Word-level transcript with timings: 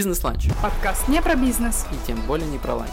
Бизнес-ланч. 0.00 0.46
Подкаст 0.62 1.08
не 1.08 1.20
про 1.20 1.34
бизнес. 1.34 1.84
И 1.90 2.06
тем 2.06 2.20
более 2.22 2.46
не 2.46 2.58
про 2.58 2.74
ланч. 2.76 2.92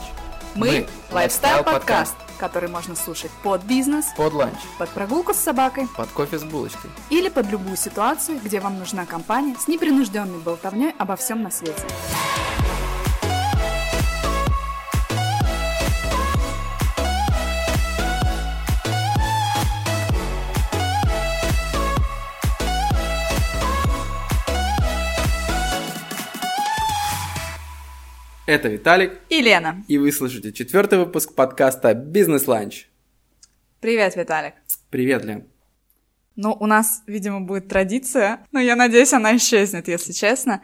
Мы– 0.55 0.87
лайфстайл-подкаст, 1.11 2.15
который 2.39 2.69
можно 2.69 2.95
слушать 2.95 3.29
под 3.43 3.61
бизнес, 3.65 4.07
Под 4.17 4.33
ланч. 4.33 4.57
под 4.79 4.89
прогулку 4.89 5.31
с 5.35 5.37
собакой 5.37 5.87
Под 5.95 6.09
кофе 6.09 6.39
с 6.39 6.43
булочкой. 6.43 6.89
или 7.11 7.29
под 7.29 7.51
любую 7.51 7.77
ситуацию, 7.77 8.39
где 8.43 8.59
вам 8.59 8.79
нужна 8.79 9.05
компания 9.05 9.55
с 9.59 9.67
непринужденной 9.67 10.39
болтовней 10.39 10.95
обо 10.97 11.15
всем 11.15 11.43
на 11.43 11.51
свете. 11.51 11.83
Это 28.47 28.69
Виталик, 28.69 29.19
И 29.27 29.41
Лена. 29.41 29.83
и 29.89 29.97
вы 29.97 30.09
слышите 30.09 30.53
четвертый 30.53 30.99
выпуск 30.99 31.35
подкаста 31.35 31.93
«Бизнес-ланч». 31.93 32.87
Привет, 33.81 34.15
Виталик. 34.15 34.53
Привет, 34.89 35.25
Лен. 35.25 35.49
Ну, 36.37 36.55
у 36.57 36.65
нас, 36.65 37.03
видимо, 37.07 37.41
будет 37.41 37.67
традиция, 37.67 38.45
но 38.53 38.61
я 38.61 38.77
надеюсь, 38.77 39.11
она 39.11 39.35
исчезнет, 39.35 39.89
если 39.89 40.13
честно. 40.13 40.63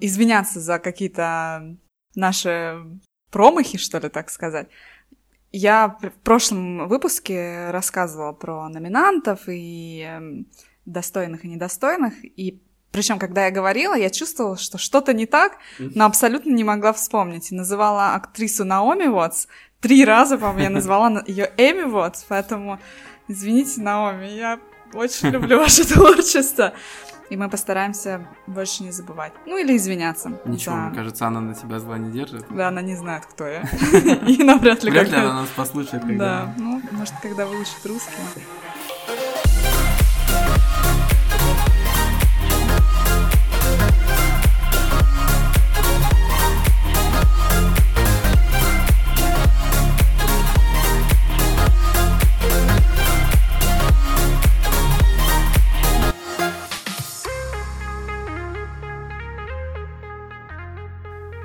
Извиняться 0.00 0.58
за 0.58 0.80
какие-то 0.80 1.76
наши 2.16 2.82
промахи, 3.30 3.78
что 3.78 3.98
ли, 4.00 4.08
так 4.08 4.28
сказать. 4.28 4.66
Я 5.52 5.96
в 6.02 6.10
прошлом 6.24 6.88
выпуске 6.88 7.70
рассказывала 7.70 8.32
про 8.32 8.68
номинантов 8.68 9.42
и 9.46 10.00
эм, 10.00 10.48
достойных 10.86 11.44
и 11.44 11.48
недостойных, 11.48 12.14
и 12.24 12.60
причем, 12.92 13.18
когда 13.18 13.46
я 13.46 13.50
говорила, 13.50 13.94
я 13.94 14.10
чувствовала, 14.10 14.56
что 14.56 14.78
что-то 14.78 15.12
не 15.14 15.26
так, 15.26 15.56
но 15.78 16.04
абсолютно 16.04 16.50
не 16.50 16.62
могла 16.64 16.92
вспомнить. 16.92 17.50
И 17.50 17.54
называла 17.54 18.14
актрису 18.14 18.64
Наоми 18.64 19.06
Уотс. 19.06 19.46
Три 19.80 20.04
раза, 20.04 20.36
по-моему, 20.38 20.60
я 20.60 20.70
назвала 20.78 21.22
ее 21.26 21.50
Эми 21.56 21.82
Уотс, 21.82 22.24
поэтому 22.28 22.78
извините, 23.28 23.80
Наоми, 23.80 24.26
я 24.26 24.60
очень 24.92 25.30
люблю 25.30 25.58
ваше 25.58 25.84
творчество. 25.92 26.72
И 27.30 27.36
мы 27.36 27.48
постараемся 27.48 28.26
больше 28.46 28.82
не 28.82 28.90
забывать. 28.90 29.32
Ну 29.46 29.56
или 29.56 29.74
извиняться. 29.74 30.38
Ничего, 30.44 30.74
за- 30.74 30.80
мне 30.82 30.94
кажется, 30.94 31.26
она 31.26 31.40
на 31.40 31.54
тебя 31.54 31.78
зла 31.80 31.96
не 31.96 32.10
держит. 32.12 32.44
Да, 32.50 32.68
она 32.68 32.82
не 32.82 32.94
знает, 32.94 33.24
кто 33.24 33.46
я. 33.46 33.62
И 34.28 34.44
навряд 34.44 34.84
ли 34.84 34.90
Вряд 34.90 35.08
ли 35.08 35.16
она 35.16 35.40
нас 35.40 35.48
послушает, 35.56 36.02
когда... 36.02 36.44
Да, 36.44 36.54
ну, 36.58 36.82
может, 36.92 37.14
когда 37.22 37.46
выучит 37.46 37.86
русский. 37.86 38.12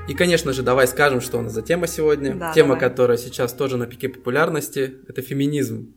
И, 0.08 0.13
конечно 0.13 0.53
же, 0.53 0.63
давай 0.63 0.88
скажем, 0.88 1.22
что 1.22 1.38
у 1.38 1.41
нас 1.41 1.53
за 1.53 1.61
тема 1.61 1.88
сегодня. 1.88 2.36
Да, 2.36 2.53
тема, 2.53 2.75
давай. 2.75 2.89
которая 2.89 3.17
сейчас 3.17 3.53
тоже 3.53 3.77
на 3.77 3.86
пике 3.88 4.09
популярности, 4.09 4.95
это 5.08 5.22
феминизм. 5.22 5.94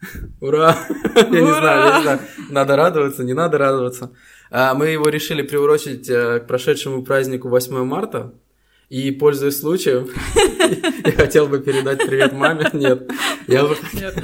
Ура! 0.40 0.76
Я 1.14 1.40
не 1.40 1.52
знаю, 1.52 1.86
я 1.86 1.96
не 1.96 2.02
знаю, 2.02 2.20
надо 2.50 2.76
радоваться, 2.76 3.24
не 3.24 3.32
надо 3.32 3.56
радоваться. 3.56 4.12
А, 4.50 4.74
Мы 4.74 4.88
его 4.88 5.08
решили 5.08 5.42
приурочить 5.42 6.08
э, 6.10 6.40
к 6.40 6.46
прошедшему 6.46 7.02
празднику 7.02 7.48
8 7.48 7.84
марта. 7.84 8.34
И, 8.88 9.10
пользуясь 9.10 9.58
случаем, 9.58 10.08
я 11.04 11.12
хотел 11.12 11.48
бы 11.48 11.58
передать 11.58 12.06
привет 12.06 12.32
маме. 12.32 12.70
Нет, 12.72 13.10
я 13.48 13.64
бы 13.64 13.76
Нет. 13.94 14.14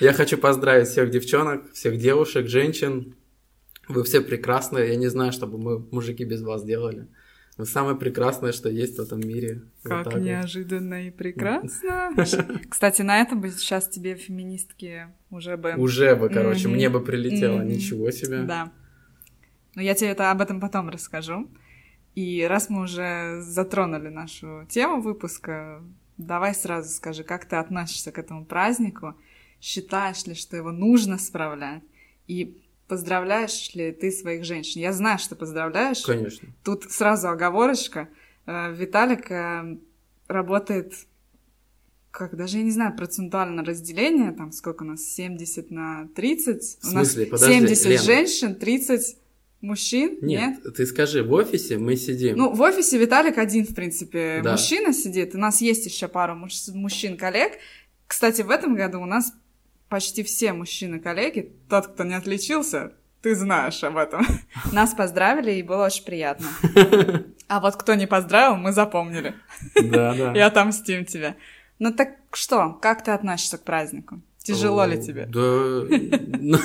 я 0.00 0.12
хочу 0.12 0.38
поздравить 0.38 0.86
всех 0.86 1.10
девчонок, 1.10 1.72
всех 1.72 1.98
девушек, 1.98 2.46
женщин. 2.46 3.16
Вы 3.88 4.04
все 4.04 4.20
прекрасные. 4.20 4.90
Я 4.90 4.96
не 4.96 5.08
знаю, 5.08 5.32
что 5.32 5.46
бы 5.48 5.58
мы, 5.58 5.78
мужики, 5.90 6.24
без 6.24 6.42
вас 6.42 6.62
делали. 6.62 7.08
Вы 7.58 7.66
самое 7.66 7.96
прекрасное, 7.96 8.52
что 8.52 8.68
есть 8.68 8.98
в 8.98 9.02
этом 9.02 9.18
мире. 9.18 9.62
Как 9.82 10.06
вот. 10.06 10.20
неожиданно 10.22 11.08
и 11.08 11.10
прекрасно. 11.10 12.14
Кстати, 12.70 13.02
на 13.02 13.20
этом 13.20 13.40
бы 13.40 13.50
сейчас 13.50 13.88
тебе 13.88 14.14
феминистки 14.14 15.08
уже 15.30 15.56
бы... 15.56 15.74
Уже 15.76 16.14
бы, 16.14 16.28
короче, 16.28 16.68
мне 16.68 16.88
бы 16.88 17.00
прилетело. 17.00 17.60
Ничего 17.60 18.12
себе. 18.12 18.42
Да. 18.42 18.72
Но 19.74 19.82
я 19.82 19.94
тебе 19.94 20.10
это 20.10 20.30
об 20.30 20.40
этом 20.40 20.60
потом 20.60 20.88
расскажу. 20.88 21.50
И 22.14 22.46
раз 22.48 22.70
мы 22.70 22.82
уже 22.82 23.40
затронули 23.42 24.08
нашу 24.08 24.64
тему 24.68 25.00
выпуска, 25.00 25.82
давай 26.16 26.54
сразу 26.54 26.90
скажи, 26.90 27.24
как 27.24 27.44
ты 27.44 27.56
относишься 27.56 28.12
к 28.12 28.18
этому 28.18 28.44
празднику? 28.44 29.14
Считаешь 29.60 30.24
ли, 30.26 30.34
что 30.34 30.56
его 30.56 30.70
нужно 30.70 31.18
справлять? 31.18 31.82
И 32.28 32.56
поздравляешь 32.88 33.74
ли 33.74 33.92
ты 33.92 34.10
своих 34.10 34.44
женщин? 34.44 34.80
Я 34.80 34.92
знаю, 34.92 35.18
что 35.18 35.36
поздравляешь. 35.36 36.00
Конечно. 36.02 36.48
Тут 36.64 36.90
сразу 36.90 37.28
оговорочка. 37.28 38.08
Э, 38.46 38.72
Виталик 38.74 39.30
э, 39.30 39.76
работает, 40.26 40.94
как 42.10 42.36
даже 42.36 42.58
я 42.58 42.64
не 42.64 42.70
знаю, 42.70 42.96
процентуальное 42.96 43.64
разделение, 43.64 44.32
там 44.32 44.52
сколько 44.52 44.82
у 44.82 44.86
нас, 44.86 45.02
70 45.04 45.70
на 45.70 46.08
30? 46.16 46.46
В 46.80 46.84
у 46.90 46.92
нас 46.94 47.08
смысле? 47.12 47.26
Подожди, 47.26 47.54
70 47.54 47.86
Лена. 47.86 48.02
женщин, 48.02 48.54
30 48.54 49.16
мужчин? 49.60 50.18
Нет, 50.22 50.62
ты 50.74 50.86
скажи, 50.86 51.22
в 51.22 51.32
офисе 51.32 51.78
мы 51.78 51.96
сидим. 51.96 52.36
Ну, 52.36 52.52
в 52.54 52.60
офисе 52.62 52.98
Виталик 52.98 53.38
один, 53.38 53.66
в 53.66 53.74
принципе, 53.74 54.40
Да. 54.42 54.52
мужчина 54.52 54.92
сидит. 54.92 55.34
У 55.34 55.38
нас 55.38 55.60
есть 55.60 55.84
еще 55.84 56.08
пару 56.08 56.34
муж- 56.34 56.68
мужчин-коллег. 56.68 57.52
Кстати, 58.06 58.42
в 58.42 58.50
этом 58.50 58.74
году 58.74 59.00
у 59.02 59.04
нас 59.04 59.32
почти 59.88 60.22
все 60.22 60.52
мужчины-коллеги. 60.52 61.52
Тот, 61.68 61.88
кто 61.88 62.04
не 62.04 62.14
отличился, 62.14 62.92
ты 63.22 63.34
знаешь 63.34 63.82
об 63.82 63.96
этом. 63.96 64.26
Нас 64.72 64.94
поздравили, 64.94 65.52
и 65.52 65.62
было 65.62 65.86
очень 65.86 66.04
приятно. 66.04 66.48
А 67.50 67.60
вот 67.60 67.76
кто 67.76 67.94
не 67.94 68.06
поздравил, 68.06 68.56
мы 68.56 68.72
запомнили. 68.72 69.34
Да, 69.74 70.12
да. 70.12 70.32
И 70.36 70.38
отомстим 70.38 71.06
тебе. 71.06 71.34
Ну 71.78 71.94
так 71.94 72.10
что, 72.30 72.74
как 72.74 73.02
ты 73.02 73.12
относишься 73.12 73.56
к 73.56 73.64
празднику? 73.64 74.20
Тяжело 74.42 74.84
ли 74.84 75.02
тебе? 75.02 75.24
Да. 75.26 76.58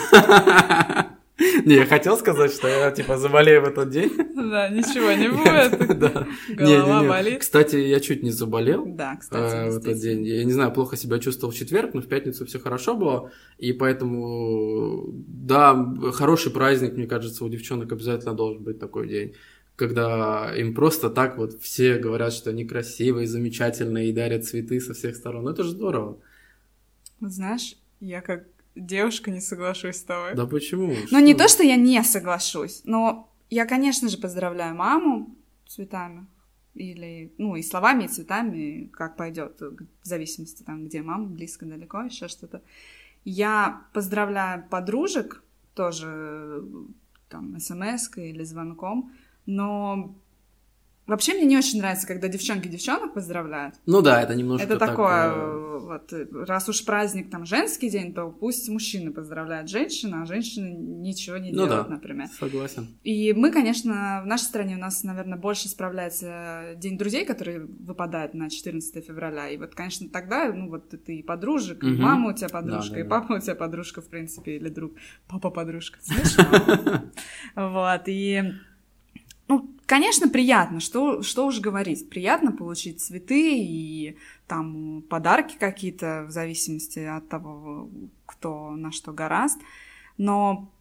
Не, 1.66 1.76
я 1.76 1.86
хотел 1.86 2.18
сказать, 2.18 2.52
что 2.52 2.68
я 2.68 2.92
типа 2.92 3.18
заболею 3.18 3.62
в 3.62 3.66
этот 3.66 3.90
день. 3.90 4.12
Да, 4.36 4.70
ничего 4.70 5.12
не 5.12 5.30
будет. 5.30 6.00
Да. 6.00 6.28
Голова 6.50 7.04
болит. 7.08 7.42
Кстати, 7.42 7.76
я 7.78 8.00
чуть 8.00 8.24
не 8.24 8.32
заболел. 8.32 8.86
Да, 8.86 9.14
э, 9.14 9.18
кстати, 9.20 9.72
в 9.72 9.78
этот 9.78 10.00
день. 10.00 10.26
Я 10.26 10.44
не 10.44 10.52
знаю, 10.52 10.72
плохо 10.72 10.98
себя 10.98 11.20
чувствовал 11.20 11.54
в 11.54 11.56
четверг, 11.56 11.94
но 11.94 12.02
в 12.02 12.08
пятницу 12.08 12.46
все 12.46 12.60
хорошо 12.60 12.96
было. 12.96 13.32
И 13.58 13.74
поэтому, 13.74 15.10
да, 15.28 15.94
хороший 16.14 16.52
праздник, 16.52 16.94
мне 16.94 17.08
кажется, 17.08 17.46
у 17.46 17.50
девчонок 17.50 17.92
обязательно 17.92 18.34
должен 18.34 18.64
быть 18.64 18.80
такой 18.80 19.08
день. 19.08 19.34
Когда 19.76 20.54
им 20.56 20.76
просто 20.76 21.10
так 21.10 21.38
вот 21.38 21.54
все 21.62 21.98
говорят, 21.98 22.34
что 22.34 22.52
они 22.52 22.66
красивые, 22.66 23.28
замечательные 23.28 24.10
и 24.10 24.14
дарят 24.14 24.46
цветы 24.46 24.80
со 24.80 24.94
всех 24.94 25.16
сторон. 25.16 25.48
Это 25.48 25.64
же 25.64 25.70
здорово. 25.70 26.20
Знаешь, 27.22 27.76
я 28.00 28.22
как 28.22 28.46
девушка 28.76 29.32
не 29.32 29.42
соглашусь 29.42 29.98
с 29.98 30.04
тобой. 30.04 30.36
Да 30.36 30.46
почему? 30.46 30.94
Ну, 31.12 31.20
не 31.20 31.34
то, 31.34 31.48
что 31.48 31.64
я 31.64 31.76
не 31.76 32.04
соглашусь, 32.04 32.82
но 32.84 33.30
я, 33.50 33.66
конечно 33.66 34.10
же, 34.10 34.18
поздравляю 34.18 34.76
маму 34.76 35.36
цветами. 35.68 36.28
Или, 36.74 37.32
ну, 37.38 37.56
и 37.56 37.62
словами, 37.62 38.06
и 38.06 38.08
цветами, 38.08 38.90
как 38.94 39.16
пойдет, 39.16 39.62
в 39.62 39.86
зависимости 40.02 40.64
там, 40.64 40.86
где 40.86 41.04
мама, 41.04 41.28
близко, 41.28 41.66
далеко, 41.66 42.02
еще 42.02 42.28
что-то. 42.28 42.64
Я 43.26 43.86
поздравляю 43.94 44.68
подружек 44.68 45.44
тоже, 45.76 46.64
там, 47.30 47.60
смс 47.60 48.10
или 48.18 48.44
звонком, 48.44 49.14
но 49.46 50.16
вообще 51.08 51.34
мне 51.34 51.46
не 51.46 51.58
очень 51.58 51.80
нравится, 51.80 52.08
когда 52.08 52.28
девчонки 52.28 52.68
девчонок 52.68 53.14
поздравляют. 53.14 53.76
Ну 53.86 54.02
да, 54.02 54.22
это 54.22 54.36
немножко 54.36 54.66
Это 54.66 54.78
так, 54.78 54.90
такое, 54.90 55.32
э, 55.34 55.80
вот, 55.80 56.14
э, 56.14 56.28
раз 56.46 56.70
уж 56.70 56.84
праздник 56.86 57.30
там 57.30 57.46
женский 57.46 57.90
день, 57.90 58.14
то 58.14 58.30
пусть 58.30 58.70
мужчины 58.70 59.12
поздравляют 59.12 59.70
женщин, 59.70 60.14
а 60.16 60.26
женщины 60.26 60.74
ничего 60.74 61.38
не 61.38 61.52
Ну 61.52 61.66
делают, 61.66 61.88
да. 61.88 61.94
например. 61.96 62.28
Согласен. 62.40 62.88
И 63.04 63.34
мы, 63.34 63.52
конечно, 63.52 64.22
в 64.24 64.28
нашей 64.28 64.44
стране 64.44 64.76
у 64.76 64.80
нас, 64.80 65.04
наверное, 65.04 65.38
больше 65.38 65.68
справляется 65.70 66.76
День 66.78 66.98
друзей, 66.98 67.26
который 67.26 67.60
выпадает 67.60 68.34
на 68.34 68.50
14 68.50 69.06
февраля. 69.06 69.50
И 69.50 69.58
вот, 69.58 69.76
конечно, 69.76 70.08
тогда, 70.10 70.52
ну, 70.54 70.70
вот 70.70 70.90
ты 70.90 71.18
и 71.18 71.24
подружек, 71.24 71.84
и 71.84 71.88
Мгм. 71.88 72.02
мама 72.02 72.30
у 72.30 72.34
тебя 72.34 72.50
подружка, 72.50 72.90
Да, 72.90 72.96
да, 72.96 73.00
и 73.00 73.04
да. 73.04 73.10
папа 73.10 73.34
у 73.34 73.40
тебя 73.40 73.56
подружка, 73.56 74.02
в 74.02 74.08
принципе, 74.10 74.56
или 74.56 74.70
друг. 74.70 74.94
Папа 75.28 75.50
подружка. 75.50 76.00
Смешно. 76.02 77.04
Вот, 77.56 78.02
и... 78.08 78.44
Ну, 79.48 79.70
конечно, 79.86 80.30
приятно, 80.30 80.80
что, 80.80 81.22
что 81.22 81.48
уж 81.48 81.60
говорить. 81.60 82.10
Приятно 82.10 82.52
получить 82.52 83.02
цветы 83.02 83.58
и 83.60 84.18
там 84.48 85.04
подарки 85.10 85.56
какие-то, 85.60 86.26
в 86.28 86.32
зависимости 86.32 87.00
от 87.00 87.28
того, 87.30 87.90
кто 88.26 88.72
на 88.72 88.92
что 88.92 89.12
гораст. 89.12 89.60
Но 90.18 90.72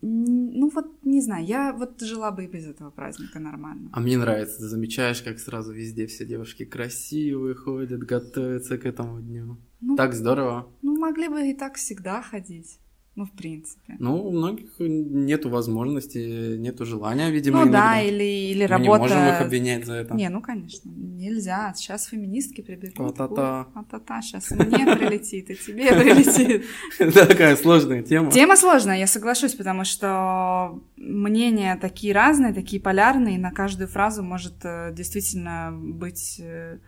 Ну 0.00 0.70
вот, 0.70 0.86
не 1.02 1.20
знаю, 1.20 1.44
я 1.44 1.72
вот 1.72 2.00
жила 2.00 2.30
бы 2.30 2.44
и 2.44 2.46
без 2.46 2.66
этого 2.66 2.90
праздника 2.90 3.40
нормально. 3.40 3.90
А 3.92 4.00
мне 4.00 4.16
нравится, 4.16 4.58
ты 4.58 4.68
замечаешь, 4.68 5.22
как 5.22 5.38
сразу 5.38 5.72
везде 5.72 6.06
все 6.06 6.24
девушки 6.24 6.64
красивые 6.64 7.54
ходят, 7.54 8.00
готовятся 8.00 8.78
к 8.78 8.86
этому 8.86 9.20
дню. 9.20 9.56
Ну, 9.80 9.96
так 9.96 10.14
здорово. 10.14 10.68
Ну, 10.82 10.98
могли 10.98 11.28
бы 11.28 11.48
и 11.48 11.54
так 11.54 11.76
всегда 11.76 12.22
ходить. 12.22 12.78
Ну, 13.18 13.24
в 13.24 13.32
принципе. 13.32 13.96
Ну, 13.98 14.28
у 14.28 14.30
многих 14.30 14.78
нету 14.78 15.50
возможности, 15.50 16.56
нету 16.56 16.86
желания, 16.86 17.30
видимо. 17.30 17.64
Ну 17.64 17.72
да, 17.72 18.00
или, 18.00 18.22
или 18.22 18.62
Мы 18.62 18.68
работа... 18.68 18.84
не 18.84 18.98
можем 18.98 19.28
их 19.28 19.40
обвинять 19.40 19.86
за 19.86 19.94
это. 19.94 20.14
Не, 20.14 20.28
ну, 20.28 20.40
конечно, 20.40 20.88
нельзя. 20.88 21.74
Сейчас 21.74 22.06
феминистки 22.06 22.60
прибегут. 22.60 23.00
А-та-та. 23.00 23.66
А-та-та, 23.74 24.22
сейчас 24.22 24.52
мне 24.52 24.86
прилетит, 24.94 25.50
и 25.50 25.56
тебе 25.56 25.92
прилетит. 26.00 26.64
Такая 27.28 27.56
сложная 27.56 28.04
тема. 28.04 28.30
Тема 28.30 28.56
сложная, 28.56 28.98
я 28.98 29.08
соглашусь, 29.08 29.56
потому 29.56 29.82
что 29.84 30.80
мнения 30.96 31.76
такие 31.76 32.14
разные, 32.14 32.54
такие 32.54 32.80
полярные, 32.80 33.34
и 33.34 33.40
на 33.40 33.50
каждую 33.50 33.88
фразу 33.88 34.22
может 34.22 34.64
э, 34.64 34.92
действительно 34.94 35.72
быть 35.72 36.38
э, 36.38 36.78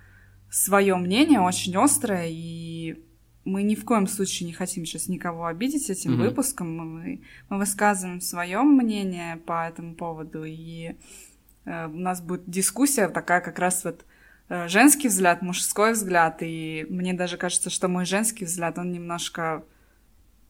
свое 0.48 0.94
мнение, 0.94 1.40
очень 1.40 1.76
острое, 1.76 2.28
и 2.28 3.09
мы 3.44 3.62
ни 3.62 3.74
в 3.74 3.84
коем 3.84 4.06
случае 4.06 4.46
не 4.46 4.52
хотим 4.52 4.84
сейчас 4.84 5.08
никого 5.08 5.46
обидеть 5.46 5.88
этим 5.90 6.12
mm-hmm. 6.12 6.28
выпуском. 6.28 6.76
Мы, 6.76 7.22
мы 7.48 7.58
высказываем 7.58 8.20
свое 8.20 8.62
мнение 8.62 9.36
по 9.36 9.66
этому 9.66 9.94
поводу, 9.94 10.44
и 10.44 10.94
э, 11.64 11.86
у 11.86 11.98
нас 11.98 12.20
будет 12.20 12.48
дискуссия 12.48 13.08
такая 13.08 13.40
как 13.40 13.58
раз 13.58 13.84
вот 13.84 14.04
э, 14.48 14.68
женский 14.68 15.08
взгляд, 15.08 15.42
мужской 15.42 15.92
взгляд, 15.92 16.38
и 16.42 16.86
мне 16.90 17.14
даже 17.14 17.36
кажется, 17.38 17.70
что 17.70 17.88
мой 17.88 18.04
женский 18.04 18.44
взгляд, 18.44 18.78
он 18.78 18.92
немножко 18.92 19.64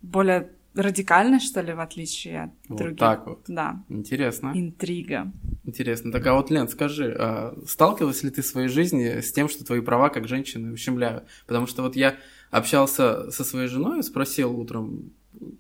более 0.03 0.51
радикальный, 0.75 1.41
что 1.41 1.61
ли, 1.61 1.73
в 1.73 1.81
отличие 1.81 2.45
от 2.45 2.51
вот 2.69 2.79
других. 2.79 2.99
так 2.99 3.27
вот. 3.27 3.45
Да. 3.49 3.83
Интересно. 3.89 4.53
Интрига. 4.55 5.33
Интересно. 5.65 6.13
Так 6.13 6.27
а 6.27 6.35
вот, 6.35 6.51
Лен, 6.51 6.69
скажи, 6.69 7.15
а 7.19 7.57
сталкивалась 7.67 8.23
ли 8.23 8.31
ты 8.31 8.43
в 8.43 8.47
своей 8.47 8.69
жизни 8.69 9.21
с 9.21 9.33
тем, 9.33 9.49
что 9.49 9.65
твои 9.65 9.81
права 9.81 10.11
как 10.11 10.29
женщины 10.29 10.73
ущемляют? 10.73 11.25
Потому 11.47 11.67
что 11.67 11.83
вот 11.83 11.97
я 11.97 12.17
общался 12.51 13.31
со 13.31 13.45
своей 13.45 13.69
женой, 13.69 14.03
спросил 14.03 14.59
утром, 14.59 15.13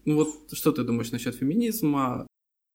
ну 0.04 0.16
вот 0.16 0.28
что 0.52 0.72
ты 0.72 0.84
думаешь 0.84 1.12
насчет 1.12 1.34
феминизма? 1.34 2.26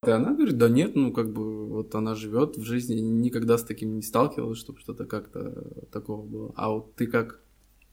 И 0.05 0.09
она 0.09 0.33
говорит, 0.33 0.57
да 0.57 0.69
нет, 0.69 0.95
ну 0.95 1.11
как 1.11 1.31
бы 1.31 1.67
вот 1.67 1.95
она 1.95 2.15
живет 2.15 2.57
в 2.57 2.63
жизни, 2.63 2.95
никогда 2.95 3.57
с 3.57 3.63
таким 3.63 3.95
не 3.95 4.01
сталкивалась, 4.01 4.59
чтобы 4.59 4.79
что-то 4.79 5.05
как-то 5.05 5.85
такого 5.91 6.25
было. 6.25 6.53
А 6.55 6.69
вот 6.69 6.95
ты 6.95 7.07
как? 7.07 7.41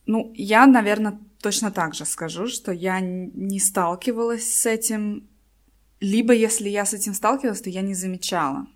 Ну, 0.06 0.32
я, 0.34 0.66
наверное, 0.66 1.20
точно 1.40 1.70
так 1.70 1.94
же 1.94 2.04
скажу, 2.04 2.48
что 2.48 2.72
я 2.72 3.00
не 3.00 3.60
сталкивалась 3.60 4.52
с 4.52 4.66
этим, 4.66 5.28
либо 6.00 6.34
если 6.34 6.68
я 6.68 6.84
с 6.84 6.92
этим 6.92 7.14
сталкивалась, 7.14 7.62
то 7.62 7.70
я 7.70 7.82
не 7.82 7.94
замечала 7.94 8.66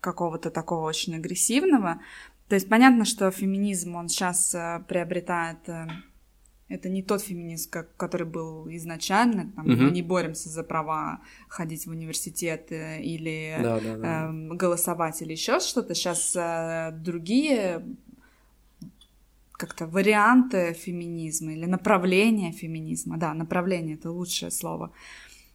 какого-то 0.00 0.50
такого 0.50 0.86
очень 0.86 1.14
агрессивного. 1.14 2.00
То 2.48 2.56
есть 2.56 2.68
понятно, 2.68 3.04
что 3.04 3.30
феминизм, 3.30 3.94
он 3.96 4.08
сейчас 4.08 4.54
э, 4.54 4.84
приобретает 4.86 5.68
э, 5.68 5.86
это 6.68 6.88
не 6.88 7.02
тот 7.02 7.22
феминизм, 7.22 7.70
как, 7.70 7.96
который 7.96 8.26
был 8.26 8.68
изначально. 8.70 9.52
Там, 9.54 9.66
угу. 9.66 9.82
Мы 9.82 9.90
не 9.90 10.02
боремся 10.02 10.48
за 10.48 10.64
права 10.64 11.20
ходить 11.48 11.86
в 11.86 11.90
университет 11.90 12.66
или 12.70 13.56
да, 13.62 13.80
да, 13.80 13.96
да. 13.96 14.30
Э, 14.30 14.54
голосовать 14.54 15.22
или 15.22 15.32
еще 15.32 15.60
что-то. 15.60 15.94
Сейчас 15.94 16.34
э, 16.34 16.90
другие 16.92 17.84
как-то 19.52 19.86
варианты 19.86 20.72
феминизма 20.74 21.52
или 21.52 21.66
направления 21.66 22.52
феминизма. 22.52 23.16
Да, 23.16 23.32
направление 23.32 23.94
это 23.94 24.10
лучшее 24.10 24.50
слово. 24.50 24.92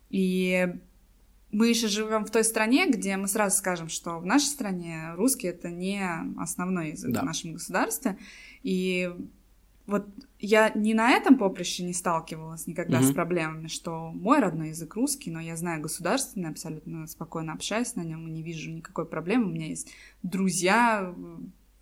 И 0.09 0.73
мы 1.51 1.67
еще 1.67 1.87
живем 1.87 2.25
в 2.25 2.31
той 2.31 2.45
стране, 2.45 2.89
где 2.89 3.17
мы 3.17 3.27
сразу 3.27 3.57
скажем, 3.57 3.89
что 3.89 4.17
в 4.19 4.25
нашей 4.25 4.45
стране 4.45 5.11
русский 5.15 5.47
это 5.47 5.69
не 5.69 6.01
основной 6.37 6.91
язык 6.91 7.11
да. 7.11 7.21
в 7.21 7.25
нашем 7.25 7.53
государстве. 7.53 8.17
И 8.63 9.13
вот 9.91 10.07
я 10.39 10.71
ни 10.73 10.93
на 10.93 11.11
этом 11.11 11.38
поприще 11.38 11.83
не 11.83 11.93
сталкивалась 11.93 12.65
никогда 12.65 12.99
mm-hmm. 12.99 13.11
с 13.11 13.13
проблемами, 13.13 13.67
что 13.67 14.11
мой 14.11 14.39
родной 14.39 14.69
язык 14.69 14.95
русский, 14.95 15.29
но 15.29 15.39
я 15.39 15.55
знаю 15.55 15.81
государственный, 15.81 16.49
абсолютно 16.49 17.05
спокойно 17.07 17.53
общаюсь 17.53 17.95
на 17.95 18.01
нем 18.01 18.27
и 18.27 18.31
не 18.31 18.41
вижу 18.41 18.71
никакой 18.71 19.05
проблемы. 19.05 19.45
У 19.45 19.53
меня 19.53 19.67
есть 19.67 19.91
друзья, 20.23 21.13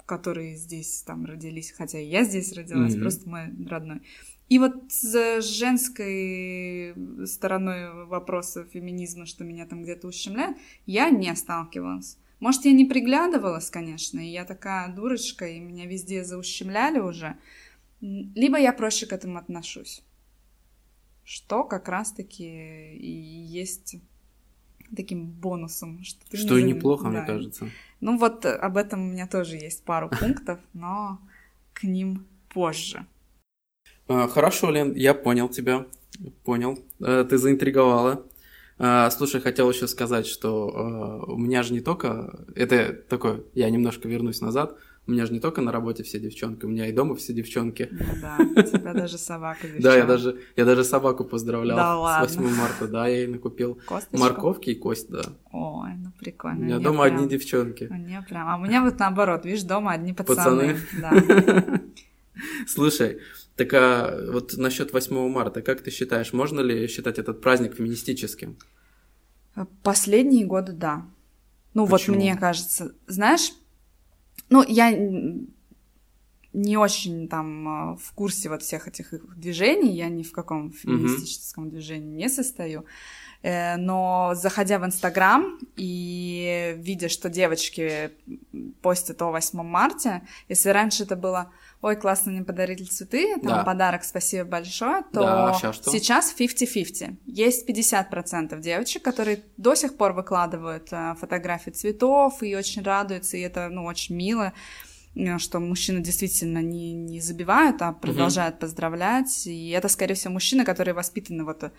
которые 0.05 0.55
здесь 0.55 1.03
там 1.03 1.25
родились, 1.25 1.71
хотя 1.71 1.99
и 1.99 2.07
я 2.07 2.23
здесь 2.23 2.51
родилась, 2.53 2.95
mm-hmm. 2.95 3.01
просто 3.01 3.29
мой 3.29 3.67
родной. 3.67 4.01
И 4.49 4.57
вот 4.57 4.91
с 4.91 5.41
женской 5.41 6.95
стороной 7.27 8.05
вопроса 8.07 8.65
феминизма, 8.65 9.27
что 9.27 9.43
меня 9.43 9.67
там 9.67 9.83
где-то 9.83 10.07
ущемляет, 10.07 10.57
я 10.87 11.11
не 11.11 11.33
сталкивалась. 11.35 12.17
Может, 12.39 12.65
я 12.65 12.71
не 12.71 12.85
приглядывалась, 12.85 13.69
конечно, 13.69 14.19
и 14.19 14.31
я 14.31 14.45
такая 14.45 14.93
дурочка, 14.93 15.45
и 15.45 15.59
меня 15.59 15.85
везде 15.85 16.23
заущемляли 16.23 16.99
уже, 16.99 17.37
либо 18.01 18.57
я 18.57 18.73
проще 18.73 19.05
к 19.05 19.13
этому 19.13 19.37
отношусь. 19.37 20.01
Что 21.23 21.63
как 21.63 21.89
раз-таки 21.89 22.95
и 22.95 23.11
есть 23.11 23.97
таким 24.95 25.27
бонусом. 25.27 26.03
Что, 26.03 26.19
ты 26.29 26.37
что 26.37 26.59
не... 26.59 26.61
и 26.61 26.73
неплохо, 26.73 27.05
да. 27.05 27.09
мне 27.09 27.25
кажется. 27.25 27.69
Ну 28.01 28.17
вот 28.17 28.45
об 28.45 28.77
этом 28.77 29.01
у 29.01 29.11
меня 29.11 29.27
тоже 29.27 29.57
есть 29.57 29.83
пару 29.83 30.09
пунктов, 30.19 30.59
но 30.73 31.19
к 31.73 31.83
ним 31.83 32.25
позже. 32.53 33.05
А, 34.07 34.27
хорошо, 34.27 34.71
Лен, 34.71 34.93
я 34.93 35.13
понял 35.13 35.49
тебя. 35.49 35.85
Понял. 36.43 36.79
Э, 36.99 37.25
ты 37.29 37.37
заинтриговала. 37.37 38.25
А, 38.77 39.09
слушай, 39.11 39.41
хотел 39.41 39.69
еще 39.69 39.87
сказать, 39.87 40.25
что 40.25 41.25
э, 41.27 41.31
у 41.31 41.37
меня 41.37 41.63
же 41.63 41.73
не 41.73 41.81
только... 41.81 42.45
Это 42.55 42.93
такое, 42.93 43.43
я 43.53 43.69
немножко 43.69 44.07
вернусь 44.07 44.41
назад. 44.41 44.77
У 45.09 45.11
меня 45.11 45.25
же 45.25 45.33
не 45.33 45.39
только 45.39 45.61
на 45.61 45.71
работе 45.71 46.03
все 46.03 46.19
девчонки, 46.19 46.65
у 46.65 46.69
меня 46.69 46.85
и 46.85 46.91
дома 46.91 47.15
все 47.15 47.33
девчонки. 47.33 47.89
Ну 47.89 48.05
да, 48.21 48.37
у 48.37 48.61
тебя 48.61 48.93
даже 48.93 49.17
собака 49.17 49.61
девчонка. 49.63 49.81
Да, 49.89 49.95
я 49.95 50.05
даже, 50.05 50.39
я 50.55 50.65
даже 50.65 50.83
собаку 50.83 51.23
поздравлял 51.23 51.75
да, 51.75 52.27
с 52.27 52.35
8 52.35 52.55
марта, 52.55 52.87
да, 52.87 53.07
я 53.07 53.21
ей 53.21 53.27
накупил 53.27 53.79
Косточку? 53.87 54.19
морковки 54.19 54.69
и 54.69 54.75
кость, 54.75 55.09
да. 55.09 55.23
Ой, 55.51 55.95
ну 55.97 56.11
прикольно. 56.19 56.59
У 56.59 56.63
меня 56.63 56.77
дома 56.77 57.05
прям... 57.05 57.15
одни 57.15 57.27
девчонки. 57.27 57.87
У 57.89 57.93
меня 57.95 58.21
прям, 58.21 58.49
а 58.49 58.57
у 58.57 58.59
меня 58.59 58.83
вот 58.83 58.99
наоборот, 58.99 59.45
видишь, 59.45 59.63
дома 59.63 59.93
одни 59.93 60.13
пацаны. 60.13 60.75
Пацаны? 60.75 61.65
Да. 61.65 61.81
Слушай, 62.67 63.19
так 63.55 63.73
а 63.73 64.31
вот 64.31 64.57
насчет 64.57 64.93
8 64.93 65.27
марта, 65.27 65.63
как 65.63 65.81
ты 65.81 65.89
считаешь, 65.89 66.33
можно 66.33 66.59
ли 66.59 66.85
считать 66.87 67.17
этот 67.17 67.41
праздник 67.41 67.73
феминистическим? 67.73 68.57
Последние 69.81 70.45
годы, 70.45 70.73
да. 70.73 71.07
Ну 71.73 71.87
Почему? 71.87 72.15
вот 72.15 72.21
мне 72.21 72.37
кажется, 72.37 72.93
знаешь, 73.07 73.53
ну, 74.49 74.63
я 74.67 74.91
не 76.51 76.77
очень 76.77 77.27
там 77.27 77.67
а, 77.67 77.95
в 77.95 78.11
курсе 78.13 78.49
вот 78.49 78.63
всех 78.63 78.87
этих 78.87 79.13
движений, 79.37 79.95
я 79.95 80.09
ни 80.09 80.23
в 80.23 80.31
каком 80.31 80.71
феминистическом 80.71 81.65
mm-hmm. 81.65 81.69
движении 81.69 82.15
не 82.15 82.29
состою. 82.29 82.85
Э, 83.41 83.77
но 83.77 84.33
заходя 84.35 84.79
в 84.79 84.85
Инстаграм 84.85 85.59
и 85.75 86.75
видя, 86.77 87.07
что 87.07 87.29
девочки 87.29 88.11
постят 88.81 89.21
о 89.21 89.31
8 89.31 89.61
марта, 89.61 90.23
если 90.49 90.69
раньше 90.69 91.03
это 91.03 91.15
было 91.15 91.51
ой, 91.81 91.95
классно 91.95 92.31
мне 92.31 92.43
подарили 92.43 92.83
цветы, 92.83 93.35
там 93.39 93.59
да. 93.59 93.63
подарок, 93.63 94.03
спасибо 94.03 94.43
большое, 94.43 95.03
то 95.13 95.21
да, 95.21 95.53
сейчас, 95.53 95.75
что? 95.75 95.91
сейчас 95.91 96.35
50-50. 96.37 97.15
Есть 97.25 97.69
50% 97.69 98.59
девочек, 98.59 99.03
которые 99.03 99.43
до 99.57 99.75
сих 99.75 99.95
пор 99.95 100.13
выкладывают 100.13 100.89
э, 100.91 101.15
фотографии 101.19 101.71
цветов 101.71 102.43
и 102.43 102.55
очень 102.55 102.83
радуются, 102.83 103.37
и 103.37 103.41
это, 103.41 103.69
ну, 103.69 103.85
очень 103.85 104.15
мило 104.15 104.51
э, 105.15 105.37
что 105.37 105.59
мужчины 105.59 106.01
действительно 106.01 106.59
не, 106.59 106.93
не 106.93 107.21
забивают, 107.21 107.81
а 107.81 107.93
продолжают 107.93 108.55
угу. 108.55 108.61
поздравлять. 108.61 109.47
И 109.47 109.69
это, 109.69 109.87
скорее 109.87 110.15
всего, 110.15 110.33
мужчины, 110.33 110.65
которые 110.65 110.93
воспитаны, 110.93 111.45
вот 111.45 111.63
э, 111.63 111.71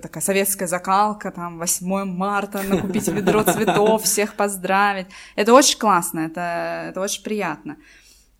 такая 0.00 0.22
советская 0.22 0.68
закалка, 0.68 1.32
там, 1.32 1.58
8 1.58 2.04
марта, 2.04 2.62
накупить 2.62 3.08
ведро 3.08 3.42
цветов, 3.42 4.04
всех 4.04 4.34
поздравить. 4.34 5.08
Это 5.34 5.52
очень 5.52 5.78
классно, 5.78 6.20
это, 6.20 6.86
это 6.90 7.00
очень 7.00 7.24
приятно. 7.24 7.76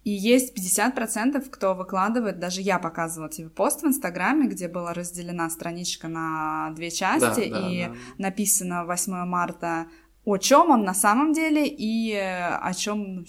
И 0.08 0.10
есть 0.10 0.56
50%, 0.56 1.50
кто 1.50 1.74
выкладывает, 1.74 2.38
даже 2.38 2.62
я 2.62 2.78
показывала 2.78 3.30
тебе 3.30 3.50
пост 3.50 3.82
в 3.82 3.86
Инстаграме, 3.86 4.48
где 4.48 4.66
была 4.66 4.94
разделена 4.94 5.50
страничка 5.50 6.08
на 6.08 6.70
две 6.70 6.90
части, 6.90 7.50
да, 7.50 7.60
да, 7.60 7.68
и 7.68 7.84
да. 7.84 7.94
написано 8.16 8.86
8 8.86 9.12
марта, 9.26 9.86
о 10.24 10.38
чем 10.38 10.70
он 10.70 10.82
на 10.82 10.94
самом 10.94 11.34
деле 11.34 11.66
и 11.66 12.14
о 12.14 12.72
чем 12.72 13.26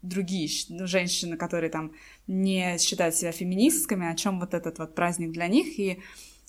другие 0.00 0.48
женщины, 0.86 1.36
которые 1.36 1.68
там 1.68 1.92
не 2.26 2.78
считают 2.78 3.14
себя 3.14 3.30
феминистками, 3.30 4.10
о 4.10 4.16
чем 4.16 4.40
вот 4.40 4.54
этот 4.54 4.78
вот 4.78 4.94
праздник 4.94 5.30
для 5.30 5.46
них, 5.46 5.78
и 5.78 6.00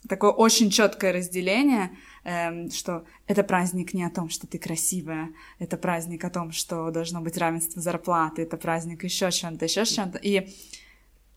такое 0.07 0.31
очень 0.31 0.69
четкое 0.69 1.13
разделение, 1.13 1.91
эм, 2.23 2.69
что 2.71 3.05
это 3.27 3.43
праздник 3.43 3.93
не 3.93 4.03
о 4.03 4.09
том, 4.09 4.29
что 4.29 4.47
ты 4.47 4.57
красивая, 4.57 5.29
это 5.59 5.77
праздник 5.77 6.23
о 6.23 6.29
том, 6.29 6.51
что 6.51 6.89
должно 6.91 7.21
быть 7.21 7.37
равенство 7.37 7.81
зарплаты, 7.81 8.43
это 8.43 8.57
праздник 8.57 9.03
еще 9.03 9.31
чем-то, 9.31 9.65
еще 9.65 9.85
чем-то. 9.85 10.17
И 10.17 10.49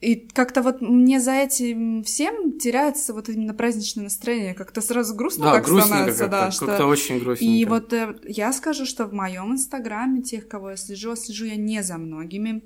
И 0.00 0.14
как-то 0.14 0.62
вот 0.62 0.80
мне 0.80 1.18
за 1.20 1.32
этим 1.32 2.04
всем 2.04 2.58
теряется 2.58 3.12
вот 3.12 3.28
именно 3.28 3.52
праздничное 3.52 4.04
настроение. 4.04 4.54
Как-то 4.54 4.80
сразу 4.80 5.14
грустно 5.14 5.46
Да, 5.46 5.52
так 5.54 5.64
грустненько 5.64 6.12
становится, 6.12 6.22
как-то, 6.24 6.40
да. 6.40 6.50
Что... 6.52 6.66
как-то 6.66 6.86
очень 6.86 7.18
грустненько. 7.18 7.52
И 7.52 7.64
вот 7.64 7.92
э, 7.92 8.16
я 8.28 8.52
скажу, 8.52 8.86
что 8.86 9.06
в 9.06 9.12
моем 9.12 9.52
инстаграме 9.52 10.22
тех, 10.22 10.46
кого 10.46 10.70
я 10.70 10.76
слежу, 10.76 11.16
слежу 11.16 11.46
я 11.46 11.56
не 11.56 11.82
за 11.82 11.98
многими. 11.98 12.62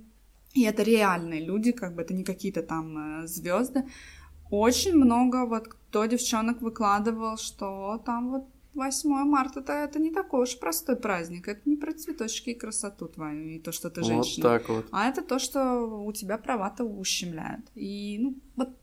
И 0.52 0.64
это 0.64 0.82
реальные 0.82 1.42
люди, 1.42 1.72
как 1.72 1.94
бы 1.94 2.02
это 2.02 2.12
не 2.12 2.24
какие-то 2.24 2.62
там 2.62 3.26
звезды. 3.26 3.84
Очень 4.52 4.96
много 4.96 5.46
вот 5.46 5.68
кто 5.68 6.04
девчонок 6.04 6.60
выкладывал, 6.60 7.38
что 7.38 8.02
там 8.04 8.30
вот 8.30 8.44
8 8.74 9.08
марта 9.24 9.60
это, 9.60 9.72
это 9.72 9.98
не 9.98 10.10
такой 10.10 10.42
уж 10.42 10.58
простой 10.58 10.96
праздник. 10.96 11.48
Это 11.48 11.62
не 11.64 11.76
про 11.76 11.94
цветочки 11.94 12.50
и 12.50 12.54
красоту 12.54 13.08
твою, 13.08 13.48
и 13.48 13.58
то, 13.58 13.72
что 13.72 13.88
ты 13.88 14.02
женщина. 14.02 14.50
Вот 14.50 14.58
так 14.58 14.68
вот. 14.68 14.88
А 14.92 15.08
это 15.08 15.22
то, 15.22 15.38
что 15.38 15.80
у 16.04 16.12
тебя 16.12 16.36
права-то 16.36 16.84
ущемляют. 16.84 17.64
И, 17.74 18.18
ну, 18.20 18.36
вот, 18.56 18.76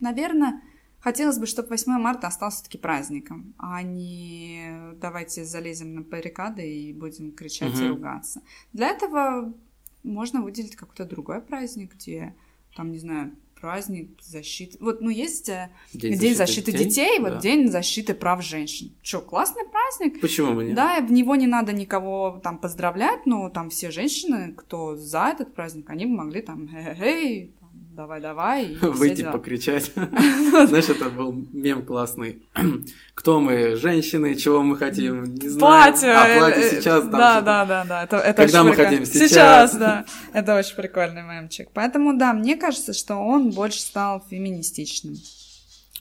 наверное, 0.00 0.60
хотелось 0.98 1.38
бы, 1.38 1.46
чтобы 1.46 1.68
8 1.68 1.92
марта 1.92 2.26
остался 2.26 2.58
все-таки 2.58 2.76
праздником, 2.76 3.54
а 3.56 3.82
не 3.82 4.92
давайте 5.00 5.46
залезем 5.46 5.94
на 5.94 6.02
баррикады 6.02 6.70
и 6.70 6.92
будем 6.92 7.32
кричать 7.32 7.72
Мгм. 7.72 7.84
и 7.84 7.88
ругаться. 7.88 8.42
Для 8.74 8.90
этого 8.90 9.54
можно 10.02 10.42
выделить 10.42 10.76
какой-то 10.76 11.06
другой 11.06 11.40
праздник, 11.40 11.94
где, 11.94 12.34
там, 12.76 12.92
не 12.92 12.98
знаю, 12.98 13.34
праздник 13.60 14.10
защиты. 14.22 14.78
Вот, 14.80 15.00
ну, 15.00 15.10
есть 15.10 15.48
э, 15.48 15.70
День, 15.92 16.34
защиты, 16.34 16.72
детей, 16.72 17.18
вот 17.18 17.34
Да. 17.34 17.40
День 17.40 17.68
защиты 17.68 18.14
прав 18.14 18.42
женщин. 18.42 18.92
Что, 19.02 19.20
классный 19.20 19.64
праздник? 19.64 20.20
Почему 20.20 20.54
бы 20.54 20.64
нет? 20.64 20.74
Да, 20.74 21.00
в 21.00 21.12
него 21.12 21.36
не 21.36 21.46
надо 21.46 21.72
никого 21.72 22.40
там 22.42 22.58
поздравлять, 22.58 23.26
но 23.26 23.48
там 23.50 23.70
все 23.70 23.90
женщины, 23.90 24.54
кто 24.56 24.96
за 24.96 25.26
этот 25.32 25.54
праздник, 25.54 25.88
они 25.90 26.06
бы 26.06 26.12
могли 26.12 26.42
там 26.42 26.68
хе-хе-хей, 26.68 27.52
и 27.96 28.76
все 28.78 28.90
Выйти 28.90 29.22
дела. 29.22 29.32
покричать. 29.32 29.92
Знаешь, 29.94 30.88
это 30.88 31.10
был 31.10 31.32
мем 31.52 31.84
классный. 31.84 32.42
Кто 33.14 33.40
мы, 33.40 33.76
женщины, 33.76 34.34
чего 34.36 34.62
мы 34.62 34.76
хотим, 34.76 35.34
не 35.34 35.48
знаю. 35.48 35.90
Платье! 35.90 36.12
А 36.12 36.38
платье 36.38 36.62
э, 36.62 36.70
сейчас 36.70 37.02
там 37.02 37.10
Да, 37.12 37.40
да, 37.40 37.64
да, 37.66 37.84
да. 37.84 38.04
Это, 38.04 38.16
это 38.16 38.42
Когда 38.42 38.64
мы 38.64 38.74
хотим? 38.74 39.04
Сейчас. 39.04 39.30
Сейчас, 39.30 39.74
да. 39.76 40.04
Это 40.32 40.56
очень 40.56 40.76
прикольный 40.76 41.22
мемчик. 41.22 41.68
Поэтому, 41.74 42.16
да, 42.16 42.32
мне 42.32 42.56
кажется, 42.56 42.92
что 42.92 43.16
он 43.16 43.50
больше 43.50 43.80
стал 43.80 44.24
феминистичным. 44.30 45.16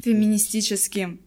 Феминистическим. 0.01 1.19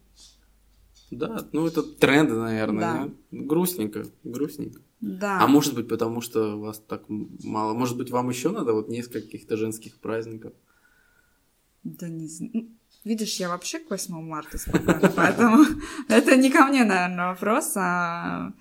Да, 1.10 1.46
ну 1.52 1.66
это 1.66 1.82
тренды, 1.82 2.34
наверное. 2.34 2.80
Да. 2.80 3.10
Грустненько, 3.30 4.06
грустненько. 4.24 4.80
Да. 5.02 5.40
А 5.40 5.48
может 5.48 5.74
быть, 5.74 5.88
потому 5.88 6.20
что 6.20 6.58
вас 6.60 6.78
так 6.78 7.02
мало. 7.08 7.74
Может 7.74 7.96
быть, 7.96 8.10
вам 8.10 8.28
еще 8.28 8.50
надо 8.50 8.72
вот 8.72 8.88
несколько 8.88 9.22
каких-то 9.22 9.56
женских 9.56 9.98
праздников. 9.98 10.52
Да 11.82 12.08
не 12.08 12.28
знаю. 12.28 12.68
Видишь, 13.02 13.40
я 13.40 13.48
вообще 13.48 13.80
к 13.80 13.90
8 13.90 14.14
марта 14.22 14.58
спокойна, 14.58 15.12
поэтому 15.16 15.64
это 16.08 16.36
не 16.36 16.50
ко 16.50 16.66
мне, 16.66 16.84
наверное, 16.84 17.30
вопрос, 17.30 17.72
а... 17.76 18.52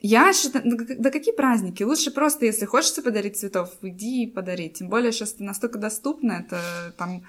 Я 0.00 0.32
считаю, 0.34 0.64
да 0.98 1.10
какие 1.10 1.34
праздники? 1.34 1.82
Лучше 1.82 2.10
просто, 2.10 2.44
если 2.44 2.66
хочется 2.66 3.02
подарить 3.02 3.38
цветов, 3.38 3.70
иди 3.80 4.24
и 4.24 4.30
подари. 4.30 4.68
Тем 4.68 4.90
более 4.90 5.12
сейчас 5.12 5.32
это 5.34 5.44
настолько 5.44 5.78
доступно, 5.78 6.32
это 6.32 6.94
там 6.98 7.24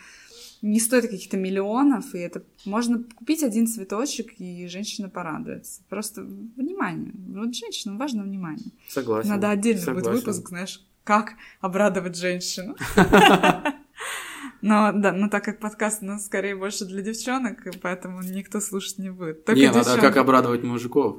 не 0.61 0.79
стоит 0.79 1.09
каких-то 1.09 1.37
миллионов, 1.37 2.13
и 2.15 2.19
это 2.19 2.43
можно 2.65 3.03
купить 3.15 3.43
один 3.43 3.67
цветочек, 3.67 4.33
и 4.39 4.67
женщина 4.67 5.09
порадуется. 5.09 5.81
Просто 5.89 6.21
внимание. 6.23 7.13
Вот 7.29 7.55
женщинам 7.55 7.97
важно 7.97 8.23
внимание. 8.23 8.71
Согласен. 8.87 9.29
Надо 9.29 9.49
отдельно 9.49 9.81
будет 9.93 10.05
согласен. 10.05 10.19
выпуск, 10.19 10.49
знаешь, 10.49 10.85
как 11.03 11.33
обрадовать 11.61 12.17
женщину. 12.17 12.75
Но 14.61 14.91
да, 14.93 15.11
но 15.11 15.29
так 15.29 15.43
как 15.43 15.59
подкаст 15.59 16.01
у 16.01 16.05
нас 16.05 16.25
скорее 16.25 16.55
больше 16.55 16.85
для 16.85 17.03
девчонок, 17.03 17.67
и 17.67 17.77
поэтому 17.77 18.23
никто 18.23 18.59
слушать 18.59 18.97
не 18.97 19.11
будет. 19.11 19.45
Только 19.45 19.59
Не, 19.59 19.67
надо 19.67 19.79
девчонки. 19.81 20.01
как 20.01 20.17
обрадовать 20.17 20.63
мужиков. 20.63 21.17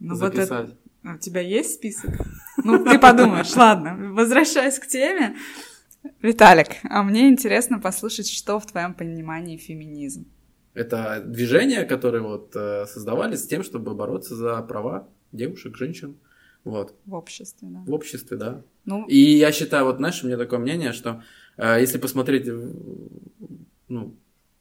Ну 0.00 0.14
вот 0.14 0.34
это... 0.34 0.44
записать. 0.44 0.78
У 1.04 1.16
тебя 1.16 1.40
есть 1.40 1.74
список? 1.74 2.10
Ну, 2.62 2.84
ты 2.84 2.98
подумаешь, 2.98 3.54
ладно. 3.54 3.96
Возвращаясь 4.12 4.78
к 4.78 4.86
теме. 4.86 5.36
Виталик, 6.22 6.68
а 6.88 7.02
мне 7.02 7.28
интересно 7.28 7.78
послушать, 7.78 8.28
что 8.30 8.58
в 8.58 8.66
твоем 8.66 8.94
понимании 8.94 9.56
феминизм. 9.56 10.26
Это 10.74 11.22
движения, 11.24 11.84
которые 11.84 12.22
вот 12.22 12.52
э, 12.54 12.86
создавались 12.86 13.42
с 13.42 13.46
тем, 13.46 13.62
чтобы 13.64 13.94
бороться 13.94 14.34
за 14.36 14.62
права 14.62 15.08
девушек, 15.32 15.76
женщин. 15.76 16.16
Вот. 16.64 16.94
в 17.06 17.14
обществе, 17.14 17.68
да. 17.70 17.80
В 17.86 17.92
обществе, 17.92 18.36
да. 18.36 18.62
Ну, 18.84 19.06
И 19.06 19.18
я 19.18 19.52
считаю, 19.52 19.84
вот 19.84 19.96
знаешь, 19.96 20.22
у 20.22 20.26
меня 20.26 20.36
такое 20.36 20.58
мнение, 20.58 20.92
что 20.92 21.22
э, 21.56 21.78
если 21.80 21.98
посмотреть 21.98 22.46
ну, 23.88 24.14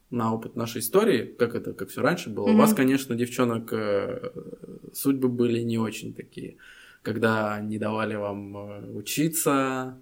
на 0.09 0.33
опыт 0.33 0.55
нашей 0.55 0.79
истории, 0.79 1.35
как 1.37 1.53
это, 1.55 1.73
как 1.73 1.89
все 1.89 2.01
раньше 2.01 2.29
было, 2.29 2.45
у 2.45 2.49
Мгм. 2.49 2.57
вас, 2.57 2.73
конечно, 2.73 3.15
девчонок 3.15 3.73
э, 3.73 4.31
судьбы 4.93 5.27
были 5.27 5.59
не 5.61 5.77
очень 5.77 6.13
такие, 6.13 6.57
когда 7.01 7.59
не 7.59 7.77
давали 7.77 8.15
вам 8.15 8.95
учиться, 8.95 9.99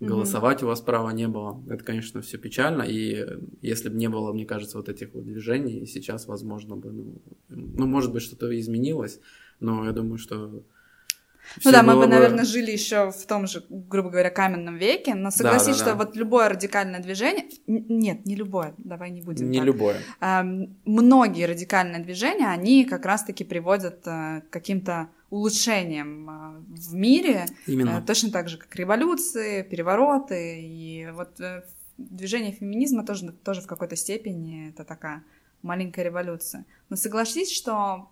Голосовать 0.00 0.62
у 0.62 0.66
вас 0.66 0.80
права 0.80 1.10
не 1.10 1.26
было. 1.26 1.60
Это, 1.68 1.82
конечно, 1.82 2.20
все 2.20 2.38
печально. 2.38 2.82
И 2.82 3.26
если 3.62 3.88
бы 3.88 3.96
не 3.96 4.08
было, 4.08 4.32
мне 4.32 4.46
кажется, 4.46 4.76
вот 4.76 4.88
этих 4.88 5.12
вот 5.12 5.24
движений, 5.24 5.86
сейчас, 5.86 6.28
возможно, 6.28 6.76
бы, 6.76 6.92
ну, 6.92 7.22
ну, 7.48 7.86
может 7.86 8.12
быть, 8.12 8.22
что-то 8.22 8.58
изменилось, 8.58 9.20
но 9.58 9.84
я 9.84 9.92
думаю, 9.92 10.18
что 10.18 10.62
Ну 11.64 11.72
да, 11.72 11.82
мы 11.82 11.96
бы, 11.96 12.06
наверное, 12.06 12.44
жили 12.44 12.70
еще 12.70 13.10
в 13.10 13.26
том 13.26 13.46
же, 13.46 13.64
грубо 13.68 14.10
говоря, 14.10 14.30
каменном 14.30 14.76
веке, 14.76 15.14
но 15.14 15.30
согласись, 15.30 15.76
да, 15.78 15.82
что 15.82 15.84
да. 15.86 15.94
вот 15.94 16.16
любое 16.16 16.48
радикальное 16.48 17.00
движение... 17.00 17.46
Нет, 17.66 18.26
не 18.26 18.36
любое, 18.36 18.74
давай 18.78 19.10
не 19.10 19.20
будем 19.20 19.50
не 19.50 19.58
так. 19.58 19.66
любое. 19.66 19.96
Эм, 20.20 20.76
Многие 20.84 21.46
радикальные 21.46 22.02
движения, 22.02 22.48
они 22.48 22.84
как 22.84 23.04
раз-таки 23.06 23.44
приводят 23.44 24.06
э, 24.06 24.42
к 24.42 24.50
каким-то 24.50 25.08
улучшениям 25.30 26.30
э, 26.30 26.80
в 26.80 26.94
мире, 26.94 27.46
Именно. 27.66 28.00
Э, 28.02 28.06
Точно 28.06 28.30
так 28.30 28.48
же, 28.48 28.58
как 28.58 28.74
революции, 28.76 29.62
перевороты. 29.62 30.60
И 30.60 31.08
вот 31.12 31.40
движение 31.98 32.52
феминизма 32.52 33.04
тоже, 33.04 33.32
тоже 33.32 33.60
в 33.60 33.66
какой-то 33.66 33.96
степени 33.96 34.70
это 34.70 34.84
такая 34.84 35.24
маленькая 35.62 36.04
революция. 36.04 36.64
Но 36.88 36.96
согласись, 36.96 37.52
что, 37.52 38.08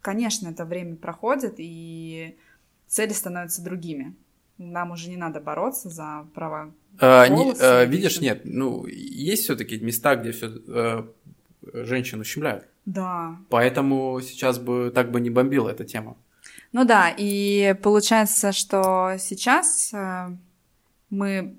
конечно, 0.00 0.48
это 0.48 0.64
время 0.64 0.96
проходит, 0.96 1.54
и 1.58 2.36
цели 2.86 3.12
становятся 3.12 3.62
другими. 3.62 4.14
Нам 4.58 4.90
уже 4.90 5.08
не 5.08 5.16
надо 5.16 5.40
бороться 5.40 5.88
за 5.88 6.26
права. 6.34 6.70
А, 6.98 7.28
не- 7.28 7.54
а, 7.60 7.84
видишь, 7.84 8.20
нет, 8.20 8.42
ну, 8.44 8.86
есть 8.86 9.44
все-таки 9.44 9.78
места, 9.78 10.16
где 10.16 10.32
все 10.32 11.06
женщин 11.72 12.20
ущемляют. 12.20 12.66
Да. 12.86 13.36
Поэтому 13.48 14.20
сейчас 14.22 14.58
бы 14.58 14.90
так 14.94 15.10
бы 15.10 15.20
не 15.20 15.30
бомбила 15.30 15.68
эта 15.70 15.84
тема. 15.84 16.16
Ну 16.72 16.84
да, 16.84 17.12
и 17.16 17.74
получается, 17.82 18.52
что 18.52 19.16
сейчас 19.18 19.90
э, 19.92 20.30
мы 21.10 21.56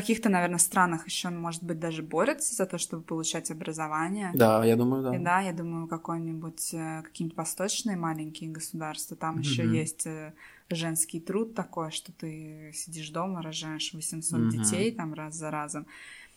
каких-то, 0.00 0.28
наверное, 0.28 0.58
странах 0.58 1.06
еще, 1.06 1.30
может 1.30 1.62
быть, 1.62 1.78
даже 1.78 2.02
борются 2.02 2.54
за 2.54 2.66
то, 2.66 2.76
чтобы 2.76 3.02
получать 3.02 3.50
образование. 3.50 4.32
Да, 4.34 4.62
я 4.62 4.76
думаю, 4.76 5.02
да. 5.02 5.16
И 5.16 5.18
да, 5.18 5.40
я 5.40 5.54
думаю, 5.54 5.86
какой-нибудь 5.88 6.74
э, 6.74 7.02
какие-нибудь 7.02 7.38
восточные 7.38 7.96
маленькие 7.96 8.50
государства, 8.50 9.16
там 9.16 9.38
еще 9.40 9.62
Мгм. 9.64 9.74
есть 9.74 10.06
э, 10.06 10.34
женский 10.68 11.18
труд 11.18 11.54
такой, 11.54 11.92
что 11.92 12.12
ты 12.12 12.72
сидишь 12.74 13.08
дома, 13.08 13.40
рожаешь 13.40 13.94
800 13.94 14.38
Мгм. 14.40 14.50
детей 14.50 14.92
там 14.92 15.14
раз 15.14 15.34
за 15.34 15.50
разом. 15.50 15.86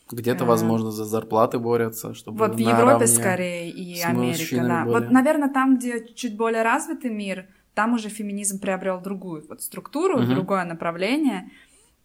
Где-то, 0.09 0.45
Э, 0.45 0.47
возможно, 0.47 0.91
за 0.91 1.03
зарплаты 1.03 1.59
борются, 1.59 2.13
чтобы 2.13 2.37
Вот 2.37 2.55
в 2.55 2.59
Европе 2.59 3.07
скорее 3.07 3.69
и 3.69 4.01
Америка, 4.01 4.55
да. 4.55 4.85
были. 4.85 4.93
Вот, 5.03 5.11
наверное, 5.11 5.49
там, 5.49 5.77
где 5.77 6.07
чуть 6.15 6.37
более 6.37 6.63
развитый 6.63 7.11
мир, 7.11 7.47
там 7.73 7.93
уже 7.93 8.07
феминизм 8.07 8.59
приобрел 8.59 9.01
другую 9.01 9.45
вот 9.49 9.61
структуру, 9.61 10.19
Мгм. 10.21 10.33
другое 10.35 10.63
направление. 10.63 11.51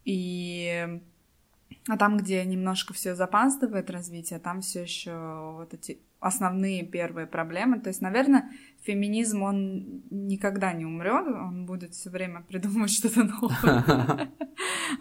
И 0.05 1.01
а 1.89 1.99
там, 1.99 2.17
где 2.17 2.45
немножко 2.45 2.95
все 2.95 3.15
запаздывает 3.15 3.91
развитие, 3.91 4.39
там 4.39 4.63
все 4.63 4.83
еще 4.83 5.55
вот 5.59 5.75
эти 5.75 6.01
основные 6.19 6.83
первые 6.83 7.27
проблемы. 7.27 7.79
То 7.79 7.89
есть, 7.89 8.01
наверное, 8.01 8.51
феминизм 8.83 9.43
он 9.43 10.03
никогда 10.11 10.73
не 10.73 10.87
умрет, 10.87 11.27
он 11.27 11.67
будет 11.67 11.93
все 11.93 12.09
время 12.09 12.41
придумывать 12.41 12.91
что-то 12.93 13.25
новое, 13.25 14.31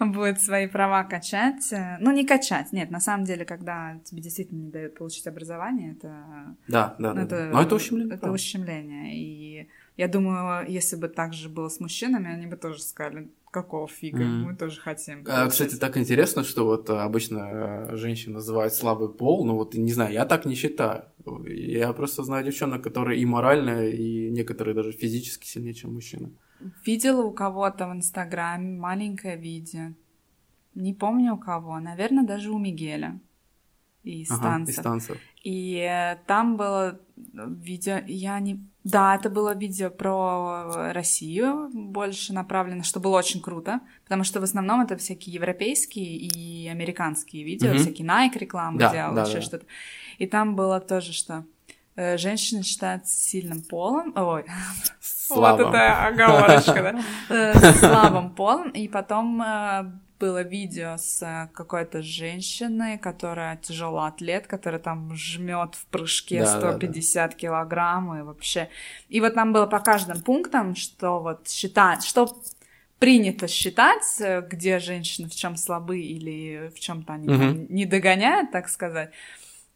будет 0.00 0.42
свои 0.42 0.66
права 0.66 1.04
качать. 1.04 1.72
Ну, 2.00 2.12
не 2.12 2.26
качать, 2.26 2.72
нет, 2.72 2.90
на 2.90 3.00
самом 3.00 3.24
деле, 3.24 3.46
когда 3.46 3.98
тебе 4.04 4.20
действительно 4.20 4.64
не 4.64 4.70
дают 4.70 4.98
получить 4.98 5.26
образование, 5.26 5.92
это 5.92 6.56
Да, 6.68 6.94
да, 6.98 7.14
да. 7.14 7.48
Но 7.50 7.62
это 7.62 7.74
ущемление. 7.74 8.14
Это 8.14 8.30
ущемление. 8.30 9.16
И 9.16 9.68
я 9.96 10.08
думаю, 10.08 10.70
если 10.70 10.96
бы 10.96 11.08
так 11.08 11.32
же 11.32 11.48
было 11.48 11.70
с 11.70 11.80
мужчинами, 11.80 12.30
они 12.30 12.46
бы 12.46 12.56
тоже 12.56 12.82
сказали, 12.82 13.30
какого 13.54 13.86
фига, 13.88 14.24
Мгм. 14.24 14.42
мы 14.50 14.56
тоже 14.56 14.80
хотим. 14.80 15.20
А, 15.20 15.24
получать». 15.24 15.50
Кстати, 15.52 15.76
так 15.76 15.96
интересно, 15.96 16.42
что 16.44 16.64
вот 16.66 16.90
а, 16.90 17.04
обычно 17.04 17.40
а, 17.92 17.96
женщины 17.96 18.34
называют 18.34 18.74
слабый 18.74 19.08
пол, 19.08 19.46
но 19.46 19.54
вот 19.56 19.74
не 19.74 19.92
знаю, 19.92 20.12
я 20.12 20.24
так 20.26 20.44
не 20.46 20.54
считаю. 20.56 21.04
Я 21.46 21.92
просто 21.92 22.22
знаю 22.24 22.44
девчонок, 22.44 22.82
которые 22.82 23.20
и 23.20 23.24
морально, 23.26 23.86
и 23.88 24.30
некоторые 24.30 24.74
даже 24.74 24.92
физически 24.92 25.46
сильнее, 25.46 25.74
чем 25.74 25.94
мужчины. 25.94 26.32
Видела 26.84 27.22
у 27.22 27.32
кого-то 27.32 27.88
в 27.88 27.92
Инстаграме 27.92 28.78
маленькое 28.78 29.36
видео. 29.36 29.94
не 30.74 30.92
помню 30.92 31.34
у 31.34 31.38
кого, 31.38 31.78
наверное, 31.80 32.24
даже 32.24 32.50
у 32.50 32.58
Мигеля 32.58 33.20
из 34.02 34.30
Ага, 34.30 34.42
танцев. 34.42 34.74
из 34.78 34.82
танцев. 34.82 35.18
И 35.44 35.76
э, 35.76 36.16
там 36.26 36.56
было 36.56 36.98
видео, 37.16 38.00
я 38.06 38.40
не... 38.40 38.58
Да, 38.84 39.14
это 39.14 39.30
было 39.30 39.54
видео 39.54 39.88
про 39.90 40.92
Россию, 40.92 41.70
больше 41.72 42.34
направлено, 42.34 42.82
что 42.82 43.00
было 43.00 43.16
очень 43.16 43.40
круто, 43.40 43.80
потому 44.04 44.24
что 44.24 44.40
в 44.40 44.42
основном 44.42 44.82
это 44.82 44.98
всякие 44.98 45.34
европейские 45.34 46.04
и 46.16 46.68
американские 46.68 47.44
видео, 47.44 47.70
Мгм. 47.70 47.78
всякие 47.78 48.06
Nike 48.06 48.38
рекламы 48.38 48.78
Да, 48.78 48.92
делал, 48.92 49.14
да, 49.14 49.22
еще 49.22 49.36
да. 49.36 49.40
что-то. 49.40 49.66
И 50.18 50.26
там 50.26 50.54
было 50.54 50.80
тоже, 50.80 51.14
что 51.14 51.46
э, 51.96 52.18
женщина 52.18 52.62
считается 52.62 53.16
сильным 53.16 53.62
полом, 53.62 54.12
ой, 54.16 54.44
Слава. 55.00 55.56
вот 55.64 55.68
это 55.74 56.06
оговорочка, 56.06 56.74
да? 56.74 57.00
Э, 57.34 57.72
слабым 57.72 58.34
полом. 58.34 58.68
И 58.68 58.86
потом 58.88 59.40
э, 59.40 59.92
было 60.18 60.42
видео 60.42 60.96
с 60.96 61.22
э, 61.22 61.48
какой-то 61.54 62.02
женщиной, 62.02 62.98
которая 62.98 63.56
тяжелый 63.56 64.06
атлет, 64.06 64.46
которая 64.46 64.80
там 64.80 65.14
жмет 65.14 65.74
в 65.74 65.86
прыжке 65.86 66.40
Да, 66.40 66.52
да, 66.60 66.60
да. 66.60 66.78
150 66.78 67.34
килограмм 67.34 68.18
и 68.18 68.22
вообще. 68.22 68.68
И 69.08 69.20
вот 69.20 69.34
там 69.34 69.52
было 69.52 69.66
по 69.66 69.80
каждым 69.80 70.20
пунктам, 70.22 70.74
что 70.76 71.20
вот 71.20 71.48
считать, 71.48 72.04
что 72.04 72.28
принято 72.98 73.48
считать, 73.48 74.04
э, 74.20 74.40
где 74.48 74.78
женщины 74.78 75.28
в 75.28 75.34
чем 75.34 75.56
слабы 75.56 76.00
или 76.00 76.72
в 76.74 76.80
чем-то 76.80 77.12
они 77.14 77.26
там 77.26 77.36
Мгм. 77.50 77.66
не 77.68 77.84
догоняют, 77.86 78.50
так 78.52 78.68
сказать. 78.68 79.10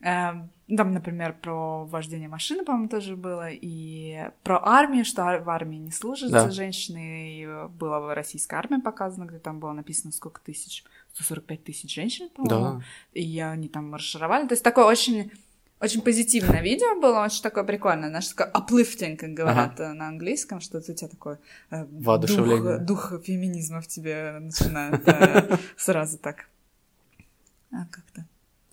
Эм, 0.01 0.51
Там, 0.77 0.93
например, 0.93 1.35
про 1.41 1.87
вождение 1.87 2.29
машины, 2.29 2.63
по-моему, 2.63 2.89
тоже 2.91 3.17
было, 3.17 3.49
и 3.51 4.31
про 4.43 4.61
армию, 4.63 5.05
что 5.07 5.23
в 5.43 5.49
армии 5.49 5.79
не 5.79 5.91
служат 5.91 6.31
Да. 6.31 6.51
женщины, 6.51 7.41
и 7.41 7.47
была 7.79 8.15
российская 8.15 8.57
армия 8.57 8.79
показана, 8.79 9.25
где 9.25 9.39
там 9.39 9.61
было 9.61 9.73
написано 9.73 10.13
сколько 10.13 10.43
тысяч, 10.43 10.85
145 11.15 11.65
тысяч 11.65 11.95
женщин, 11.95 12.29
по-моему, 12.29 12.81
Да. 12.81 12.83
и 13.15 13.41
они 13.41 13.69
там 13.69 13.89
маршировали. 13.91 14.47
То 14.47 14.53
есть 14.53 14.63
такое 14.63 14.85
очень 14.85 15.33
очень 15.81 16.03
позитивное 16.03 16.61
видео 16.61 17.01
было, 17.01 17.25
очень 17.25 17.43
такое 17.43 17.65
прикольное, 17.65 18.09
знаешь, 18.09 18.29
такое 18.29 18.51
uplifting, 18.53 19.17
как 19.17 19.31
говорят 19.31 19.79
э, 19.81 19.93
на 19.93 20.09
английском, 20.09 20.61
что 20.61 20.79
у 20.79 20.81
тебя 20.81 21.09
такой 21.09 21.37
э, 21.71 21.85
дух, 21.85 23.11
дух 23.13 23.23
феминизма 23.25 23.81
в 23.81 23.87
тебе 23.87 24.39
начинает 24.41 25.03
э, 25.09 25.57
сразу 25.77 26.19
так. 26.19 26.49
А 27.73 27.87
как-то? 27.91 28.27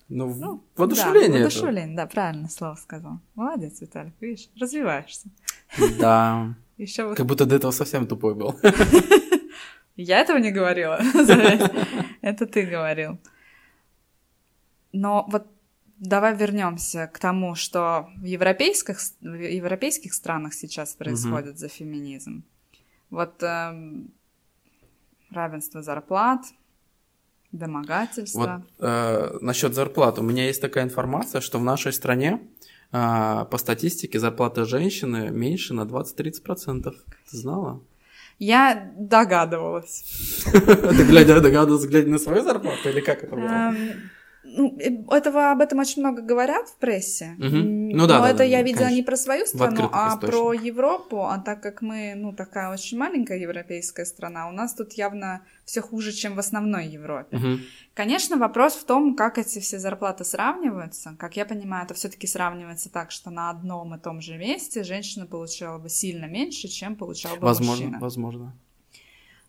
Ну, 0.08 0.32
Ну, 0.34 0.64
воодушевление 0.76 1.28
Да, 1.28 1.34
это. 1.34 1.42
воодушевление, 1.44 1.96
да, 1.96 2.06
правильно 2.06 2.48
слово 2.48 2.76
сказал. 2.76 3.20
Молодец, 3.34 3.80
Виталик, 3.80 4.14
видишь, 4.20 4.48
развиваешься. 4.60 5.28
Да. 5.98 6.54
Еще 6.76 7.04
вот... 7.04 7.16
Как 7.16 7.26
будто 7.26 7.46
до 7.46 7.56
этого 7.56 7.72
совсем 7.72 8.06
тупой 8.06 8.34
был. 8.34 8.54
Я 9.96 10.20
этого 10.20 10.36
не 10.38 10.52
говорила, 10.52 11.00
это 12.20 12.46
ты 12.46 12.66
говорил. 12.66 13.18
Но 14.92 15.26
вот 15.28 15.46
давай 15.98 16.36
вернемся 16.36 17.06
к 17.06 17.18
тому, 17.18 17.54
что 17.54 18.10
в 18.18 18.24
европейских, 18.24 18.98
в 19.20 19.34
европейских 19.34 20.12
странах 20.12 20.52
сейчас 20.52 20.94
происходит 20.94 21.58
за 21.58 21.68
феминизм. 21.68 22.44
Вот 23.08 23.42
эм, 23.42 24.10
равенство 25.30 25.82
зарплат, 25.82 26.44
Вот 27.52 27.60
домогательство. 27.60 28.64
э, 28.78 29.38
насчет 29.40 29.74
зарплат. 29.74 30.18
У 30.18 30.22
меня 30.22 30.46
есть 30.46 30.60
такая 30.60 30.84
информация, 30.84 31.40
что 31.40 31.58
в 31.58 31.64
нашей 31.64 31.92
стране 31.92 32.40
э, 32.92 33.44
по 33.50 33.58
статистике 33.58 34.18
зарплата 34.18 34.64
женщины 34.64 35.30
меньше 35.30 35.74
на 35.74 35.82
20-30%. 35.82 36.82
Ты 36.84 37.36
знала? 37.36 37.80
Я 38.38 38.92
догадывалась. 38.98 40.04
Ты 40.52 41.04
глядя, 41.04 41.40
догадывалась, 41.40 41.86
глядя 41.86 42.10
на 42.10 42.18
свою 42.18 42.42
зарплату, 42.42 42.88
или 42.88 43.00
как 43.00 43.24
это 43.24 43.34
было? 43.34 43.74
Ну, 44.48 44.78
э, 44.78 45.16
этого, 45.16 45.50
об 45.52 45.60
этом 45.60 45.78
очень 45.78 46.02
много 46.02 46.22
говорят 46.22 46.68
в 46.68 46.76
прессе. 46.76 47.36
М, 47.38 47.88
Ну 47.88 48.06
да, 48.06 48.18
Но 48.18 48.24
да, 48.24 48.28
это 48.28 48.38
да, 48.38 48.44
я 48.44 48.58
да, 48.58 48.62
видела 48.62 48.84
конечно. 48.84 48.96
не 48.96 49.02
про 49.02 49.16
свою 49.16 49.46
страну, 49.46 49.88
а 49.92 50.08
источниках. 50.08 50.30
про 50.30 50.52
Европу. 50.52 51.22
А 51.24 51.38
так 51.38 51.62
как 51.62 51.82
мы, 51.82 52.14
ну, 52.16 52.32
такая 52.32 52.72
очень 52.72 52.98
маленькая 52.98 53.38
европейская 53.38 54.04
страна, 54.06 54.48
у 54.48 54.52
нас 54.52 54.74
тут 54.74 54.92
явно 54.94 55.42
все 55.64 55.80
хуже, 55.80 56.12
чем 56.12 56.34
в 56.34 56.38
основной 56.38 56.86
Европе. 56.86 57.36
Мгм. 57.36 57.60
Конечно, 57.94 58.36
вопрос 58.36 58.74
в 58.74 58.84
том, 58.84 59.16
как 59.16 59.38
эти 59.38 59.58
все 59.58 59.78
зарплаты 59.78 60.24
сравниваются. 60.24 61.16
Как 61.18 61.36
я 61.36 61.44
понимаю, 61.44 61.84
это 61.84 61.94
все-таки 61.94 62.26
сравнивается 62.26 62.90
так, 62.90 63.10
что 63.10 63.30
на 63.30 63.50
одном 63.50 63.94
и 63.94 63.98
том 63.98 64.20
же 64.20 64.36
месте 64.36 64.84
женщина 64.84 65.26
получала 65.26 65.78
бы 65.78 65.88
сильно 65.88 66.26
меньше, 66.26 66.68
чем 66.68 66.94
получал 66.96 67.36
бы 67.36 67.42
Возможно, 67.46 67.84
мужчина. 67.84 67.98
возможно. 68.00 68.56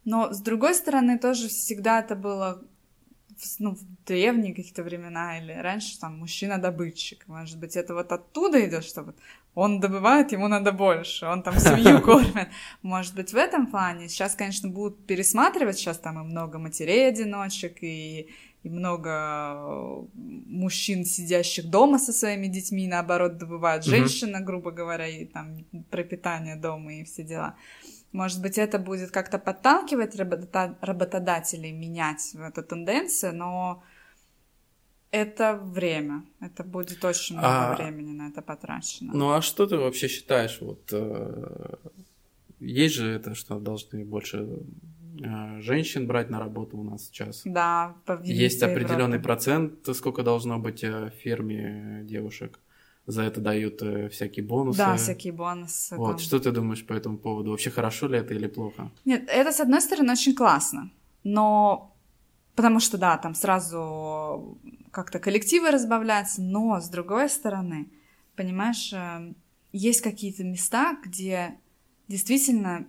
Но 0.05 0.31
с 0.33 0.39
другой 0.39 0.73
стороны, 0.73 1.19
тоже 1.19 1.49
всегда 1.49 1.99
это 1.99 2.15
было 2.15 2.63
ну, 3.59 3.75
в 3.75 4.05
древние 4.05 4.53
какие-то 4.53 4.83
времена 4.83 5.39
или 5.39 5.51
раньше 5.53 5.99
там 5.99 6.19
мужчина-добытчик. 6.19 7.27
Может 7.27 7.59
быть, 7.59 7.75
это 7.75 7.93
вот 7.93 8.11
оттуда 8.11 8.65
идет, 8.65 8.83
что 8.83 9.03
вот 9.03 9.15
он 9.55 9.79
добывает, 9.79 10.31
ему 10.31 10.47
надо 10.47 10.71
больше, 10.71 11.25
он 11.25 11.41
там 11.41 11.59
семью 11.59 12.01
кормит. 12.05 12.49
Может 12.83 13.15
быть, 13.15 13.33
в 13.33 13.35
этом 13.35 13.67
плане. 13.67 14.07
Сейчас, 14.07 14.35
конечно, 14.35 14.69
будут 14.69 15.05
пересматривать, 15.07 15.77
сейчас 15.77 15.97
там 15.97 16.19
и 16.19 16.23
много 16.23 16.59
матерей-одиночек, 16.59 17.81
и, 17.81 18.29
и 18.63 18.69
много 18.69 19.09
э, 19.09 20.03
мужчин, 20.13 21.05
сидящих 21.05 21.69
дома 21.69 21.97
со 21.97 22.13
своими 22.13 22.47
детьми, 22.47 22.87
наоборот, 22.87 23.37
добывают 23.37 23.83
женщина, 23.83 24.41
грубо 24.41 24.71
говоря, 24.71 25.07
и 25.07 25.25
там 25.25 25.65
пропитание 25.89 26.55
дома 26.55 26.93
и 26.93 27.03
все 27.03 27.23
дела. 27.23 27.55
Может 28.11 28.41
быть, 28.41 28.57
это 28.57 28.79
будет 28.79 29.11
как-то 29.11 29.37
подталкивать 29.37 30.15
работодателей 30.81 31.71
менять 31.71 32.35
эту 32.35 32.63
тенденцию, 32.63 33.35
но 33.35 33.83
это 35.11 35.55
время. 35.55 36.23
Это 36.41 36.63
будет 36.63 37.03
очень 37.05 37.37
много 37.37 37.73
А, 37.73 37.75
времени 37.75 38.13
на 38.13 38.29
это 38.29 38.41
потрачено. 38.41 39.13
Ну 39.13 39.31
а 39.33 39.41
что 39.41 39.65
ты 39.65 39.77
вообще 39.77 40.07
считаешь? 40.07 40.59
Вот 40.61 40.89
э, 40.91 41.75
есть 42.59 42.95
же 42.95 43.11
это, 43.11 43.35
что 43.35 43.59
должны 43.59 44.03
больше 44.05 44.47
э, 45.23 45.61
женщин 45.61 46.07
брать 46.07 46.29
на 46.29 46.39
работу 46.39 46.77
у 46.77 46.83
нас 46.83 47.07
сейчас. 47.07 47.41
Да, 47.45 47.95
по 48.05 48.21
Есть 48.23 48.63
определенный 48.63 49.17
Европе. 49.17 49.23
процент, 49.23 49.95
сколько 49.95 50.23
должно 50.23 50.59
быть 50.59 50.83
э, 50.83 51.09
в 51.09 51.13
фирме 51.21 52.01
девушек. 52.03 52.59
За 53.07 53.23
это 53.23 53.39
дают 53.39 53.81
э, 53.81 54.09
всякие 54.09 54.45
бонусы. 54.45 54.77
Да, 54.77 54.97
всякие 54.97 55.31
бонусы. 55.31 55.95
Вот, 55.95 56.09
там. 56.09 56.19
что 56.19 56.39
ты 56.39 56.51
думаешь 56.51 56.85
по 56.85 56.91
этому 56.91 57.17
поводу? 57.17 57.51
Вообще 57.51 57.69
хорошо 57.69 58.07
ли 58.07 58.17
это 58.17 58.33
или 58.33 58.47
плохо? 58.47 58.91
Нет, 59.05 59.29
это, 59.29 59.53
с 59.53 59.61
одной 59.61 59.81
стороны, 59.81 60.11
очень 60.11 60.35
классно, 60.35 60.91
но... 61.23 61.93
Потому 62.55 62.79
что, 62.79 62.97
да, 62.97 63.17
там 63.17 63.35
сразу 63.35 64.57
как-то 64.91 65.19
коллективы 65.19 65.69
разбавляются, 65.69 66.41
но, 66.41 66.81
с 66.81 66.89
другой 66.89 67.29
стороны, 67.29 67.87
понимаешь, 68.35 68.91
э, 68.91 69.33
есть 69.71 70.01
какие-то 70.01 70.43
места, 70.43 70.97
где 71.03 71.57
действительно 72.07 72.87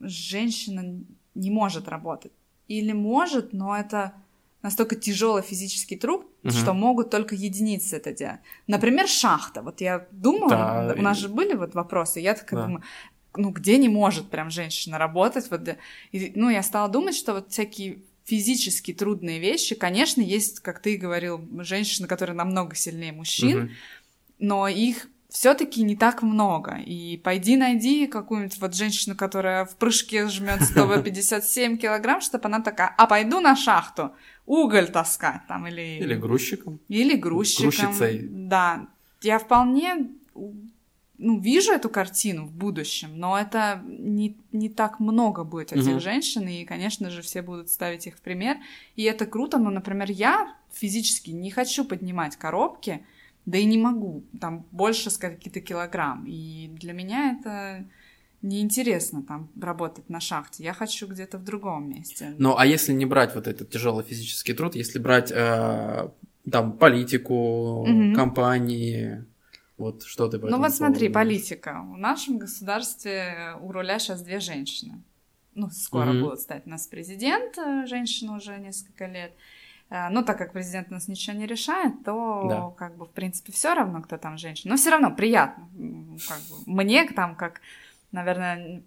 женщина 0.00 1.04
не 1.34 1.50
может 1.50 1.88
работать. 1.88 2.32
Или 2.66 2.92
может, 2.92 3.52
но 3.52 3.76
это 3.76 4.14
настолько 4.62 4.94
тяжелый 4.96 5.42
физический 5.42 5.96
труд, 5.96 6.26
Мгм. 6.42 6.52
что 6.52 6.72
могут 6.74 7.10
только 7.10 7.34
единицы 7.34 7.96
это 7.96 8.12
делать. 8.12 8.40
Например, 8.66 9.08
шахта. 9.08 9.62
Вот 9.62 9.80
я 9.80 10.06
думала, 10.10 10.48
Да, 10.50 10.94
у 10.98 11.02
нас 11.02 11.18
и- 11.18 11.20
же 11.22 11.28
были 11.28 11.54
вот 11.54 11.74
вопросы, 11.74 12.20
я 12.20 12.34
такая 12.34 12.60
Да. 12.60 12.66
думаю, 12.66 12.82
ну, 13.36 13.50
где 13.50 13.78
не 13.78 13.88
может 13.88 14.28
прям 14.28 14.50
женщина 14.50 14.98
работать? 14.98 15.50
Вот, 15.50 15.68
и, 16.12 16.32
ну, 16.34 16.50
я 16.50 16.62
стала 16.62 16.88
думать, 16.88 17.14
что 17.16 17.32
вот 17.34 17.52
всякие 17.52 18.02
физически 18.24 18.92
трудные 18.92 19.40
вещи, 19.40 19.74
конечно, 19.74 20.20
есть, 20.20 20.60
как 20.60 20.80
ты 20.80 20.96
говорил, 20.96 21.40
женщины, 21.62 22.06
которые 22.06 22.36
намного 22.36 22.74
сильнее 22.76 23.12
мужчин, 23.12 23.58
Мгм. 23.58 23.70
но 24.38 24.68
их 24.68 25.08
все-таки 25.28 25.82
не 25.84 25.96
так 25.96 26.22
много. 26.22 26.74
И 26.78 27.16
пойди 27.16 27.56
найди 27.56 28.06
какую-нибудь 28.08 28.58
вот 28.60 28.74
женщину, 28.74 29.14
которая 29.16 29.64
в 29.64 29.76
прыжке 29.76 30.26
жмет 30.28 30.60
157 30.62 31.76
килограмм, 31.78 32.20
чтобы 32.20 32.46
она 32.46 32.60
такая, 32.60 32.92
а 32.98 33.06
пойду 33.06 33.40
на 33.40 33.54
шахту 33.56 34.10
уголь 34.50 34.88
таскать 34.88 35.42
там 35.46 35.68
или... 35.68 35.98
Или 36.00 36.14
грузчиком. 36.14 36.80
Или 36.88 37.16
грузчиком. 37.16 37.70
Грузчицей. 37.70 38.28
Да. 38.28 38.88
Я 39.22 39.38
вполне 39.38 40.08
ну, 41.18 41.38
вижу 41.38 41.72
эту 41.72 41.88
картину 41.88 42.46
в 42.46 42.52
будущем, 42.52 43.10
но 43.14 43.38
это 43.38 43.80
не, 43.86 44.36
не 44.50 44.68
так 44.68 44.98
много 44.98 45.44
будет 45.44 45.72
этих 45.72 45.92
Мгм. 45.92 46.00
женщин, 46.00 46.48
и, 46.48 46.64
конечно 46.64 47.10
же, 47.10 47.22
все 47.22 47.42
будут 47.42 47.68
ставить 47.68 48.06
их 48.08 48.16
в 48.16 48.20
пример. 48.22 48.56
И 48.96 49.04
это 49.04 49.24
круто, 49.26 49.58
но, 49.58 49.70
например, 49.70 50.10
я 50.10 50.56
физически 50.72 51.30
не 51.30 51.50
хочу 51.50 51.84
поднимать 51.84 52.36
коробки, 52.36 53.04
да 53.46 53.58
и 53.58 53.64
не 53.64 53.78
могу, 53.78 54.24
там 54.40 54.64
больше 54.72 55.10
сказать 55.10 55.36
какие-то 55.36 55.60
килограмм. 55.60 56.24
И 56.26 56.68
для 56.80 56.92
меня 56.92 57.38
это 57.38 57.84
неинтересно 58.42 59.22
там 59.22 59.50
работать 59.60 60.08
на 60.08 60.20
шахте. 60.20 60.64
Я 60.64 60.72
хочу 60.72 61.06
где-то 61.06 61.38
в 61.38 61.44
другом 61.44 61.90
месте. 61.90 62.34
Ну, 62.38 62.56
а 62.56 62.64
если 62.66 62.92
не 62.92 63.06
брать 63.06 63.34
вот 63.34 63.46
этот 63.46 63.70
тяжелый 63.70 64.04
физический 64.04 64.54
труд, 64.54 64.74
если 64.74 64.98
брать 64.98 65.30
э, 65.30 66.08
там 66.50 66.72
политику, 66.72 67.84
Мгм. 67.86 68.14
компании, 68.14 69.24
вот 69.76 70.02
что 70.04 70.28
ты 70.28 70.38
по 70.38 70.46
Ну 70.46 70.58
вот 70.58 70.72
смотри, 70.72 71.08
думаешь? 71.08 71.28
политика. 71.28 71.80
В 71.82 71.98
нашем 71.98 72.38
государстве 72.38 73.56
у 73.60 73.72
руля 73.72 73.98
сейчас 73.98 74.22
две 74.22 74.40
женщины. 74.40 75.02
ну, 75.54 75.68
скоро 75.70 76.10
mm-hmm. 76.10 76.20
будут 76.22 76.40
стать 76.40 76.66
у 76.66 76.70
нас 76.70 76.86
президент, 76.86 77.58
э, 77.58 77.84
женщина 77.86 78.36
уже 78.36 78.56
несколько 78.58 79.06
лет. 79.06 79.32
Но 79.90 80.22
так 80.22 80.38
как 80.38 80.52
президент 80.52 80.86
у 80.90 80.94
нас 80.94 81.08
ничего 81.08 81.36
не 81.36 81.46
решает, 81.46 82.04
то 82.04 82.46
да. 82.48 82.70
как 82.78 82.96
бы 82.96 83.06
в 83.06 83.10
принципе 83.10 83.50
все 83.52 83.74
равно, 83.74 84.00
кто 84.00 84.18
там 84.18 84.38
женщина. 84.38 84.70
Но 84.70 84.76
все 84.76 84.90
равно 84.90 85.10
приятно. 85.10 85.68
Как 86.28 86.38
бы, 86.38 86.72
мне 86.72 87.04
там 87.08 87.34
как, 87.34 87.60
наверное, 88.12 88.82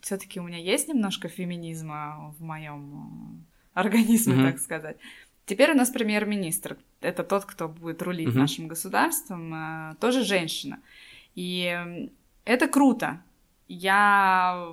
все-таки 0.00 0.40
у 0.40 0.42
меня 0.42 0.58
есть 0.58 0.88
немножко 0.88 1.28
феминизма 1.28 2.34
в 2.38 2.42
моем 2.42 3.44
организме, 3.74 4.34
mm-hmm. 4.34 4.50
так 4.50 4.60
сказать. 4.60 4.96
Теперь 5.46 5.72
у 5.72 5.74
нас 5.74 5.90
премьер-министр. 5.90 6.76
Это 7.00 7.24
тот, 7.24 7.44
кто 7.44 7.68
будет 7.68 8.02
рулить 8.02 8.28
mm-hmm. 8.28 8.38
нашим 8.38 8.68
государством, 8.68 9.54
э, 9.54 9.94
тоже 10.00 10.24
женщина. 10.24 10.80
И 11.34 11.76
это 12.44 12.68
круто. 12.68 13.22
Я 13.68 14.72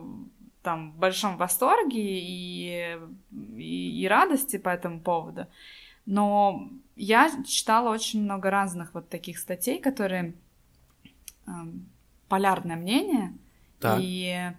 там 0.61 0.91
в 0.91 0.97
большом 0.97 1.37
восторге 1.37 2.19
и, 2.19 2.99
и, 3.57 4.01
и 4.01 4.07
радости 4.07 4.57
по 4.57 4.69
этому 4.69 4.99
поводу. 4.99 5.47
Но 6.05 6.69
я 6.95 7.31
читала 7.45 7.91
очень 7.91 8.23
много 8.23 8.49
разных 8.49 8.93
вот 8.93 9.09
таких 9.09 9.39
статей, 9.39 9.79
которые 9.79 10.33
э, 11.47 11.51
полярное 12.27 12.75
мнение. 12.75 13.33
Так. 13.79 13.99
И 14.01 14.51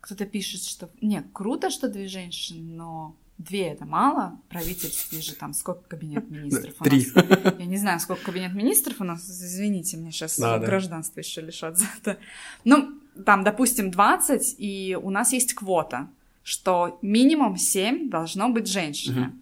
кто-то 0.00 0.26
пишет, 0.26 0.62
что 0.64 0.90
нет, 1.00 1.26
круто, 1.32 1.70
что 1.70 1.88
две 1.88 2.08
женщины, 2.08 2.74
но 2.74 3.16
две 3.38 3.68
это 3.68 3.84
мало. 3.84 4.38
Правительстве 4.48 5.20
же 5.20 5.34
там 5.34 5.52
сколько 5.54 5.82
кабинет 5.88 6.28
министров 6.30 6.74
у 6.80 6.84
Три. 6.84 7.06
нас? 7.14 7.54
Я 7.58 7.66
не 7.66 7.76
знаю, 7.76 8.00
сколько 8.00 8.24
кабинет 8.24 8.54
министров 8.54 9.00
у 9.00 9.04
нас. 9.04 9.28
Извините, 9.28 9.96
мне 9.96 10.10
сейчас 10.10 10.38
да, 10.38 10.58
гражданство 10.58 11.16
да. 11.16 11.20
еще 11.20 11.40
лишат 11.40 11.78
за 11.78 11.86
это. 11.98 12.18
Ну, 12.64 12.98
там, 13.24 13.44
допустим, 13.44 13.90
20, 13.90 14.56
и 14.58 14.98
у 15.00 15.10
нас 15.10 15.32
есть 15.32 15.54
квота, 15.54 16.08
что 16.42 16.98
минимум 17.02 17.56
7 17.56 18.10
должно 18.10 18.48
быть 18.48 18.66
женщина. 18.66 19.28
Угу. 19.28 19.36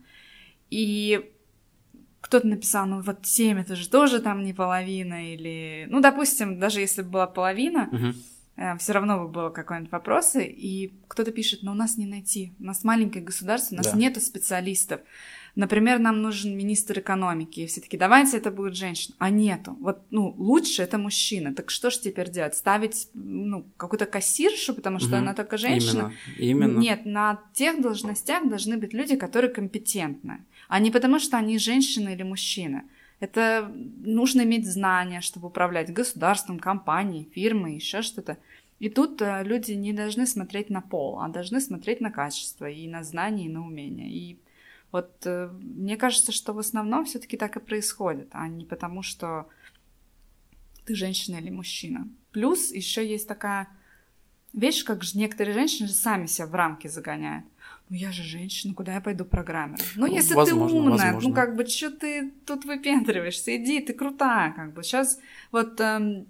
И 0.71 1.31
кто-то 2.21 2.47
написал, 2.47 2.87
ну 2.87 3.01
вот 3.01 3.27
7 3.27 3.59
это 3.59 3.77
же 3.77 3.89
тоже 3.89 4.21
там 4.21 4.45
не 4.45 4.53
половина, 4.53 5.33
или... 5.33 5.87
Ну, 5.91 6.01
допустим, 6.01 6.59
даже 6.59 6.81
если 6.81 7.03
бы 7.03 7.11
была 7.11 7.27
половина, 7.27 7.89
угу. 7.91 8.13
Э, 8.61 8.77
все 8.79 8.93
равно 8.93 9.19
бы 9.19 9.29
было 9.29 9.51
какой-нибудь 9.51 9.91
вопрос, 9.91 10.37
и 10.37 10.93
кто-то 11.09 11.33
пишет, 11.33 11.63
но 11.63 11.73
у 11.73 11.75
нас 11.75 11.97
не 11.97 12.07
найти, 12.07 12.53
у 12.61 12.65
нас 12.65 12.85
маленькое 12.85 13.25
государство, 13.25 13.75
у 13.75 13.79
нас 13.79 13.93
да. 13.93 13.99
нету 13.99 14.21
специалистов. 14.21 15.01
Например, 15.57 15.99
нам 15.99 16.23
нужен 16.23 16.57
министр 16.57 17.01
экономики, 17.01 17.61
и 17.61 17.67
все 17.67 17.81
таки 17.81 17.97
давайте 17.97 18.37
это 18.37 18.51
будет 18.51 18.77
женщина. 18.77 19.17
А 19.19 19.31
нету. 19.31 19.77
Вот, 19.81 20.03
ну, 20.11 20.35
лучше 20.39 20.83
это 20.83 20.97
мужчина. 20.97 21.53
Так 21.55 21.71
что 21.71 21.91
ж 21.91 21.99
теперь 21.99 22.31
делать? 22.31 22.55
Ставить, 22.55 23.09
ну, 23.15 23.67
какую-то 23.77 24.07
кассиршу, 24.07 24.75
потому 24.75 25.01
что 25.01 25.09
угу. 25.09 25.17
она 25.17 25.35
только 25.35 25.57
женщина? 25.57 26.13
Именно. 26.39 26.65
Именно. 26.65 26.79
Нет, 26.79 27.05
на 27.05 27.41
тех 27.53 27.81
должностях 27.83 28.49
должны 28.49 28.77
быть 28.77 28.93
люди, 28.93 29.17
которые 29.17 29.51
компетентны, 29.53 30.45
а 30.69 30.79
не 30.79 30.91
потому, 30.91 31.19
что 31.19 31.37
они 31.37 31.59
женщина 31.59 32.11
или 32.11 32.23
мужчина. 32.23 32.85
Это 33.19 33.71
нужно 34.03 34.43
иметь 34.43 34.67
знания, 34.67 35.21
чтобы 35.21 35.49
управлять 35.49 35.93
государством, 35.93 36.59
компанией, 36.59 37.29
фирмой, 37.35 37.75
еще 37.75 38.01
что-то. 38.01 38.39
И 38.81 38.89
тут 38.89 39.21
э, 39.21 39.43
люди 39.45 39.73
не 39.73 39.93
должны 39.93 40.27
смотреть 40.27 40.71
на 40.71 40.81
пол, 40.81 41.21
а 41.21 41.29
должны 41.29 41.61
смотреть 41.61 42.01
на 42.01 42.11
качество 42.11 42.69
и 42.69 42.89
на 42.89 43.05
знания, 43.05 43.47
и 43.47 43.51
на 43.51 43.65
умения. 43.65 44.09
И 44.09 44.39
вот 44.91 45.13
э, 45.27 45.51
мне 45.61 45.97
кажется, 45.97 46.33
что 46.33 46.55
в 46.55 46.59
основном 46.59 47.05
все-таки 47.05 47.37
так 47.37 47.57
и 47.57 47.61
происходит, 47.61 48.29
а 48.33 48.49
не 48.49 48.65
потому, 48.65 49.03
что 49.03 49.49
ты 50.87 50.95
женщина 50.95 51.37
или 51.37 51.51
мужчина. 51.51 52.09
Плюс 52.33 52.73
еще 52.73 53.07
есть 53.07 53.29
такая 53.29 53.69
вещь, 54.55 54.83
как 54.83 55.03
же 55.03 55.19
некоторые 55.19 55.55
женщины 55.55 55.87
же 55.87 55.95
сами 55.95 56.25
себя 56.25 56.47
в 56.47 56.55
рамки 56.55 56.89
загоняют. 56.89 57.45
Ну 57.91 57.97
я 57.97 58.13
же 58.13 58.23
женщина, 58.23 58.73
куда 58.73 58.95
я 58.95 59.01
пойду 59.03 59.25
программером? 59.27 59.85
Ну 59.97 60.07
если 60.07 60.35
возможно, 60.35 60.69
ты 60.69 60.75
умная, 60.75 60.91
возможно. 61.13 61.29
ну 61.29 61.35
как 61.35 61.57
бы 61.57 61.67
что 61.67 61.91
ты 61.91 62.31
тут 62.47 62.65
выпендриваешься? 62.65 63.55
Иди, 63.57 63.81
ты 63.81 63.93
крутая, 63.93 64.53
как 64.53 64.73
бы. 64.73 64.83
Сейчас 64.83 65.19
вот 65.53 65.79
эм, 65.81 66.27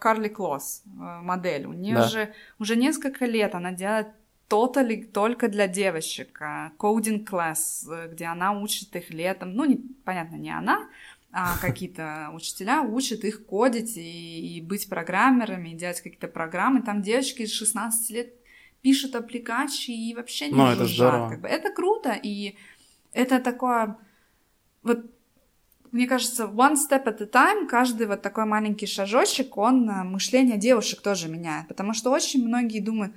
Карли 0.00 0.28
Клосс, 0.28 0.82
э, 0.86 0.90
модель, 1.22 1.66
у 1.66 1.72
нее 1.72 1.96
да. 1.96 2.08
же 2.08 2.34
уже 2.58 2.76
несколько 2.76 3.26
лет 3.26 3.54
она 3.54 3.72
делает 3.72 4.08
Totally 4.48 5.04
только 5.06 5.48
для 5.48 5.66
девочек. 5.66 6.38
Coding 6.78 7.24
класс, 7.24 7.88
где 8.12 8.26
она 8.26 8.52
учит 8.52 8.94
их 8.94 9.10
летом. 9.10 9.54
Ну, 9.54 9.64
не, 9.64 9.76
понятно, 10.04 10.36
не 10.36 10.50
она, 10.50 10.86
а 11.32 11.56
какие-то 11.60 12.30
учителя 12.32 12.82
учат 12.82 13.24
их 13.24 13.46
кодить 13.46 13.96
и, 13.96 14.58
и 14.58 14.60
быть 14.60 14.88
программерами, 14.88 15.70
и 15.70 15.74
делать 15.74 16.00
какие-то 16.00 16.28
программы. 16.28 16.82
Там 16.82 17.02
девочки 17.02 17.42
из 17.42 17.52
16 17.52 18.10
лет 18.10 18.34
пишут 18.82 19.14
аппликации 19.14 20.10
и 20.10 20.14
вообще 20.14 20.48
не 20.48 20.54
ну, 20.54 20.66
это 20.66 20.84
здорово. 20.84 21.30
Как 21.30 21.40
бы. 21.40 21.48
Это 21.48 21.72
круто, 21.72 22.12
и 22.22 22.56
это 23.12 23.40
такое... 23.40 23.96
Вот 24.82 25.06
мне 25.94 26.08
кажется, 26.08 26.46
one 26.46 26.74
step 26.74 27.04
at 27.04 27.22
a 27.22 27.26
time, 27.26 27.68
каждый 27.68 28.08
вот 28.08 28.20
такой 28.20 28.46
маленький 28.46 28.86
шажочек, 28.86 29.56
он 29.56 29.88
э, 29.88 30.02
мышление 30.02 30.58
девушек 30.58 31.00
тоже 31.00 31.28
меняет. 31.28 31.68
Потому 31.68 31.94
что 31.94 32.10
очень 32.10 32.44
многие 32.44 32.80
думают, 32.80 33.12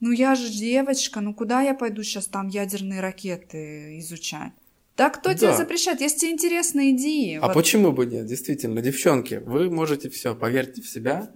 ну 0.00 0.12
я 0.12 0.34
же 0.34 0.50
девочка, 0.50 1.22
ну 1.22 1.32
куда 1.32 1.62
я 1.62 1.72
пойду 1.72 2.02
сейчас 2.02 2.26
там 2.26 2.48
ядерные 2.48 3.00
ракеты 3.00 3.98
изучать? 4.00 4.52
Да 4.98 5.08
кто 5.08 5.30
да. 5.30 5.34
тебе 5.36 5.56
запрещает? 5.56 6.02
Если 6.02 6.18
тебе 6.18 6.32
интересно, 6.32 6.90
иди. 6.90 7.38
А 7.40 7.46
вот. 7.46 7.54
почему 7.54 7.92
бы 7.92 8.04
нет? 8.04 8.26
Действительно, 8.26 8.82
девчонки, 8.82 9.40
вы 9.46 9.70
можете 9.70 10.10
все, 10.10 10.34
поверьте 10.34 10.82
в 10.82 10.88
себя. 10.88 11.30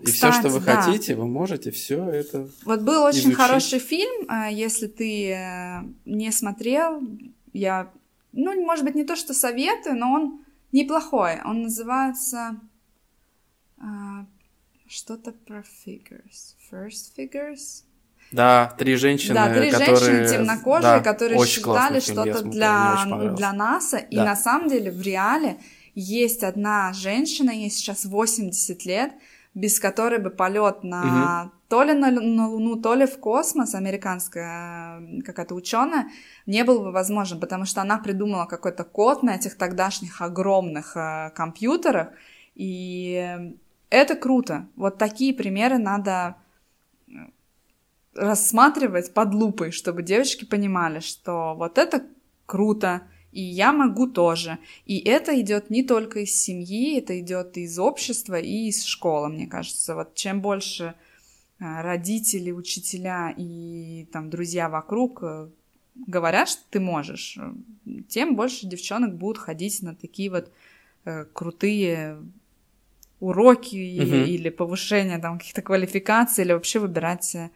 И 0.00 0.06
все, 0.06 0.32
что 0.32 0.48
вы 0.48 0.58
да. 0.58 0.82
хотите, 0.82 1.14
вы 1.14 1.28
можете 1.28 1.70
все 1.70 2.04
это. 2.08 2.48
Вот 2.64 2.82
был 2.82 3.04
очень 3.04 3.20
изучить. 3.20 3.36
хороший 3.36 3.78
фильм, 3.78 4.24
а, 4.26 4.50
если 4.50 4.88
ты 4.88 5.30
э, 5.30 5.82
не 6.06 6.32
смотрел, 6.32 7.02
я, 7.52 7.92
ну, 8.32 8.64
может 8.64 8.84
быть, 8.84 8.94
не 8.94 9.04
то, 9.04 9.16
что 9.16 9.34
советую, 9.34 9.96
но 9.96 10.12
он 10.12 10.44
неплохой. 10.72 11.40
Он 11.44 11.62
называется 11.62 12.60
а, 13.78 14.26
что-то 14.86 15.32
про 15.32 15.64
figures. 15.86 16.54
First 16.70 17.14
figures. 17.16 17.84
Да, 18.30 18.74
три 18.78 18.96
женщины, 18.96 19.34
да, 19.34 19.54
три 19.54 19.70
которые... 19.70 19.96
женщины 19.96 20.28
темнокожие, 20.28 20.82
да, 20.82 21.00
которые 21.00 21.46
считали 21.46 22.00
что-то 22.00 22.42
для, 22.42 23.04
для 23.36 23.52
НАСА. 23.52 23.98
Да. 23.98 24.06
И 24.10 24.16
на 24.16 24.36
самом 24.36 24.68
деле 24.68 24.90
в 24.90 25.00
реале 25.00 25.58
есть 25.94 26.44
одна 26.44 26.92
женщина, 26.92 27.50
ей 27.50 27.70
сейчас 27.70 28.04
80 28.04 28.84
лет, 28.84 29.12
без 29.54 29.80
которой 29.80 30.18
бы 30.18 30.30
полет 30.30 30.84
на 30.84 31.44
угу. 31.44 31.57
То 31.68 31.82
ли 31.82 31.92
на, 31.92 32.10
на 32.10 32.48
Луну, 32.48 32.76
то 32.76 32.94
ли 32.94 33.06
в 33.06 33.18
космос, 33.18 33.74
американская 33.74 35.02
какая-то 35.22 35.54
ученая, 35.54 36.08
не 36.46 36.64
был 36.64 36.80
бы 36.80 36.92
возможен, 36.92 37.40
потому 37.40 37.66
что 37.66 37.82
она 37.82 37.98
придумала 37.98 38.46
какой-то 38.46 38.84
код 38.84 39.22
на 39.22 39.36
этих 39.36 39.56
тогдашних 39.56 40.22
огромных 40.22 40.96
э, 40.96 41.30
компьютерах, 41.34 42.08
и 42.54 43.52
это 43.90 44.14
круто. 44.16 44.66
Вот 44.76 44.96
такие 44.96 45.34
примеры 45.34 45.76
надо 45.76 46.36
э, 47.06 47.12
рассматривать 48.14 49.12
под 49.12 49.34
лупой, 49.34 49.70
чтобы 49.70 50.02
девочки 50.02 50.46
понимали, 50.46 51.00
что 51.00 51.54
вот 51.54 51.76
это 51.76 52.02
круто, 52.46 53.02
и 53.30 53.42
я 53.42 53.74
могу 53.74 54.06
тоже. 54.06 54.58
И 54.86 54.98
это 55.00 55.38
идет 55.38 55.68
не 55.68 55.82
только 55.82 56.20
из 56.20 56.32
семьи, 56.32 56.98
это 56.98 57.20
идет 57.20 57.58
из 57.58 57.78
общества 57.78 58.40
и 58.40 58.68
из 58.68 58.84
школы, 58.84 59.28
мне 59.28 59.46
кажется. 59.46 59.94
Вот 59.94 60.14
чем 60.14 60.40
больше 60.40 60.84
э, 60.84 61.07
родители, 61.58 62.50
учителя 62.50 63.34
и 63.36 64.08
там 64.12 64.30
друзья 64.30 64.68
вокруг 64.68 65.22
э, 65.22 65.48
говорят, 65.94 66.48
что 66.48 66.62
ты 66.70 66.80
можешь, 66.80 67.38
тем 68.08 68.36
больше 68.36 68.66
девчонок 68.66 69.16
будут 69.16 69.38
ходить 69.38 69.82
на 69.82 69.94
такие 69.94 70.30
вот 70.30 70.52
крутые 71.32 72.18
уроки 73.20 74.00
угу. 74.00 74.16
или 74.30 74.48
повышение 74.48 75.18
там 75.18 75.38
каких-то 75.38 75.62
квалификаций, 75.62 76.44
или 76.44 76.52
вообще 76.52 76.78
выбирать 76.78 77.34
э, 77.34 77.50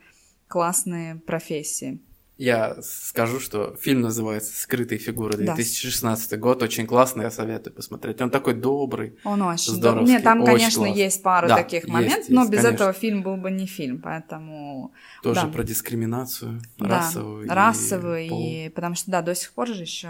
классные 0.49 1.17
профессии. 1.17 1.99
Я 2.38 2.77
скажу, 2.83 3.40
что 3.40 3.77
фильм 3.81 4.01
называется 4.01 4.59
«Скрытые 4.59 4.99
фигуры», 4.99 5.37
2016 5.37 6.31
да. 6.31 6.37
год, 6.38 6.62
очень 6.62 6.87
классный, 6.87 7.25
я 7.25 7.31
советую 7.31 7.75
посмотреть. 7.75 8.21
Он 8.21 8.31
такой 8.31 8.55
добрый, 8.55 9.16
Он 9.25 9.42
очень 9.42 9.79
добрый. 9.81 10.07
Нет, 10.07 10.25
там, 10.25 10.45
конечно, 10.45 10.85
классный. 10.85 11.03
есть 11.03 11.23
пару 11.23 11.49
да, 11.49 11.57
таких 11.57 11.87
моментов, 11.88 12.31
но 12.31 12.45
без 12.45 12.62
конечно. 12.62 12.68
этого 12.68 12.92
фильм 12.95 13.23
был 13.23 13.37
бы 13.37 13.51
не 13.51 13.66
фильм, 13.66 14.01
поэтому... 14.01 14.92
Тоже 15.23 15.42
да. 15.42 15.49
про 15.49 15.62
дискриминацию 15.62 16.61
да, 16.79 16.88
расовую. 16.88 17.49
расовую, 17.49 18.25
и, 18.25 18.29
пол. 18.29 18.42
и 18.42 18.68
потому 18.71 18.95
что, 18.95 19.11
да, 19.11 19.23
до 19.23 19.35
сих 19.35 19.53
пор 19.53 19.68
же 19.68 19.83
еще 19.83 20.09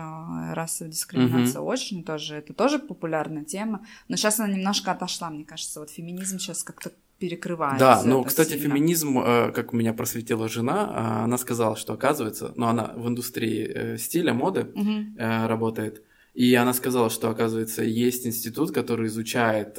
расовая 0.52 0.92
дискриминация 0.92 1.60
угу. 1.60 1.70
очень 1.70 2.04
тоже, 2.04 2.36
это 2.36 2.54
тоже 2.54 2.78
популярная 2.78 3.44
тема, 3.44 3.84
но 4.08 4.16
сейчас 4.16 4.38
она 4.38 4.52
немножко 4.52 4.92
отошла, 4.92 5.28
мне 5.28 5.44
кажется, 5.44 5.80
вот 5.80 5.90
феминизм 5.90 6.38
сейчас 6.38 6.62
как-то 6.62 6.92
перекрывает. 7.22 7.78
Да, 7.78 8.02
ну, 8.04 8.24
кстати, 8.24 8.50
сильно. 8.50 8.64
феминизм, 8.64 9.18
э, 9.18 9.52
как 9.52 9.72
меня 9.72 9.92
просветила 9.92 10.48
жена, 10.48 10.90
э, 10.90 11.24
она 11.24 11.38
сказала, 11.38 11.76
что 11.76 11.92
оказывается, 11.92 12.52
ну, 12.56 12.66
она 12.66 12.92
в 12.96 13.06
индустрии 13.06 13.64
э, 13.72 13.98
стиля, 13.98 14.34
моды 14.34 14.66
угу. 14.74 15.04
работает, 15.16 16.02
и 16.34 16.52
она 16.54 16.74
сказала, 16.74 17.10
что, 17.10 17.30
оказывается, 17.30 17.84
есть 17.84 18.26
институт, 18.26 18.72
который 18.72 19.06
изучает 19.06 19.78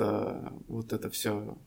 вот 0.67 0.93
это 0.93 1.09
все 1.09 1.57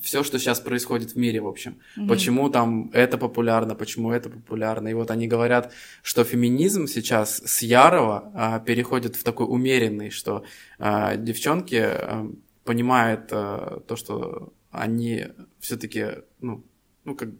все, 0.00 0.22
что 0.24 0.38
сейчас 0.38 0.60
происходит 0.60 1.12
в 1.12 1.16
мире, 1.16 1.40
в 1.40 1.46
общем. 1.46 1.72
Mm-hmm. 1.72 2.08
Почему 2.08 2.48
там 2.50 2.90
это 2.94 3.18
популярно, 3.18 3.74
почему 3.74 4.10
это 4.10 4.30
популярно. 4.30 4.88
И 4.88 4.94
вот 4.94 5.10
они 5.10 5.28
говорят, 5.28 5.72
что 6.02 6.24
феминизм 6.24 6.86
сейчас 6.86 7.42
с 7.44 7.62
ярого 7.62 8.32
а, 8.34 8.58
переходит 8.60 9.16
в 9.16 9.22
такой 9.22 9.46
умеренный, 9.46 10.10
что 10.10 10.44
а, 10.78 11.16
девчонки 11.16 11.76
а, 11.76 12.26
понимают 12.64 13.28
а, 13.32 13.80
то, 13.86 13.96
что 13.96 14.52
они 14.70 15.26
все-таки, 15.60 16.06
ну, 16.40 16.64
ну, 17.04 17.14
как 17.14 17.30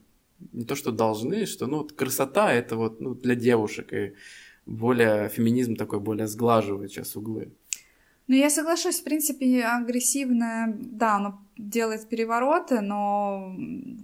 не 0.53 0.65
то, 0.65 0.75
что 0.75 0.93
должны, 0.93 1.47
что, 1.47 1.67
ну, 1.67 1.79
вот 1.79 1.93
красота 1.93 2.53
это 2.53 2.77
вот 2.77 3.01
ну, 3.01 3.15
для 3.15 3.35
девушек, 3.35 3.93
и 3.93 4.15
более 4.67 5.29
феминизм 5.29 5.77
такой 5.77 6.01
более 6.01 6.27
сглаживает 6.27 6.91
сейчас 6.91 7.17
углы. 7.17 7.53
Ну, 8.29 8.37
я 8.37 8.51
соглашусь, 8.51 9.01
в 9.01 9.05
принципе, 9.05 9.65
агрессивное, 9.65 10.75
да, 10.79 11.17
оно 11.17 11.43
делает 11.57 12.09
перевороты, 12.09 12.81
но 12.81 13.55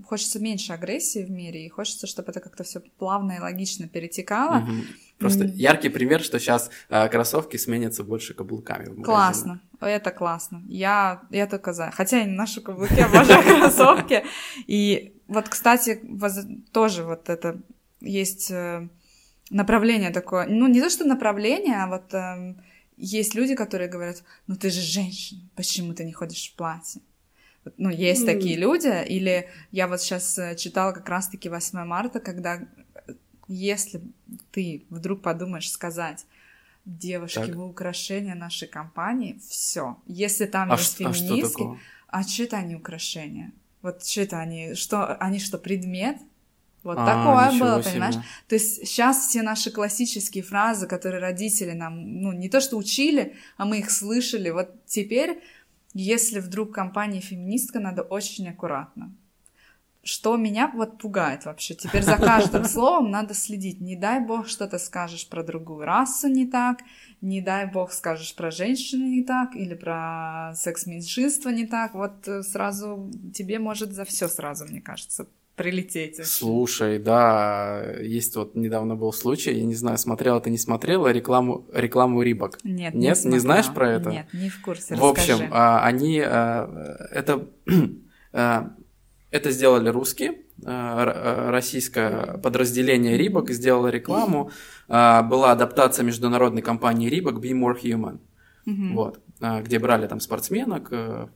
хочется 0.05 0.41
меньше 0.41 0.73
агрессии 0.73 1.25
в 1.25 1.31
мире, 1.31 1.65
и 1.65 1.69
хочется, 1.69 2.07
чтобы 2.07 2.31
это 2.31 2.41
как-то 2.41 2.65
все 2.65 2.81
плавно 2.99 3.33
и 3.33 3.41
логично 3.41 3.89
перетекало. 3.89 4.63
Угу. 4.63 4.73
Просто 5.19 5.45
mm. 5.45 5.53
яркий 5.55 5.89
пример, 5.89 6.23
что 6.23 6.39
сейчас 6.39 6.71
э, 6.89 7.09
кроссовки 7.09 7.57
сменятся 7.57 8.05
больше 8.05 8.35
каблуками. 8.35 9.03
классно, 9.03 9.61
это 9.81 10.11
классно. 10.13 10.63
Я, 10.69 11.23
я 11.31 11.47
только 11.47 11.73
за. 11.73 11.91
Хотя 11.91 12.19
я 12.19 12.25
не 12.25 12.37
ношу 12.37 12.63
каблуки, 12.63 13.01
обожаю 13.01 13.43
кроссовки. 13.61 14.25
И 14.69 15.13
вот, 15.27 15.49
кстати, 15.49 16.01
тоже 16.73 17.05
вот 17.05 17.29
это 17.29 17.61
есть 18.01 18.51
э, 18.53 18.89
направление 19.51 20.11
такое. 20.11 20.47
Ну, 20.49 20.69
не 20.69 20.81
то, 20.81 20.89
что 20.89 21.05
направление, 21.05 21.83
а 21.83 21.89
вот 21.89 22.15
эм, 22.15 22.63
есть 22.97 23.35
люди, 23.35 23.57
которые 23.57 23.89
говорят, 23.89 24.23
ну 24.47 24.55
ты 24.55 24.71
же 24.71 24.81
женщина, 24.81 25.41
почему 25.57 25.95
ты 25.95 26.05
не 26.05 26.13
ходишь 26.13 26.53
в 26.53 26.57
платье? 26.57 27.03
Ну, 27.77 27.91
есть 27.91 28.23
mm. 28.23 28.27
такие 28.27 28.57
люди. 28.57 29.05
Или 29.09 29.49
я 29.73 29.89
вот 29.89 30.01
сейчас 30.01 30.39
э, 30.39 30.55
читала 30.57 30.93
как 30.93 31.09
раз-таки 31.09 31.49
8 31.49 31.85
марта, 31.85 32.21
когда 32.21 32.61
если 33.49 34.01
ты 34.53 34.85
вдруг 34.91 35.23
подумаешь 35.23 35.71
сказать, 35.71 36.27
девушки, 36.85 37.39
так. 37.39 37.55
вы 37.55 37.67
украшение 37.67 38.35
нашей 38.35 38.69
компании, 38.69 39.41
все. 39.49 39.99
Если 40.07 40.47
там 40.47 40.73
а 40.73 40.77
есть 40.77 40.97
ш- 40.99 41.13
феминистки, 41.13 41.63
а 42.09 42.23
что, 42.23 42.43
а 42.43 42.45
это 42.45 42.57
они 42.59 42.77
украшения? 42.77 43.53
Вот 43.83 44.05
что 44.05 44.23
это 44.23 44.39
они, 44.39 44.75
что 44.75 45.15
они 45.17 45.39
что, 45.39 45.59
предмет? 45.59 46.19
Вот 46.83 46.97
а, 46.99 47.07
такое 47.07 47.61
было, 47.61 47.83
себе. 47.83 47.93
понимаешь? 47.93 48.15
То 48.47 48.55
есть 48.55 48.87
сейчас 48.87 49.29
все 49.29 49.43
наши 49.43 49.71
классические 49.71 50.45
фразы, 50.45 50.87
которые 50.87 51.21
родители 51.21 51.73
нам, 51.73 52.23
ну, 52.23 52.33
не 52.33 52.49
то 52.49 52.61
что 52.61 52.77
учили, 52.77 53.35
а 53.57 53.65
мы 53.65 53.81
их 53.81 53.91
слышали, 53.91 54.51
вот 54.51 54.71
теперь, 54.87 55.43
если 55.93 56.41
вдруг 56.41 56.73
компания 56.73 57.21
феминистка, 57.21 57.81
надо 57.81 58.03
очень 58.03 58.49
аккуратно. 58.49 59.13
Что 60.03 60.37
меня 60.37 60.71
вот 60.75 60.99
пугает 60.99 61.45
вообще. 61.45 61.75
Теперь 61.75 62.03
за 62.03 62.17
каждым 62.17 62.65
словом 62.67 63.11
надо 63.11 63.35
следить. 63.35 63.81
Не 63.81 63.97
дай 63.97 64.21
бог 64.21 64.49
что-то 64.49 64.79
скажешь 64.79 65.29
про 65.29 65.43
другую 65.43 65.85
расу 65.85 66.29
не 66.29 66.47
так, 66.47 66.79
не 67.21 67.41
дай 67.41 67.67
бог 67.67 67.93
скажешь 67.93 68.35
про 68.35 68.51
женщину 68.51 69.07
не 69.07 69.23
так, 69.23 69.55
или 69.55 69.75
про 69.75 70.53
секс-меньшинство 70.55 71.51
не 71.51 71.67
так. 71.67 71.95
Вот 71.95 72.27
э, 72.29 72.43
сразу 72.43 73.11
тебе 73.35 73.59
может 73.59 73.93
за 73.93 74.05
все 74.05 74.29
сразу, 74.29 74.67
мне 74.67 74.81
кажется, 74.81 75.27
прилететь. 75.59 76.25
Слушай, 76.25 76.99
да, 76.99 77.83
есть 78.01 78.37
вот 78.37 78.55
недавно 78.55 78.95
был 78.95 79.13
случай, 79.13 79.53
я 79.53 79.65
не 79.65 79.75
знаю, 79.75 79.99
смотрела 79.99 80.41
ты 80.41 80.51
не 80.51 80.57
смотрела 80.57 81.13
рекламу 81.13 81.67
рекламу 81.73 82.23
Рибок? 82.23 82.59
Нет, 82.65 82.95
нет, 82.95 83.25
не, 83.25 83.33
не 83.33 83.39
знаешь 83.39 83.69
про 83.75 83.91
это? 83.91 84.11
Нет, 84.11 84.27
не 84.33 84.49
в 84.49 84.63
курсе. 84.63 84.95
В 84.95 85.05
общем, 85.05 85.49
а, 85.51 85.85
они 85.85 86.21
а, 86.21 87.09
это 87.11 87.49
а, 88.33 88.71
это 89.31 89.51
сделали 89.51 89.89
русские, 89.89 90.41
российское 90.65 92.39
подразделение 92.39 93.17
Рибок 93.17 93.51
сделало 93.51 93.89
рекламу, 93.89 94.51
была 94.89 95.53
адаптация 95.53 96.05
международной 96.05 96.63
компании 96.63 97.09
Рибок 97.09 97.37
Be 97.45 97.53
More 97.53 97.81
Human. 97.83 98.19
Угу. 98.67 98.95
Вот. 98.95 99.21
А, 99.41 99.63
где 99.63 99.79
брали 99.79 100.07
там 100.09 100.19
спортсменок, 100.19 100.89
э, 100.91 101.29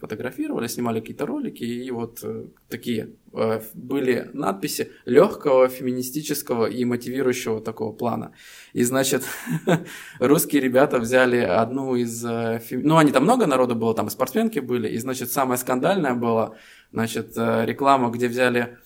фотографировали, 0.00 0.66
снимали 0.66 1.00
какие-то 1.00 1.24
ролики, 1.24 1.64
и 1.64 1.90
вот 1.90 2.20
э, 2.22 2.44
такие 2.68 3.14
э, 3.32 3.60
были 3.72 4.30
надписи 4.34 4.92
легкого, 5.06 5.68
феминистического 5.68 6.66
и 6.66 6.84
мотивирующего 6.84 7.62
такого 7.62 7.92
плана. 7.92 8.32
И, 8.74 8.84
значит, 8.84 9.24
русские 10.20 10.60
ребята 10.60 10.98
взяли 10.98 11.38
одну 11.38 11.96
из... 11.96 12.22
Ну, 12.22 12.98
они 12.98 13.12
там 13.12 13.24
много 13.24 13.46
народу 13.46 13.74
было, 13.74 13.94
там 13.94 14.08
и 14.08 14.10
спортсменки 14.10 14.58
были, 14.58 14.88
и, 14.88 14.98
значит, 14.98 15.32
самое 15.32 15.58
скандальное 15.58 16.14
было, 16.14 16.54
значит, 16.92 17.36
реклама, 17.36 18.10
где 18.10 18.28
взяли 18.28 18.78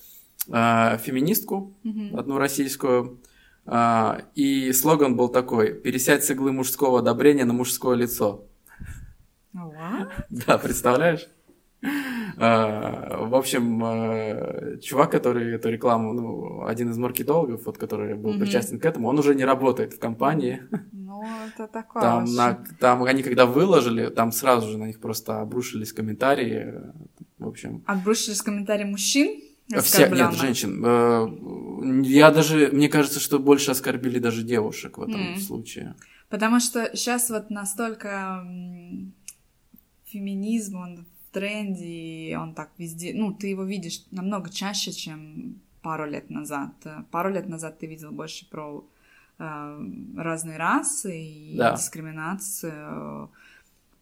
феминистку, 0.46 1.74
одну 2.14 2.38
российскую, 2.38 3.20
а, 3.64 4.22
и 4.34 4.72
слоган 4.72 5.16
был 5.16 5.28
такой 5.28 5.72
«Пересядь 5.72 6.24
с 6.24 6.30
иглы 6.30 6.52
мужского 6.52 6.98
одобрения 6.98 7.44
на 7.44 7.52
мужское 7.52 7.96
лицо». 7.96 8.44
What? 9.54 10.08
Да, 10.46 10.58
представляешь? 10.58 11.28
В 12.36 13.36
общем, 13.36 14.80
чувак, 14.80 15.10
который 15.10 15.54
эту 15.54 15.68
рекламу, 15.68 16.12
ну, 16.12 16.64
один 16.64 16.90
из 16.90 16.98
маркетологов, 16.98 17.66
вот, 17.66 17.76
который 17.76 18.14
был 18.14 18.34
mm-hmm. 18.34 18.38
причастен 18.40 18.78
к 18.80 18.86
этому, 18.86 19.08
он 19.08 19.18
уже 19.18 19.34
не 19.34 19.44
работает 19.44 19.92
в 19.92 19.98
компании. 19.98 20.62
Ну, 21.12 21.26
это 21.46 21.68
такое 21.68 22.02
там, 22.02 22.24
на, 22.24 22.64
там 22.80 23.04
они 23.04 23.22
когда 23.22 23.44
выложили, 23.44 24.08
там 24.08 24.32
сразу 24.32 24.70
же 24.70 24.78
на 24.78 24.86
них 24.86 24.98
просто 24.98 25.42
обрушились 25.42 25.92
комментарии, 25.92 26.74
в 27.42 27.48
общем. 27.48 27.82
Обрушились 27.86 28.42
комментарии 28.42 28.84
мужчин? 28.84 29.40
Все, 29.80 30.08
нет, 30.08 30.34
женщин. 30.34 30.82
Э, 30.84 32.02
я 32.04 32.30
даже, 32.30 32.70
мне 32.72 32.88
кажется, 32.88 33.20
что 33.20 33.38
больше 33.38 33.70
оскорбили 33.70 34.18
даже 34.18 34.42
девушек 34.42 34.98
в 34.98 35.02
этом 35.02 35.34
mm. 35.34 35.38
случае. 35.38 35.94
Потому 36.28 36.60
что 36.60 36.90
сейчас 36.94 37.30
вот 37.30 37.50
настолько 37.50 38.46
феминизм, 40.06 40.76
он 40.76 41.04
в 41.04 41.34
тренде, 41.34 41.86
и 41.86 42.34
он 42.34 42.54
так 42.54 42.70
везде, 42.78 43.12
ну, 43.14 43.32
ты 43.32 43.48
его 43.48 43.64
видишь 43.64 44.04
намного 44.10 44.50
чаще, 44.50 44.92
чем 44.92 45.60
пару 45.80 46.08
лет 46.08 46.30
назад. 46.30 46.72
Пару 47.10 47.30
лет 47.30 47.48
назад 47.48 47.78
ты 47.78 47.86
видел 47.86 48.12
больше 48.12 48.48
про 48.48 48.84
э, 49.38 49.86
разные 50.16 50.58
расы 50.58 51.18
и 51.18 51.56
да. 51.56 51.74
дискриминацию 51.74 53.30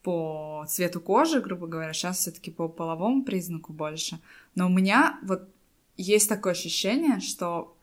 по 0.02 0.64
цвету 0.68 1.00
кожи, 1.00 1.40
грубо 1.40 1.66
говоря, 1.66 1.92
сейчас 1.92 2.18
все-таки 2.18 2.50
по 2.50 2.68
половому 2.68 3.22
признаку 3.22 3.72
больше. 3.72 4.18
Но 4.54 4.66
у 4.66 4.70
меня 4.70 5.18
вот 5.22 5.48
есть 5.96 6.28
такое 6.28 6.52
ощущение, 6.52 7.20
что 7.20 7.76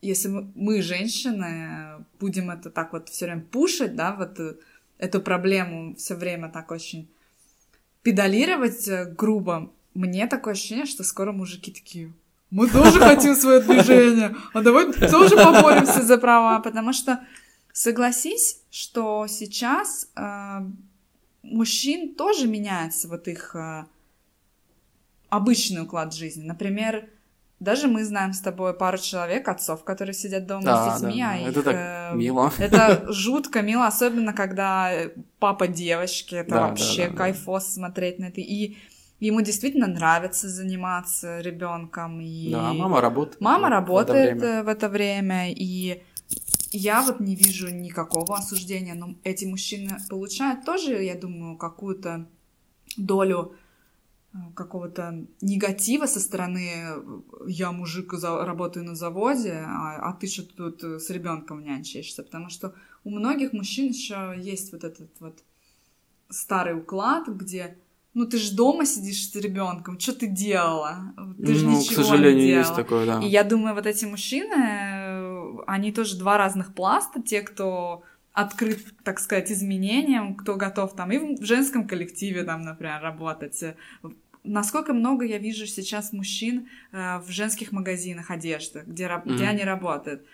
если 0.00 0.28
мы, 0.28 0.50
мы 0.54 0.82
женщины, 0.82 2.04
будем 2.20 2.50
это 2.50 2.70
так 2.70 2.92
вот 2.92 3.08
все 3.08 3.26
время 3.26 3.42
пушить, 3.42 3.96
да, 3.96 4.14
вот 4.14 4.38
э, 4.38 4.54
эту 4.98 5.20
проблему 5.20 5.96
все 5.96 6.14
время 6.14 6.48
так 6.48 6.70
очень 6.70 7.08
педалировать 8.02 8.86
э, 8.86 9.06
грубо, 9.06 9.70
мне 9.94 10.28
такое 10.28 10.54
ощущение, 10.54 10.86
что 10.86 11.02
скоро 11.02 11.32
мужики 11.32 11.72
такие, 11.72 12.12
мы 12.50 12.68
тоже 12.68 13.00
хотим 13.00 13.34
свое 13.34 13.60
движение, 13.60 14.36
а 14.52 14.62
давай 14.62 14.92
тоже 14.92 15.36
поборемся 15.36 16.02
за 16.02 16.18
права, 16.18 16.60
потому 16.60 16.92
что 16.92 17.20
согласись, 17.72 18.62
что 18.70 19.26
сейчас 19.28 20.08
э, 20.14 20.60
мужчин 21.50 22.14
тоже 22.14 22.46
меняется 22.46 23.08
вот 23.08 23.28
их 23.28 23.54
э, 23.54 23.84
обычный 25.28 25.82
уклад 25.82 26.14
жизни. 26.14 26.42
Например, 26.44 27.08
даже 27.60 27.88
мы 27.88 28.04
знаем 28.04 28.32
с 28.32 28.40
тобой 28.40 28.72
пару 28.72 28.98
человек, 28.98 29.48
отцов, 29.48 29.82
которые 29.82 30.14
сидят 30.14 30.46
дома 30.46 30.62
да, 30.62 30.96
с 30.96 31.00
детьми, 31.00 31.20
да, 31.20 31.30
а 31.30 31.36
это 31.36 31.58
их... 31.58 31.64
так 31.64 31.74
э, 31.76 32.16
мило. 32.16 32.52
Это 32.58 33.12
жутко 33.12 33.62
мило, 33.62 33.86
особенно 33.86 34.32
когда 34.32 34.90
папа 35.38 35.66
девочки, 35.66 36.36
это 36.36 36.50
да, 36.50 36.68
вообще 36.68 37.06
да, 37.06 37.10
да, 37.10 37.16
кайфос 37.16 37.64
да. 37.64 37.70
смотреть 37.70 38.18
на 38.20 38.26
это. 38.26 38.40
И 38.40 38.76
ему 39.18 39.40
действительно 39.40 39.88
нравится 39.88 40.48
заниматься 40.48 41.40
ребенком. 41.40 42.20
И... 42.20 42.52
Да, 42.52 42.72
мама 42.72 43.00
работает. 43.00 43.40
Мама 43.40 43.68
работает 43.68 44.34
в 44.34 44.36
это, 44.36 44.46
время. 44.46 44.62
в 44.62 44.68
это 44.68 44.88
время, 44.88 45.52
и 45.52 46.02
я 46.70 47.02
вот 47.02 47.20
не 47.20 47.34
вижу 47.34 47.68
никакого 47.68 48.36
осуждения, 48.36 48.94
но 48.94 49.14
эти 49.24 49.44
мужчины 49.44 49.98
получают 50.08 50.64
тоже, 50.64 51.02
я 51.02 51.14
думаю, 51.14 51.56
какую-то 51.56 52.26
долю 52.96 53.54
Э, 54.34 54.36
какого-то 54.54 55.24
негатива 55.40 56.06
со 56.06 56.20
стороны 56.20 56.70
э, 56.74 57.02
я 57.46 57.72
мужик 57.72 58.12
работаю 58.22 58.84
на 58.84 58.94
заводе, 58.94 59.64
а, 59.66 60.10
а 60.10 60.12
ты 60.12 60.26
что 60.26 60.42
тут 60.42 60.84
э, 60.84 60.98
с 60.98 61.08
ребенком 61.08 61.62
нянчаешься, 61.62 62.22
потому 62.22 62.50
что 62.50 62.74
у 63.04 63.10
многих 63.10 63.54
мужчин 63.54 63.88
еще 63.88 64.34
есть 64.36 64.72
вот 64.72 64.84
этот 64.84 65.08
вот 65.20 65.38
старый 66.28 66.76
уклад, 66.76 67.28
где 67.28 67.78
ну 68.12 68.26
ты 68.26 68.36
же 68.36 68.54
дома 68.54 68.84
сидишь 68.84 69.30
с 69.30 69.34
ребенком, 69.34 69.98
что 69.98 70.12
ты 70.12 70.26
делала? 70.26 71.14
Ты 71.38 71.54
же 71.54 71.64
ну, 71.64 71.78
ничего 71.78 72.02
к 72.02 72.04
сожалению, 72.04 72.36
не 72.36 72.46
делала. 72.48 72.64
есть 72.64 72.74
такое, 72.74 73.06
да. 73.06 73.22
И 73.22 73.28
я 73.28 73.44
думаю, 73.44 73.74
вот 73.74 73.86
эти 73.86 74.04
мужчины, 74.04 74.97
они 75.66 75.92
тоже 75.92 76.18
два 76.18 76.38
разных 76.38 76.74
пласта, 76.74 77.22
те, 77.22 77.42
кто 77.42 78.02
открыт, 78.32 78.84
так 79.02 79.18
сказать, 79.18 79.50
изменениям, 79.50 80.34
кто 80.36 80.56
готов 80.56 80.94
там 80.94 81.10
и 81.10 81.18
в 81.18 81.44
женском 81.44 81.88
коллективе 81.88 82.44
там, 82.44 82.62
например, 82.62 83.00
работать, 83.02 83.62
насколько 84.44 84.92
много 84.92 85.24
я 85.24 85.38
вижу 85.38 85.66
сейчас 85.66 86.12
мужчин 86.12 86.68
э, 86.92 87.18
в 87.18 87.28
женских 87.30 87.72
магазинах 87.72 88.30
одежды, 88.30 88.84
где, 88.86 89.04
mm-hmm. 89.04 89.34
где 89.34 89.44
они 89.44 89.64
работают. 89.64 90.24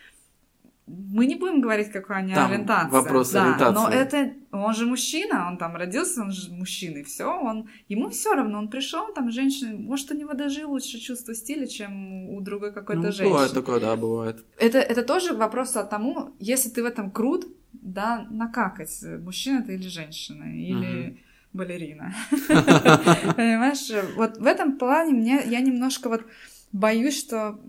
Мы 0.87 1.25
не 1.25 1.35
будем 1.35 1.61
говорить, 1.61 1.91
какая 1.91 2.23
у 2.23 2.27
него 2.27 2.45
ориентация. 2.45 2.91
Вопрос 2.91 3.31
да, 3.31 3.43
ориентации. 3.43 3.73
Но 3.73 3.89
это 3.89 4.33
он 4.51 4.73
же 4.75 4.85
мужчина, 4.85 5.47
он 5.47 5.57
там 5.57 5.75
родился, 5.75 6.21
он 6.21 6.31
же 6.31 6.51
мужчина, 6.51 6.99
и 6.99 7.03
все, 7.03 7.25
он 7.25 7.69
ему 7.87 8.09
все 8.09 8.35
равно, 8.35 8.59
он 8.59 8.69
пришел, 8.69 9.11
там 9.13 9.31
женщина, 9.31 9.75
может, 9.75 10.11
у 10.11 10.15
него 10.15 10.33
даже 10.33 10.67
лучше 10.67 10.99
чувство 10.99 11.33
стиля, 11.33 11.65
чем 11.65 12.29
у 12.29 12.39
другой 12.41 12.71
какой-то 12.71 13.01
ну, 13.01 13.11
женщины. 13.11 13.29
Бывает 13.29 13.53
такое, 13.53 13.79
да, 13.79 13.95
бывает. 13.95 14.45
Это, 14.59 14.77
это 14.77 15.01
тоже 15.01 15.33
вопрос 15.33 15.75
от 15.75 15.89
тому, 15.89 16.35
если 16.39 16.69
ты 16.69 16.83
в 16.83 16.85
этом 16.85 17.09
крут, 17.09 17.47
да, 17.73 18.27
накакать, 18.29 19.03
мужчина 19.21 19.63
ты 19.63 19.73
или 19.73 19.87
женщина, 19.87 20.43
или 20.43 21.09
угу. 21.09 21.17
балерина. 21.53 22.13
Понимаешь, 22.47 23.89
вот 24.15 24.37
в 24.37 24.45
этом 24.45 24.77
плане 24.77 25.13
мне, 25.13 25.41
я 25.47 25.61
немножко 25.61 26.09
вот 26.09 26.23
боюсь, 26.71 27.17
что 27.17 27.59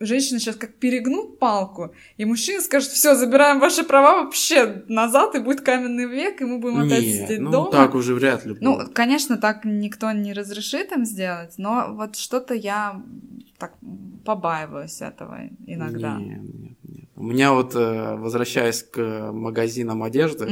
женщины 0.00 0.40
сейчас 0.40 0.56
как 0.56 0.74
перегнут 0.74 1.38
палку, 1.38 1.94
и 2.16 2.24
мужчина 2.24 2.62
скажет, 2.62 2.90
все, 2.90 3.14
забираем 3.14 3.60
ваши 3.60 3.84
права 3.84 4.24
вообще 4.24 4.84
назад, 4.88 5.34
и 5.34 5.40
будет 5.40 5.60
каменный 5.60 6.06
век, 6.06 6.40
и 6.40 6.44
мы 6.44 6.58
будем 6.58 6.80
опять 6.80 7.04
Нет, 7.04 7.28
сидеть 7.28 7.40
ну, 7.40 7.50
дома. 7.50 7.70
так 7.70 7.94
уже 7.94 8.14
вряд 8.14 8.46
ли. 8.46 8.56
Ну, 8.60 8.80
конечно, 8.92 9.36
так 9.36 9.64
никто 9.64 10.10
не 10.12 10.32
разрешит 10.32 10.92
им 10.92 11.04
сделать, 11.04 11.54
но 11.58 11.88
вот 11.90 12.16
что-то 12.16 12.54
я 12.54 13.02
так 13.58 13.74
побаиваюсь 14.24 15.02
этого 15.02 15.38
иногда. 15.66 16.16
Нет, 16.16 16.40
нет. 16.42 16.78
У 17.20 17.22
меня 17.22 17.52
вот, 17.52 17.74
э, 17.74 18.16
возвращаясь 18.16 18.82
к 18.82 19.30
магазинам 19.30 20.02
одежды, 20.02 20.48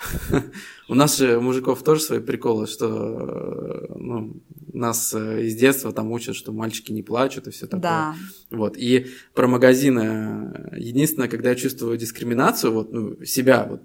у 0.88 0.94
нас 0.94 1.18
же 1.18 1.38
мужиков 1.38 1.82
тоже 1.82 2.00
свои 2.00 2.20
приколы, 2.20 2.66
что 2.66 2.86
э, 2.88 3.94
ну, 3.94 4.40
нас 4.72 5.12
э, 5.12 5.42
из 5.44 5.54
детства 5.54 5.92
там 5.92 6.10
учат, 6.12 6.34
что 6.34 6.50
мальчики 6.50 6.92
не 6.92 7.02
плачут 7.02 7.46
и 7.46 7.50
все 7.50 7.66
такое. 7.66 7.82
Да. 7.82 8.14
Вот. 8.52 8.78
И 8.78 9.08
про 9.34 9.46
магазины 9.46 10.72
единственное, 10.78 11.28
когда 11.28 11.50
я 11.50 11.56
чувствую 11.56 11.98
дискриминацию, 11.98 12.72
вот 12.72 12.90
ну, 12.90 13.22
себя 13.26 13.66
вот 13.68 13.82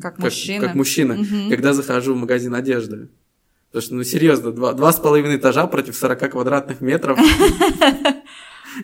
как, 0.00 0.16
как 0.16 0.18
мужчина, 0.18 0.66
как 0.66 0.74
мужчина 0.74 1.14
угу. 1.20 1.50
когда 1.50 1.72
захожу 1.72 2.14
в 2.14 2.18
магазин 2.18 2.52
одежды. 2.52 3.10
Потому 3.68 3.82
что, 3.82 3.94
ну, 3.94 4.02
серьезно, 4.02 4.50
два, 4.50 4.72
два 4.72 4.92
с 4.92 4.98
половиной 4.98 5.36
этажа 5.36 5.68
против 5.68 5.96
40 5.96 6.32
квадратных 6.32 6.80
метров. 6.80 7.16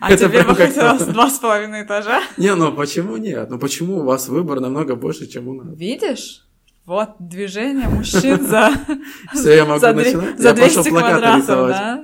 А 0.01 0.11
это 0.11 0.27
тебе 0.27 0.43
бы 0.43 0.55
хотелось 0.55 1.03
два 1.03 1.29
с 1.29 1.39
половиной 1.39 1.83
этажа? 1.83 2.21
Не, 2.37 2.55
ну 2.55 2.71
почему 2.71 3.17
нет? 3.17 3.49
Ну 3.49 3.59
почему 3.59 3.99
у 3.99 4.03
вас 4.03 4.27
выбор 4.27 4.59
намного 4.59 4.95
больше, 4.95 5.27
чем 5.27 5.47
у 5.47 5.53
нас? 5.53 5.77
Видишь? 5.77 6.45
Вот 6.85 7.11
движение 7.19 7.87
мужчин 7.87 8.45
за... 8.45 8.71
Все, 9.33 9.55
я 9.55 9.65
могу 9.65 9.79
за 9.79 9.93
начинать? 9.93 10.37
За 10.37 10.53
200 10.53 10.89
квадратов, 10.89 11.69
да? 11.69 12.03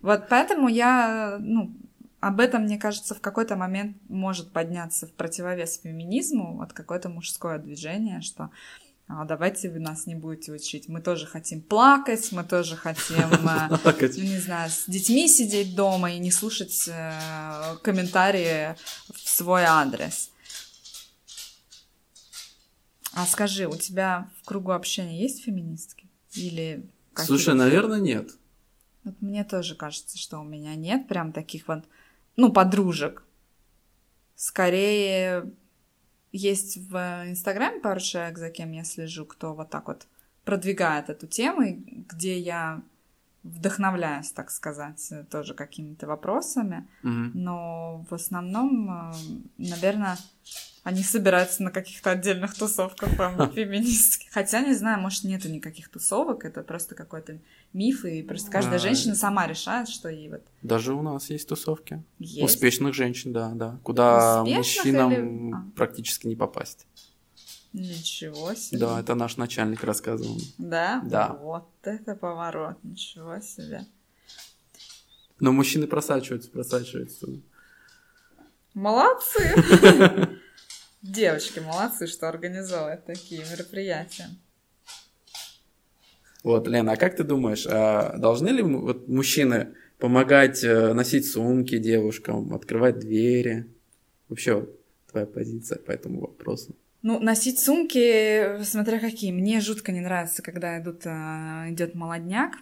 Вот 0.00 0.24
поэтому 0.30 0.68
я, 0.68 1.36
ну, 1.38 1.70
об 2.20 2.40
этом, 2.40 2.62
мне 2.62 2.78
кажется, 2.78 3.14
в 3.14 3.20
какой-то 3.20 3.56
момент 3.56 3.96
может 4.08 4.50
подняться 4.52 5.06
в 5.06 5.12
противовес 5.12 5.80
феминизму, 5.82 6.56
вот 6.56 6.72
какое-то 6.72 7.08
мужское 7.08 7.58
движение, 7.58 8.20
что 8.22 8.50
а 9.08 9.24
давайте 9.24 9.68
вы 9.68 9.78
нас 9.78 10.06
не 10.06 10.14
будете 10.14 10.52
учить. 10.52 10.88
Мы 10.88 11.00
тоже 11.00 11.26
хотим 11.26 11.60
плакать, 11.60 12.32
мы 12.32 12.44
тоже 12.44 12.76
хотим, 12.76 13.30
э, 13.46 13.68
ну, 13.68 14.22
не 14.22 14.38
знаю, 14.38 14.70
с 14.70 14.84
детьми 14.86 15.28
сидеть 15.28 15.74
дома 15.74 16.12
и 16.12 16.18
не 16.18 16.30
слушать 16.30 16.88
э, 16.88 17.76
комментарии 17.82 18.74
в 19.12 19.28
свой 19.28 19.64
адрес. 19.64 20.30
А 23.14 23.26
скажи, 23.26 23.66
у 23.66 23.76
тебя 23.76 24.30
в 24.40 24.46
кругу 24.46 24.72
общения 24.72 25.20
есть 25.20 25.44
феминистки? 25.44 26.08
Или 26.34 26.88
Слушай, 27.14 27.54
наверное, 27.54 28.00
нет. 28.00 28.30
Вот 29.04 29.20
мне 29.20 29.44
тоже 29.44 29.74
кажется, 29.74 30.16
что 30.16 30.38
у 30.38 30.44
меня 30.44 30.74
нет 30.74 31.08
прям 31.08 31.32
таких 31.32 31.68
вот, 31.68 31.84
ну, 32.36 32.52
подружек. 32.52 33.24
Скорее, 34.36 35.52
есть 36.32 36.78
в 36.78 36.96
Инстаграме 37.26 37.80
пару 37.80 38.00
человек, 38.00 38.38
за 38.38 38.50
кем 38.50 38.72
я 38.72 38.84
слежу, 38.84 39.24
кто 39.26 39.54
вот 39.54 39.70
так 39.70 39.88
вот 39.88 40.06
продвигает 40.44 41.08
эту 41.08 41.26
тему, 41.26 41.62
где 41.86 42.38
я 42.38 42.82
вдохновляюсь, 43.42 44.30
так 44.32 44.50
сказать, 44.50 45.12
тоже 45.30 45.54
какими-то 45.54 46.06
вопросами. 46.06 46.88
Mm-hmm. 47.02 47.30
Но 47.34 48.06
в 48.08 48.14
основном, 48.14 48.90
э, 48.90 49.12
наверное, 49.58 50.16
они 50.84 51.02
собираются 51.02 51.62
на 51.62 51.70
каких-то 51.70 52.10
отдельных 52.10 52.54
тусовках 52.54 53.16
там, 53.16 53.52
феминистских. 53.52 54.30
Хотя, 54.32 54.60
не 54.60 54.74
знаю, 54.74 55.00
может, 55.00 55.24
нету 55.24 55.48
никаких 55.48 55.88
тусовок, 55.88 56.44
это 56.44 56.62
просто 56.62 56.94
какой-то 56.94 57.38
миф, 57.72 58.04
и 58.04 58.22
просто 58.22 58.50
каждая 58.50 58.78
женщина 58.78 59.14
сама 59.14 59.46
решает, 59.46 59.88
что 59.88 60.08
ей 60.08 60.28
вот... 60.28 60.42
Даже 60.62 60.94
у 60.94 61.02
нас 61.02 61.30
есть 61.30 61.48
тусовки. 61.48 62.02
Есть? 62.18 62.54
Успешных 62.54 62.94
женщин, 62.94 63.32
да, 63.32 63.50
да. 63.54 63.78
Куда 63.82 64.42
Успешных 64.42 64.58
мужчинам 64.58 65.12
или... 65.12 65.52
а. 65.54 65.64
практически 65.76 66.26
не 66.26 66.36
попасть. 66.36 66.86
Ничего 67.72 68.54
себе. 68.54 68.78
Да, 68.78 69.00
это 69.00 69.14
наш 69.14 69.36
начальник 69.36 69.82
рассказывал. 69.82 70.38
Да? 70.58 71.02
Да. 71.04 71.38
Вот 71.40 71.68
это 71.82 72.14
поворот, 72.14 72.76
ничего 72.82 73.40
себе. 73.40 73.86
Но 75.40 75.52
мужчины 75.52 75.86
просачиваются, 75.86 76.50
просачиваются. 76.50 77.26
Молодцы! 78.74 79.54
Девочки 81.02 81.58
молодцы, 81.58 82.06
что 82.06 82.28
организовывают 82.28 83.04
такие 83.04 83.44
мероприятия. 83.50 84.28
Вот, 86.44 86.68
Лена, 86.68 86.92
а 86.92 86.96
как 86.96 87.16
ты 87.16 87.24
думаешь, 87.24 87.66
а 87.66 88.16
должны 88.18 88.48
ли 88.48 88.62
вот 88.62 89.08
мужчины 89.08 89.74
помогать 89.98 90.62
э, 90.64 90.92
носить 90.92 91.30
сумки 91.30 91.78
девушкам, 91.78 92.54
открывать 92.54 92.98
двери? 92.98 93.66
Вообще, 94.28 94.68
твоя 95.10 95.26
позиция 95.26 95.78
по 95.78 95.90
этому 95.92 96.20
вопросу? 96.20 96.74
Ну, 97.02 97.18
носить 97.18 97.58
сумки, 97.58 98.62
смотря 98.62 99.00
какие. 99.00 99.32
Мне 99.32 99.60
жутко 99.60 99.92
не 99.92 100.00
нравится, 100.00 100.42
когда 100.42 100.80
идут, 100.80 101.02
а, 101.04 101.66
идет 101.68 101.94
молодняк, 101.94 102.56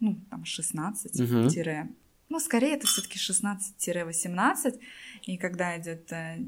ну, 0.00 0.18
там, 0.30 0.44
16 0.44 1.20
угу. 1.20 1.48
тире. 1.48 1.88
Ну, 2.28 2.40
скорее, 2.40 2.76
это 2.76 2.86
все-таки 2.86 3.18
16-18. 3.18 4.80
И 5.26 5.36
когда 5.36 5.78
идет 5.78 6.10
э, 6.12 6.38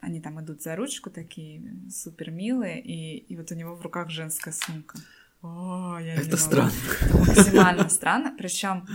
они 0.00 0.20
там 0.20 0.40
идут 0.40 0.62
за 0.62 0.76
ручку 0.76 1.10
такие 1.10 1.60
супер 1.90 2.30
милые, 2.30 2.80
и, 2.80 3.18
и 3.18 3.36
вот 3.36 3.50
у 3.50 3.54
него 3.54 3.74
в 3.74 3.82
руках 3.82 4.10
женская 4.10 4.52
сумка. 4.52 4.98
О, 5.42 5.98
я 6.00 6.14
это 6.14 6.36
странно. 6.36 6.72
максимально 7.12 7.88
странно. 7.88 8.34
Причем 8.36 8.86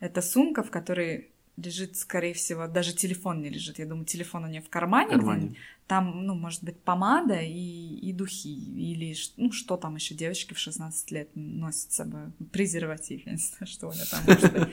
это 0.00 0.22
сумка, 0.22 0.62
в 0.62 0.70
которой 0.70 1.30
лежит, 1.56 1.96
скорее 1.96 2.34
всего, 2.34 2.66
даже 2.66 2.94
телефон 2.94 3.42
не 3.42 3.48
лежит. 3.48 3.78
Я 3.78 3.86
думаю, 3.86 4.06
телефон 4.06 4.44
у 4.44 4.48
нее 4.48 4.62
в 4.62 4.68
кармане. 4.68 5.10
кармане. 5.10 5.56
Там, 5.88 6.26
ну, 6.26 6.34
может 6.34 6.62
быть, 6.62 6.78
помада 6.78 7.40
и, 7.40 7.96
и 7.96 8.12
духи. 8.12 8.54
Или, 8.54 9.16
ну, 9.38 9.50
что 9.50 9.76
там 9.76 9.96
еще 9.96 10.14
девочки 10.14 10.54
в 10.54 10.58
16 10.58 11.10
лет 11.10 11.30
носят 11.34 11.90
с 11.90 11.96
собой? 11.96 12.30
Презерватив, 12.52 13.26
я 13.26 13.32
не 13.32 13.38
знаю, 13.38 13.66
что 13.66 13.88
у 13.88 13.92
нее 13.92 14.04
там 14.10 14.20
может 14.26 14.52
быть. 14.52 14.68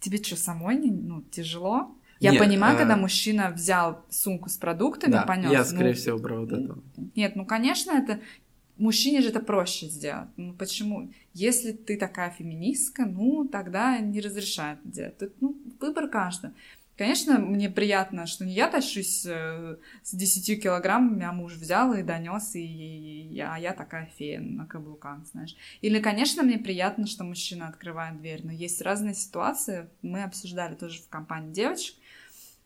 Тебе 0.00 0.16
что, 0.22 0.36
самой 0.36 0.76
не, 0.78 0.90
ну, 0.90 1.22
тяжело? 1.30 1.94
Я 2.20 2.30
нет, 2.32 2.40
понимаю, 2.40 2.74
а... 2.76 2.78
когда 2.78 2.96
мужчина 2.96 3.50
взял 3.50 4.04
сумку 4.08 4.48
с 4.48 4.56
продуктами, 4.56 5.12
да, 5.12 5.22
понес. 5.22 5.52
Я, 5.52 5.64
скорее 5.64 5.90
ну, 5.90 5.94
всего, 5.94 6.18
брал 6.18 6.40
вот 6.40 6.52
это. 6.52 6.78
Нет, 7.14 7.36
ну, 7.36 7.44
конечно, 7.44 7.92
это 7.92 8.20
мужчине 8.80 9.20
же 9.20 9.28
это 9.28 9.40
проще 9.40 9.86
сделать. 9.86 10.28
Ну, 10.36 10.54
почему? 10.54 11.12
Если 11.34 11.72
ты 11.72 11.96
такая 11.96 12.30
феминистка, 12.30 13.04
ну, 13.06 13.46
тогда 13.46 13.98
не 14.00 14.20
разрешают 14.20 14.80
делать. 14.84 15.14
Это, 15.20 15.32
ну, 15.40 15.56
выбор 15.80 16.08
каждого. 16.08 16.54
Конечно, 17.00 17.38
мне 17.38 17.70
приятно, 17.70 18.26
что 18.26 18.44
не 18.44 18.52
я 18.52 18.68
тащусь 18.68 19.24
э, 19.24 19.78
с 20.02 20.14
10 20.14 20.62
килограммами, 20.62 21.24
а 21.24 21.32
муж 21.32 21.54
взял 21.54 21.94
и 21.94 22.02
донес, 22.02 22.54
и, 22.54 22.60
и, 22.60 23.40
а 23.40 23.56
я 23.56 23.72
такая 23.72 24.12
фея 24.18 24.38
на 24.38 24.66
каблуках, 24.66 25.26
знаешь. 25.32 25.56
Или, 25.80 25.98
конечно, 25.98 26.42
мне 26.42 26.58
приятно, 26.58 27.06
что 27.06 27.24
мужчина 27.24 27.68
открывает 27.68 28.18
дверь, 28.20 28.42
но 28.44 28.52
есть 28.52 28.82
разные 28.82 29.14
ситуации. 29.14 29.88
Мы 30.02 30.24
обсуждали 30.24 30.74
тоже 30.74 31.00
в 31.00 31.08
компании 31.08 31.54
девочек, 31.54 31.94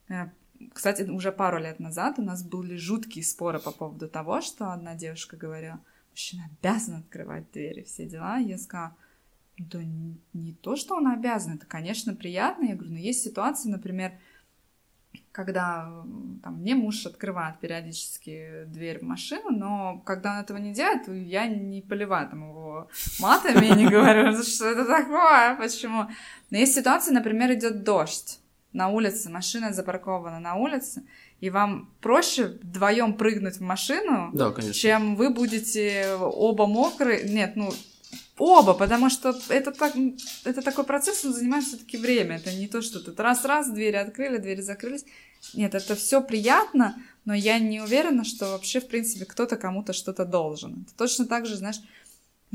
Э, 0.09 0.31
кстати, 0.73 1.03
уже 1.03 1.31
пару 1.31 1.59
лет 1.59 1.79
назад 1.79 2.19
у 2.19 2.23
нас 2.23 2.43
были 2.43 2.75
жуткие 2.75 3.25
споры 3.25 3.61
по 3.61 3.71
поводу 3.71 4.09
того, 4.09 4.41
что 4.41 4.73
одна 4.73 4.97
девушка 4.97 5.37
говорила, 5.37 5.79
мужчина 6.11 6.51
обязан 6.61 6.97
открывать 6.97 7.51
двери, 7.53 7.85
все 7.85 8.05
дела. 8.05 8.39
Я 8.39 8.59
сказала, 8.59 8.97
да 9.59 9.81
не 10.33 10.53
то, 10.53 10.77
что 10.77 10.97
он 10.97 11.07
обязан, 11.09 11.55
это, 11.57 11.67
конечно, 11.67 12.15
приятно. 12.15 12.65
Я 12.65 12.75
говорю, 12.75 12.93
но 12.93 12.99
есть 12.99 13.23
ситуации, 13.23 13.69
например, 13.69 14.13
когда 15.33 16.05
там, 16.43 16.61
мне 16.61 16.75
муж 16.75 17.07
открывает 17.07 17.59
периодически 17.59 18.65
дверь 18.67 19.01
в 19.01 19.03
машину, 19.03 19.51
но 19.51 20.03
когда 20.05 20.33
он 20.33 20.39
этого 20.39 20.59
не 20.59 20.73
делает, 20.73 21.09
я 21.09 21.47
не 21.47 21.83
поливаю 21.83 22.29
там 22.29 22.49
его 22.49 22.89
матами 23.21 23.67
и 23.67 23.75
не 23.75 23.89
говорю, 23.89 24.43
что 24.43 24.67
это 24.67 24.85
такое, 24.85 25.57
почему. 25.57 26.07
Но 26.51 26.59
есть 26.59 26.75
ситуации, 26.75 27.13
например, 27.13 27.53
идет 27.53 27.83
дождь 27.83 28.41
на 28.73 28.89
улице, 28.89 29.31
машина 29.31 29.73
запаркована 29.73 30.41
на 30.41 30.57
улице, 30.57 31.05
и 31.41 31.51
вам 31.51 31.93
проще 32.01 32.47
вдвоем 32.63 33.15
прыгнуть 33.15 33.57
в 33.57 33.61
машину, 33.61 34.31
да, 34.33 34.51
конечно. 34.51 34.73
чем 34.73 35.17
вы 35.17 35.31
будете 35.31 36.15
оба 36.17 36.67
мокрые. 36.67 37.29
Нет, 37.29 37.55
ну, 37.55 37.73
Оба, 38.37 38.75
потому 38.75 39.11
что 39.11 39.39
это, 39.49 39.71
так, 39.71 39.95
это 40.45 40.61
такой 40.61 40.85
процесс, 40.85 41.25
он 41.25 41.33
занимает 41.33 41.65
все-таки 41.65 41.97
время. 41.97 42.37
Это 42.37 42.53
не 42.53 42.67
то, 42.67 42.83
что 42.83 42.99
тут 42.99 43.21
раз-раз, 43.21 43.71
двери 43.71 43.97
открыли, 43.97 44.39
двери 44.39 44.61
закрылись. 44.61 45.05
Нет, 45.53 45.75
это 45.75 45.95
все 45.95 46.21
приятно, 46.21 46.97
но 47.25 47.35
я 47.35 47.59
не 47.61 47.81
уверена, 47.81 48.25
что 48.25 48.51
вообще, 48.51 48.81
в 48.81 48.89
принципе, 48.89 49.25
кто-то 49.25 49.57
кому-то 49.57 49.93
что-то 49.93 50.25
должен. 50.25 50.85
Это 50.87 50.97
точно 50.97 51.27
так 51.27 51.47
же, 51.47 51.57
знаешь, 51.57 51.81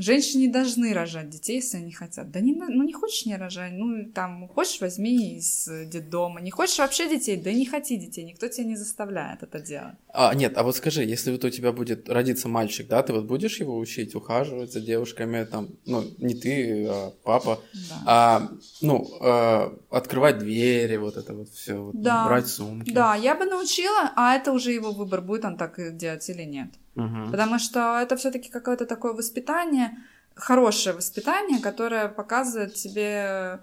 Женщины 0.00 0.50
должны 0.50 0.94
рожать 0.94 1.28
детей, 1.28 1.56
если 1.56 1.76
они 1.76 1.92
хотят. 1.92 2.30
Да 2.30 2.40
не, 2.40 2.54
ну 2.54 2.82
не 2.82 2.94
хочешь 2.94 3.26
не 3.26 3.36
рожай, 3.36 3.70
ну 3.70 4.10
там 4.10 4.48
хочешь 4.48 4.80
возьми 4.80 5.36
из 5.36 5.68
детдома, 5.86 6.40
не 6.40 6.50
хочешь 6.50 6.78
вообще 6.78 7.06
детей, 7.06 7.36
да 7.36 7.52
не 7.52 7.66
хоти 7.66 7.96
детей, 7.96 8.24
никто 8.24 8.48
тебя 8.48 8.64
не 8.64 8.76
заставляет 8.76 9.42
это 9.42 9.60
делать. 9.60 9.96
А, 10.08 10.34
нет, 10.34 10.56
а 10.56 10.62
вот 10.62 10.74
скажи, 10.76 11.04
если 11.04 11.30
вот 11.30 11.44
у 11.44 11.50
тебя 11.50 11.72
будет 11.72 12.08
родиться 12.08 12.48
мальчик, 12.48 12.88
да, 12.88 13.02
ты 13.02 13.12
вот 13.12 13.26
будешь 13.26 13.60
его 13.60 13.76
учить 13.76 14.14
ухаживать 14.14 14.72
за 14.72 14.80
девушками, 14.80 15.44
там, 15.44 15.68
ну 15.84 16.02
не 16.16 16.34
ты, 16.34 16.86
а 16.88 17.12
папа, 17.22 17.60
да. 17.74 18.02
а, 18.06 18.50
ну 18.80 19.06
а, 19.20 19.76
открывать 19.90 20.38
двери, 20.38 20.96
вот 20.96 21.18
это 21.18 21.34
вот 21.34 21.50
все, 21.50 21.74
вот, 21.74 22.00
да. 22.00 22.26
брать 22.26 22.46
сумки. 22.46 22.90
Да, 22.90 23.16
я 23.16 23.34
бы 23.34 23.44
научила, 23.44 24.12
а 24.16 24.34
это 24.34 24.52
уже 24.52 24.72
его 24.72 24.92
выбор, 24.92 25.20
будет 25.20 25.44
он 25.44 25.58
так 25.58 25.96
делать 25.98 26.26
или 26.30 26.44
нет. 26.44 26.70
Угу. 26.96 27.30
Потому 27.30 27.58
что 27.58 27.98
это 28.00 28.16
все-таки 28.16 28.50
какое-то 28.50 28.86
такое 28.86 29.12
воспитание, 29.12 29.98
хорошее 30.34 30.96
воспитание, 30.96 31.60
которое 31.60 32.08
показывает 32.08 32.74
тебе 32.74 33.60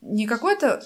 не 0.00 0.26
какое-то 0.26 0.82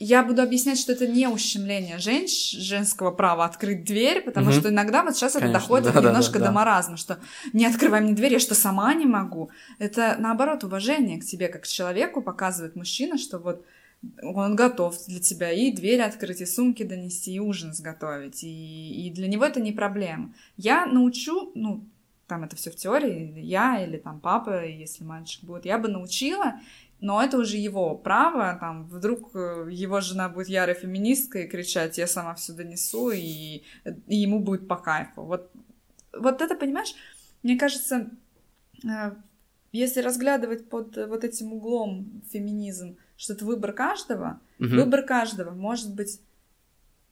я 0.00 0.22
буду 0.22 0.42
объяснять, 0.42 0.78
что 0.78 0.92
это 0.92 1.08
не 1.08 1.26
ущемление 1.26 1.98
женщ... 1.98 2.52
женского 2.52 3.10
права 3.10 3.44
открыть 3.44 3.84
дверь, 3.84 4.20
потому 4.20 4.50
угу. 4.50 4.56
что 4.56 4.68
иногда 4.68 5.02
вот 5.02 5.16
сейчас 5.16 5.32
Конечно, 5.32 5.50
это 5.50 5.60
доходит 5.60 5.92
да, 5.92 6.00
немножко 6.00 6.34
да, 6.34 6.38
да, 6.38 6.46
до 6.46 6.52
маразма, 6.52 6.96
что 6.96 7.18
не 7.52 7.66
открывай 7.66 8.00
мне 8.00 8.12
дверь, 8.12 8.34
я 8.34 8.38
что 8.38 8.54
сама 8.54 8.94
не 8.94 9.06
могу. 9.06 9.50
Это 9.80 10.16
наоборот 10.18 10.62
уважение 10.62 11.20
к 11.20 11.24
тебе 11.24 11.48
как 11.48 11.62
к 11.62 11.66
человеку 11.66 12.22
показывает 12.22 12.76
мужчина, 12.76 13.18
что 13.18 13.38
вот 13.38 13.64
он 14.22 14.54
готов 14.56 14.96
для 15.06 15.20
тебя 15.20 15.50
и 15.50 15.72
дверь 15.72 16.02
открыть, 16.02 16.40
и 16.40 16.46
сумки 16.46 16.82
донести, 16.82 17.32
и 17.32 17.40
ужин 17.40 17.74
сготовить. 17.74 18.44
И, 18.44 19.06
и 19.06 19.10
для 19.10 19.28
него 19.28 19.44
это 19.44 19.60
не 19.60 19.72
проблема. 19.72 20.34
Я 20.56 20.86
научу, 20.86 21.50
ну, 21.54 21.84
там 22.26 22.44
это 22.44 22.56
все 22.56 22.70
в 22.70 22.76
теории, 22.76 23.40
я 23.40 23.82
или 23.82 23.96
там 23.96 24.20
папа, 24.20 24.64
если 24.64 25.02
мальчик 25.02 25.44
будет, 25.44 25.64
я 25.64 25.78
бы 25.78 25.88
научила, 25.88 26.60
но 27.00 27.22
это 27.22 27.38
уже 27.38 27.56
его 27.56 27.96
право, 27.96 28.56
там, 28.60 28.86
вдруг 28.88 29.34
э, 29.34 29.68
его 29.70 30.00
жена 30.00 30.28
будет 30.28 30.48
ярой 30.48 30.74
феминисткой 30.74 31.48
кричать, 31.48 31.96
я 31.96 32.06
сама 32.06 32.34
все 32.34 32.52
донесу, 32.52 33.10
и, 33.10 33.62
и 34.06 34.16
ему 34.16 34.40
будет 34.40 34.68
по 34.68 34.76
кайфу. 34.76 35.22
Вот, 35.22 35.50
вот 36.12 36.42
это, 36.42 36.54
понимаешь, 36.54 36.94
мне 37.42 37.56
кажется, 37.56 38.10
э, 38.84 39.12
если 39.72 40.00
разглядывать 40.00 40.68
под 40.68 40.96
вот 40.96 41.24
этим 41.24 41.52
углом 41.52 42.22
феминизм, 42.30 42.96
что 43.18 43.34
это 43.34 43.44
выбор 43.44 43.72
каждого. 43.72 44.40
Угу. 44.60 44.68
Выбор 44.68 45.02
каждого. 45.02 45.50
Может 45.50 45.92
быть, 45.92 46.20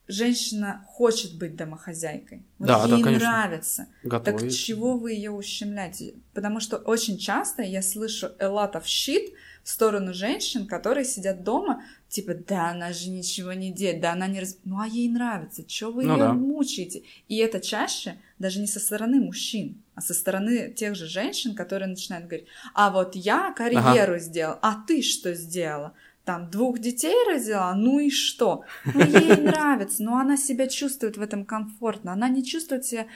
женщина 0.07 0.85
хочет 0.87 1.37
быть 1.37 1.55
домохозяйкой. 1.55 2.45
Вот 2.57 2.67
да, 2.67 2.85
ей 2.85 3.03
да, 3.03 3.11
нравится. 3.11 3.87
Готовить. 4.03 4.39
Так 4.39 4.51
чего 4.51 4.97
вы 4.97 5.11
ее 5.11 5.31
ущемляете? 5.31 6.15
Потому 6.33 6.61
что 6.61 6.77
очень 6.77 7.17
часто 7.17 7.61
я 7.61 7.81
слышу 7.81 8.27
a 8.39 8.47
lot 8.47 8.73
of 8.73 8.83
shit 8.83 9.33
в 9.67 9.69
сторону 9.69 10.13
женщин, 10.13 10.65
которые 10.65 11.03
сидят 11.03 11.43
дома, 11.43 11.83
типа, 12.07 12.35
да, 12.35 12.69
она 12.69 12.93
же 12.93 13.09
ничего 13.09 13.51
не 13.51 13.69
делает, 13.69 13.99
да, 13.99 14.13
она 14.13 14.25
не 14.25 14.39
раз... 14.39 14.59
Ну, 14.63 14.79
а 14.79 14.87
ей 14.87 15.09
нравится, 15.09 15.65
чего 15.65 15.91
вы 15.91 16.05
ну, 16.05 16.13
ее 16.13 16.19
да. 16.19 16.31
мучаете? 16.33 17.03
И 17.27 17.35
это 17.35 17.59
чаще 17.59 18.15
даже 18.39 18.61
не 18.61 18.67
со 18.67 18.79
стороны 18.79 19.19
мужчин, 19.19 19.83
а 19.93 19.99
со 19.99 20.13
стороны 20.13 20.71
тех 20.71 20.95
же 20.95 21.05
женщин, 21.05 21.53
которые 21.53 21.89
начинают 21.89 22.27
говорить, 22.27 22.47
а 22.73 22.91
вот 22.91 23.17
я 23.17 23.51
карьеру 23.51 24.13
ага. 24.13 24.19
сделал, 24.19 24.57
а 24.61 24.75
ты 24.87 25.01
что 25.01 25.33
сделала? 25.33 25.91
Там 26.23 26.49
двух 26.49 26.79
детей 26.79 27.17
родила, 27.29 27.75
ну 27.75 27.99
и 27.99 28.09
что? 28.09 28.63
Ну 28.85 29.01
ей 29.01 29.35
нравится, 29.41 30.01
но 30.01 30.15
она 30.15 30.37
себя 30.37 30.67
чувствует 30.67 31.17
в 31.17 31.21
этом 31.21 31.43
комфортно, 31.43 32.13
она 32.13 32.29
не 32.29 32.45
чувствует 32.45 32.85
себя 32.85 33.07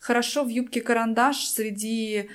хорошо 0.00 0.42
в 0.42 0.48
юбке 0.48 0.80
карандаш 0.80 1.44
среди 1.44 2.30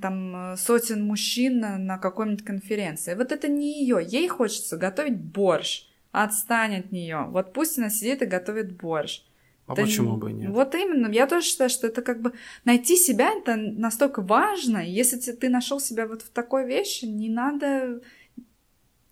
там 0.00 0.56
сотен 0.56 1.04
мужчин 1.04 1.60
на 1.60 1.98
какой-нибудь 1.98 2.44
конференции. 2.44 3.14
Вот 3.14 3.32
это 3.32 3.48
не 3.48 3.80
ее. 3.80 4.00
Ей 4.06 4.28
хочется 4.28 4.76
готовить 4.76 5.16
борщ. 5.16 5.86
Отстань 6.12 6.76
от 6.76 6.92
нее. 6.92 7.26
Вот 7.28 7.52
пусть 7.52 7.78
она 7.78 7.90
сидит 7.90 8.22
и 8.22 8.26
готовит 8.26 8.76
борщ. 8.76 9.22
А 9.66 9.72
это 9.72 9.82
почему 9.82 10.16
бы 10.16 10.32
нет? 10.32 10.50
Вот 10.50 10.74
именно. 10.74 11.10
Я 11.10 11.26
тоже 11.26 11.46
считаю, 11.46 11.70
что 11.70 11.86
это 11.86 12.02
как 12.02 12.20
бы 12.20 12.32
найти 12.64 12.96
себя 12.96 13.32
это 13.32 13.56
настолько 13.56 14.20
важно. 14.22 14.78
Если 14.78 15.32
ты 15.32 15.48
нашел 15.48 15.80
себя 15.80 16.06
вот 16.06 16.22
в 16.22 16.30
такой 16.30 16.66
вещи, 16.66 17.06
не 17.06 17.28
надо 17.28 18.00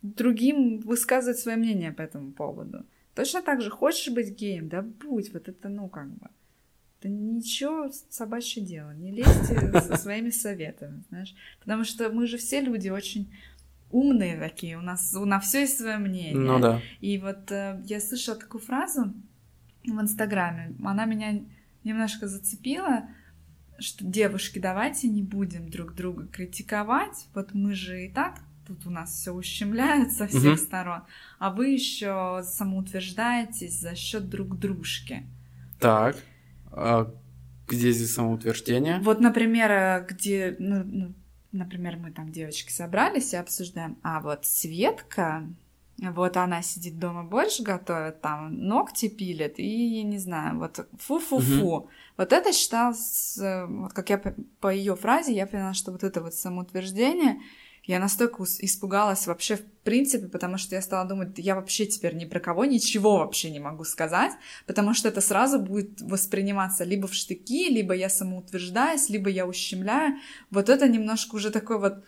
другим 0.03 0.79
высказывать 0.81 1.39
свое 1.39 1.57
мнение 1.57 1.93
по 1.93 2.03
этому 2.03 2.33
поводу. 2.33 2.85
Точно 3.15 3.43
так 3.43 3.61
же, 3.61 3.71
хочешь 3.71 4.13
быть 4.13 4.31
геем, 4.31 4.69
да 4.69 4.83
будь, 4.83 5.33
вот 5.33 5.49
это, 5.49 5.69
ну, 5.69 5.89
как 5.89 6.09
бы. 6.09 6.29
Это 7.03 7.09
ничего 7.09 7.91
собачье 8.11 8.63
дело, 8.63 8.95
не 8.95 9.11
лезьте 9.11 9.73
со 9.81 9.97
своими 9.97 10.31
советами, 10.31 11.03
знаешь. 11.09 11.35
Потому 11.59 11.83
что 11.83 12.09
мы 12.11 12.29
же 12.29 12.39
все 12.39 12.61
люди 12.61 12.91
очень 12.91 13.35
умные 13.91 14.39
такие, 14.39 14.79
у 14.79 14.83
нас 14.83 15.13
у 15.15 15.25
нас 15.25 15.47
все 15.47 15.63
есть 15.63 15.79
свое 15.79 15.97
мнение. 15.97 16.37
Ну 16.37 16.61
да. 16.61 16.81
И 17.01 17.19
вот 17.19 17.51
э, 17.51 17.83
я 17.87 18.01
слышала 18.01 18.39
такую 18.39 18.61
фразу, 18.61 19.13
в 19.85 20.01
Инстаграме. 20.01 20.77
Она 20.85 21.05
меня 21.07 21.41
немножко 21.83 22.29
зацепила, 22.29 23.09
что 23.81 24.05
девушки, 24.05 24.61
давайте 24.61 25.09
не 25.09 25.23
будем 25.23 25.69
друг 25.69 25.95
друга 25.95 26.29
критиковать. 26.29 27.27
Вот 27.35 27.53
мы 27.53 27.75
же 27.75 28.07
и 28.07 28.09
так 28.09 28.39
тут 28.65 28.87
у 28.87 28.91
нас 28.91 29.11
все 29.11 29.33
ущемляют 29.33 30.13
со 30.13 30.29
всех 30.29 30.53
угу. 30.53 30.57
сторон, 30.57 31.03
а 31.41 31.51
вы 31.51 31.71
еще 31.71 32.43
самоутверждаетесь 32.45 33.81
за 33.81 33.97
счет 33.97 34.29
друг 34.29 34.57
дружки. 34.57 35.27
Так, 35.81 36.17
а 36.73 37.15
где 37.69 37.93
здесь 37.93 38.15
самоутверждение? 38.15 39.01
Вот, 39.03 39.21
например, 39.21 40.05
где, 40.09 40.57
ну, 40.59 40.83
ну, 40.85 41.15
например, 41.53 41.97
мы 41.97 42.11
там 42.11 42.33
девочки 42.33 42.73
собрались 42.73 43.33
и 43.33 43.37
обсуждаем, 43.37 43.99
а 44.03 44.21
вот 44.21 44.45
Светка 44.47 45.47
вот 45.99 46.37
она 46.37 46.63
сидит 46.63 46.99
дома 46.99 47.23
больше 47.23 47.63
готовит, 47.63 48.21
там 48.23 48.67
ногти 48.67 49.09
пилит, 49.09 49.59
и 49.59 49.99
я 49.99 50.03
не 50.03 50.19
знаю, 50.19 50.59
вот 50.59 50.89
фу-фу-фу. 50.99 51.77
Угу. 51.77 51.89
Вот 52.17 52.33
это 52.33 52.53
считалось, 52.53 53.39
вот 53.39 53.93
как 53.93 54.11
я 54.11 54.21
по 54.61 54.75
ее 54.75 54.97
фразе, 54.97 55.33
я 55.33 55.47
поняла, 55.47 55.75
что 55.75 55.93
вот 55.93 56.03
это 56.03 56.21
вот 56.21 56.35
самоутверждение, 56.35 57.41
я 57.85 57.99
настолько 57.99 58.45
испугалась 58.45 59.27
вообще 59.27 59.57
в 59.57 59.65
принципе, 59.83 60.29
потому 60.29 60.59
что 60.59 60.77
я 60.77 60.83
стала 60.83 61.09
думать, 61.09 61.31
я 61.39 61.57
вообще 61.57 61.87
теперь 61.87 62.15
ни 62.15 62.25
про 62.25 62.39
кого 62.39 62.65
ничего 62.65 63.19
вообще 63.19 63.51
не 63.51 63.59
могу 63.59 63.83
сказать, 63.85 64.33
потому 64.67 64.95
что 64.95 65.09
это 65.09 65.21
сразу 65.21 65.59
будет 65.59 66.01
восприниматься 66.01 66.85
либо 66.85 67.09
в 67.09 67.15
штыки, 67.15 67.69
либо 67.69 67.93
я 67.95 68.09
самоутверждаюсь, 68.09 69.09
либо 69.09 69.29
я 69.29 69.47
ущемляю. 69.47 70.17
Вот 70.51 70.69
это 70.69 70.89
немножко 70.89 71.35
уже 71.35 71.51
такой 71.51 71.81
вот 71.81 72.05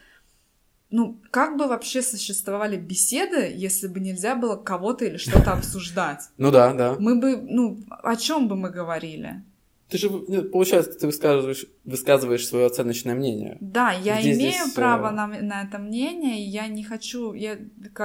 ну, 0.90 1.20
как 1.32 1.56
бы 1.56 1.66
вообще 1.66 2.02
существовали 2.02 2.76
беседы, 2.76 3.52
если 3.52 3.88
бы 3.88 3.98
нельзя 3.98 4.36
было 4.36 4.54
кого-то 4.54 5.04
или 5.04 5.16
что-то 5.16 5.52
обсуждать? 5.54 6.28
Ну 6.36 6.52
да, 6.52 6.72
да. 6.72 6.94
Мы 7.00 7.16
бы, 7.16 7.36
ну, 7.36 7.82
о 7.88 8.14
чем 8.14 8.46
бы 8.46 8.54
мы 8.54 8.70
говорили? 8.70 9.42
Ты 9.88 9.98
же, 9.98 10.08
получается, 10.08 10.92
ты 10.92 11.06
высказываешь, 11.06 11.66
высказываешь 11.84 12.46
свое 12.46 12.66
оценочное 12.66 13.14
мнение. 13.14 13.58
Да, 13.60 13.92
я 13.92 14.18
Где 14.18 14.32
имею 14.32 14.52
здесь... 14.52 14.72
Э, 14.72 14.74
право 14.74 15.10
на, 15.10 15.26
на 15.26 15.62
это 15.62 15.78
мнение, 15.78 16.42
и 16.42 16.48
я 16.48 16.66
не 16.68 16.82
хочу 16.82 17.34
я 17.34 17.58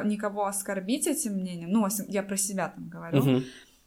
никого 0.04 0.46
оскорбить 0.46 1.08
этим 1.08 1.36
мнением. 1.36 1.72
Ну, 1.72 1.88
я 2.08 2.22
про 2.24 2.38
себя 2.38 2.70
там 2.70 2.90
говорю. 2.90 3.20
Угу. 3.20 3.44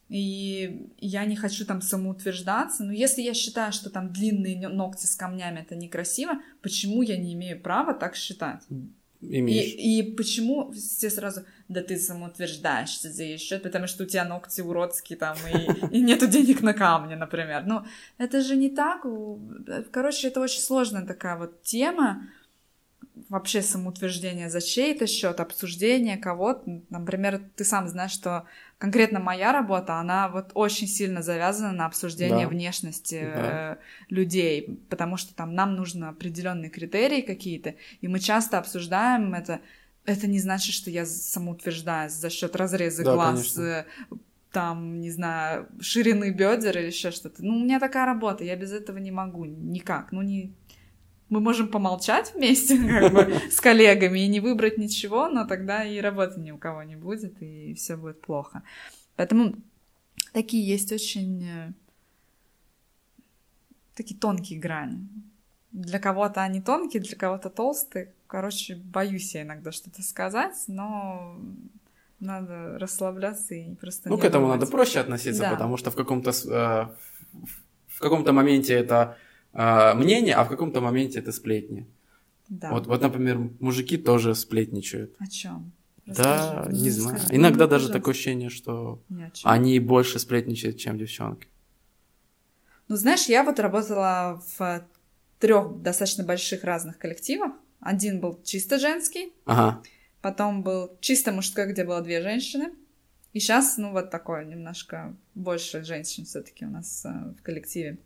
И 0.09 0.89
я 0.99 1.25
не 1.25 1.35
хочу 1.35 1.65
там 1.65 1.81
самоутверждаться. 1.81 2.83
Но 2.83 2.91
если 2.91 3.21
я 3.21 3.33
считаю, 3.33 3.71
что 3.71 3.89
там 3.89 4.11
длинные 4.11 4.67
ногти 4.67 5.05
с 5.05 5.15
камнями 5.15 5.61
это 5.61 5.75
некрасиво, 5.75 6.33
почему 6.61 7.01
я 7.03 7.17
не 7.17 7.33
имею 7.33 7.61
права 7.61 7.93
так 7.93 8.15
считать? 8.15 8.63
Имеешь. 9.21 9.73
И, 9.73 9.99
и 9.99 10.11
почему 10.15 10.71
все 10.71 11.09
сразу, 11.09 11.43
да 11.67 11.81
ты 11.81 11.97
самоутверждаешься 11.97 13.11
за 13.11 13.23
ее 13.23 13.37
счет, 13.37 13.63
потому 13.63 13.87
что 13.87 14.03
у 14.03 14.07
тебя 14.07 14.25
ногти 14.25 14.61
уродские 14.61 15.17
там, 15.17 15.37
и, 15.47 15.97
и 15.97 16.01
нету 16.01 16.27
денег 16.27 16.61
на 16.61 16.73
камни, 16.73 17.15
например. 17.15 17.63
Ну, 17.65 17.83
это 18.17 18.41
же 18.41 18.55
не 18.55 18.69
так. 18.69 19.05
Короче, 19.91 20.27
это 20.27 20.41
очень 20.41 20.61
сложная 20.61 21.05
такая 21.05 21.37
вот 21.37 21.63
тема 21.63 22.27
вообще 23.29 23.61
самоутверждение 23.61 24.49
за 24.49 24.61
чей-то 24.61 25.07
счет, 25.07 25.39
обсуждение 25.39 26.17
кого-то. 26.17 26.81
Например, 26.89 27.41
ты 27.55 27.63
сам 27.63 27.87
знаешь, 27.87 28.11
что 28.11 28.45
конкретно 28.77 29.19
моя 29.19 29.51
работа, 29.51 29.95
она 29.95 30.27
вот 30.29 30.51
очень 30.55 30.87
сильно 30.87 31.21
завязана 31.21 31.71
на 31.71 31.85
обсуждение 31.85 32.45
да. 32.45 32.49
внешности 32.49 33.21
да. 33.33 33.73
Э, 33.73 33.75
людей, 34.09 34.79
потому 34.89 35.17
что 35.17 35.35
там 35.35 35.53
нам 35.53 35.75
нужны 35.75 36.05
определенные 36.05 36.69
критерии 36.69 37.21
какие-то, 37.21 37.75
и 38.01 38.07
мы 38.07 38.19
часто 38.19 38.57
обсуждаем 38.57 39.33
это. 39.33 39.61
Это 40.05 40.27
не 40.27 40.39
значит, 40.39 40.75
что 40.75 40.89
я 40.89 41.05
самоутверждаюсь 41.05 42.13
за 42.13 42.29
счет 42.29 42.55
разреза 42.55 43.03
да, 43.03 43.13
глаз, 43.13 43.35
конечно. 43.35 43.61
Э, 43.61 43.85
там, 44.51 44.99
не 44.99 45.09
знаю, 45.09 45.67
ширины 45.79 46.31
бедер 46.31 46.77
или 46.77 46.87
еще 46.87 47.11
что-то. 47.11 47.43
Ну, 47.43 47.55
у 47.55 47.63
меня 47.63 47.79
такая 47.79 48.05
работа, 48.05 48.43
я 48.43 48.55
без 48.55 48.71
этого 48.71 48.97
не 48.97 49.11
могу 49.11 49.45
никак. 49.45 50.11
Ну, 50.11 50.21
не, 50.21 50.53
мы 51.29 51.39
можем 51.39 51.67
помолчать 51.67 52.33
вместе 52.35 52.77
как 52.99 53.13
бы, 53.13 53.41
с 53.49 53.59
коллегами 53.59 54.19
и 54.19 54.27
не 54.27 54.39
выбрать 54.39 54.77
ничего, 54.77 55.27
но 55.27 55.45
тогда 55.45 55.83
и 55.83 55.99
работы 55.99 56.39
ни 56.39 56.51
у 56.51 56.57
кого 56.57 56.83
не 56.83 56.95
будет, 56.95 57.41
и 57.41 57.73
все 57.73 57.97
будет 57.97 58.21
плохо. 58.21 58.61
Поэтому 59.15 59.55
такие 60.33 60.65
есть 60.65 60.91
очень 60.91 61.43
э, 61.43 61.73
такие 63.95 64.19
тонкие 64.19 64.59
грани. 64.59 65.07
Для 65.71 65.99
кого-то 65.99 66.43
они 66.43 66.61
тонкие, 66.61 67.01
для 67.01 67.17
кого-то 67.17 67.49
толстые. 67.49 68.13
Короче, 68.33 68.77
боюсь 68.77 69.35
я 69.35 69.43
иногда 69.43 69.71
что-то 69.71 70.01
сказать, 70.01 70.55
но 70.65 71.39
надо 72.19 72.79
расслабляться 72.79 73.53
и 73.53 73.75
просто. 73.75 74.09
Ну, 74.09 74.17
к 74.17 74.25
этому 74.25 74.47
надо 74.47 74.65
проще 74.65 75.01
относиться, 75.01 75.43
да. 75.43 75.51
потому 75.51 75.77
что 75.77 75.91
в 75.91 75.95
каком-то 75.95 76.31
э, 76.31 76.87
в 77.89 77.99
каком-то 77.99 78.33
моменте 78.33 78.73
это 78.73 79.17
э, 79.53 79.93
мнение, 79.93 80.33
а 80.33 80.45
в 80.45 80.49
каком-то 80.49 80.81
моменте 80.81 81.19
это 81.19 81.31
сплетни. 81.31 81.85
Да. 82.49 82.71
Вот, 82.71 82.87
вот, 82.87 83.03
например, 83.03 83.37
мужики 83.59 83.97
тоже 83.97 84.33
сплетничают. 84.33 85.15
О 85.19 85.27
чем? 85.27 85.71
Да, 86.07 86.65
не 86.71 86.89
знаю. 86.89 87.19
Скажи, 87.19 87.35
Иногда 87.35 87.67
даже 87.67 87.85
пожалуйста. 87.85 87.93
такое 87.93 88.13
ощущение, 88.13 88.49
что 88.49 89.03
они 89.43 89.77
больше 89.77 90.17
сплетничают, 90.17 90.77
чем 90.77 90.97
девчонки. 90.97 91.49
Ну, 92.87 92.95
знаешь, 92.95 93.27
я 93.27 93.43
вот 93.43 93.59
работала 93.59 94.41
в 94.57 94.83
трех 95.37 95.83
достаточно 95.83 96.23
больших 96.23 96.63
разных 96.63 96.97
коллективах. 96.97 97.51
Один 97.83 98.21
был 98.21 98.39
чисто 98.43 98.79
женский, 98.79 99.33
ага. 99.45 99.81
потом 100.21 100.63
был 100.63 100.97
чисто 101.01 101.31
мужской, 101.31 101.71
где 101.71 101.83
было 101.83 102.01
две 102.01 102.21
женщины. 102.21 102.71
И 103.33 103.39
сейчас, 103.39 103.77
ну, 103.77 103.91
вот 103.91 104.09
такое, 104.09 104.45
немножко 104.45 105.15
больше 105.35 105.83
женщин 105.83 106.23
все-таки 106.23 106.65
у 106.65 106.69
нас 106.69 107.03
э, 107.05 107.09
в 107.37 107.41
коллективе. 107.41 107.97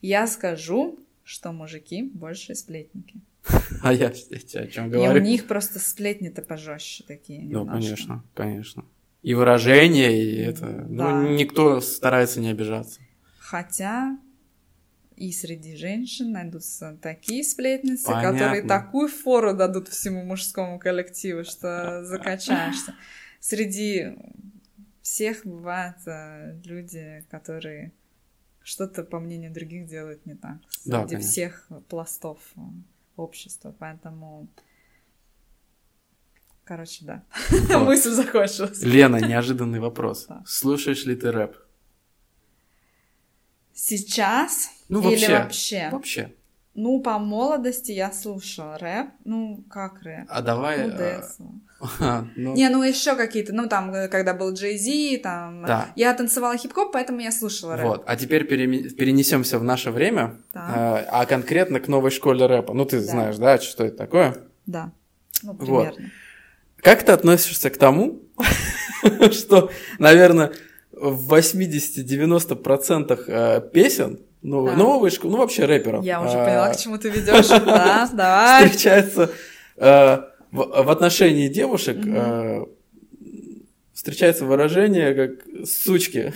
Я 0.00 0.26
скажу, 0.26 0.98
что 1.24 1.52
мужики 1.52 2.02
больше 2.02 2.54
сплетники. 2.54 3.20
А 3.82 3.92
я 3.92 4.08
о 4.08 4.66
чем 4.66 4.90
говорю? 4.90 5.16
И 5.16 5.20
у 5.20 5.22
них 5.22 5.48
просто 5.48 5.80
сплетни-то 5.80 6.42
пожестче 6.42 7.04
такие. 7.04 7.42
Ну, 7.42 7.66
конечно, 7.66 8.22
конечно. 8.34 8.84
И 9.22 9.34
выражение, 9.34 10.22
и 10.22 10.36
это. 10.36 10.66
Ну. 10.66 11.10
Ну, 11.10 11.34
никто 11.34 11.80
старается 11.80 12.40
не 12.40 12.50
обижаться. 12.50 13.00
Хотя 13.38 14.18
и 15.22 15.30
среди 15.30 15.76
женщин 15.76 16.32
найдутся 16.32 16.98
такие 17.00 17.44
сплетницы, 17.44 18.06
Понятно. 18.06 18.32
которые 18.32 18.62
такую 18.62 19.08
фору 19.08 19.54
дадут 19.54 19.86
всему 19.86 20.24
мужскому 20.24 20.80
коллективу, 20.80 21.44
что 21.44 22.04
закачаешься. 22.04 22.96
Среди 23.38 24.16
всех 25.00 25.46
бывают 25.46 25.98
э, 26.06 26.60
люди, 26.64 27.24
которые 27.30 27.92
что-то, 28.64 29.04
по 29.04 29.20
мнению 29.20 29.52
других, 29.52 29.86
делают 29.86 30.26
не 30.26 30.34
так. 30.34 30.58
Среди 30.70 31.14
да, 31.14 31.20
всех 31.20 31.68
пластов 31.88 32.40
общества. 33.14 33.72
Поэтому 33.78 34.48
Короче, 36.64 37.04
да. 37.04 37.24
Вот. 37.50 37.86
Мысль 37.86 38.10
закончилась. 38.10 38.82
Лена, 38.82 39.16
неожиданный 39.16 39.78
вопрос. 39.78 40.26
Да. 40.28 40.42
Слушаешь 40.46 41.04
ли 41.04 41.14
ты 41.14 41.30
рэп? 41.30 41.56
Сейчас 43.74 44.70
ну, 44.88 45.00
вообще, 45.00 45.24
или 45.24 45.32
вообще? 45.32 45.88
Вообще. 45.90 46.32
Ну, 46.74 47.00
по 47.00 47.18
молодости 47.18 47.92
я 47.92 48.10
слушала 48.12 48.78
рэп. 48.78 49.08
Ну, 49.24 49.62
как 49.68 50.02
рэп? 50.02 50.26
А 50.28 50.40
давай... 50.40 50.86
Ну, 50.86 51.60
а, 52.00 52.24
ну... 52.36 52.54
Не, 52.54 52.70
ну 52.70 52.82
еще 52.82 53.14
какие-то, 53.14 53.52
ну 53.52 53.68
там, 53.68 53.92
когда 54.10 54.32
был 54.32 54.54
Джей 54.54 54.78
Зи, 54.78 55.18
там... 55.18 55.64
Да. 55.66 55.88
Я 55.96 56.14
танцевала 56.14 56.56
хип-хоп, 56.56 56.92
поэтому 56.92 57.20
я 57.20 57.30
слушала 57.30 57.76
рэп. 57.76 57.86
Вот, 57.86 58.04
а 58.06 58.16
теперь 58.16 58.46
пере... 58.46 58.88
перенесемся 58.90 59.58
в 59.58 59.64
наше 59.64 59.90
время, 59.90 60.38
да. 60.54 60.60
а, 60.66 61.22
а 61.22 61.26
конкретно 61.26 61.78
к 61.78 61.88
новой 61.88 62.10
школе 62.10 62.46
рэпа. 62.46 62.72
Ну, 62.72 62.86
ты 62.86 63.00
да. 63.00 63.04
знаешь, 63.04 63.36
да, 63.36 63.58
что 63.58 63.84
это 63.84 63.98
такое? 63.98 64.36
Да, 64.64 64.92
ну, 65.42 65.54
примерно. 65.54 65.90
Вот. 65.90 65.98
Как 66.78 67.02
ты 67.02 67.12
относишься 67.12 67.68
к 67.68 67.76
тому, 67.76 68.22
что, 69.30 69.70
наверное, 69.98 70.52
в 71.02 71.34
80-90% 71.34 73.24
э, 73.26 73.60
песен 73.72 74.20
ну, 74.40 74.66
да. 74.66 74.76
новой 74.76 75.10
школы, 75.10 75.32
ну 75.32 75.38
вообще 75.38 75.64
рэперов. 75.64 76.04
Я 76.04 76.20
уже 76.20 76.34
поняла, 76.34 76.72
к 76.72 76.76
чему 76.76 76.96
ты 76.98 77.10
ведешь. 77.10 77.48
Да, 77.64 78.08
давай. 78.12 78.66
Встречается 78.66 79.30
э, 79.76 80.18
в 80.52 80.90
отношении 80.90 81.48
девушек 81.48 81.96
э, 82.06 82.64
встречается 83.92 84.44
выражение 84.44 85.14
как 85.14 85.66
сучки. 85.66 86.32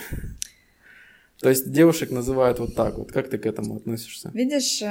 То 1.39 1.49
есть 1.49 1.71
девушек 1.71 2.11
называют 2.11 2.59
вот 2.59 2.75
так 2.75 2.97
вот. 2.97 3.11
Как 3.11 3.29
ты 3.29 3.37
к 3.37 3.45
этому 3.45 3.77
относишься? 3.77 4.31
Видишь, 4.33 4.81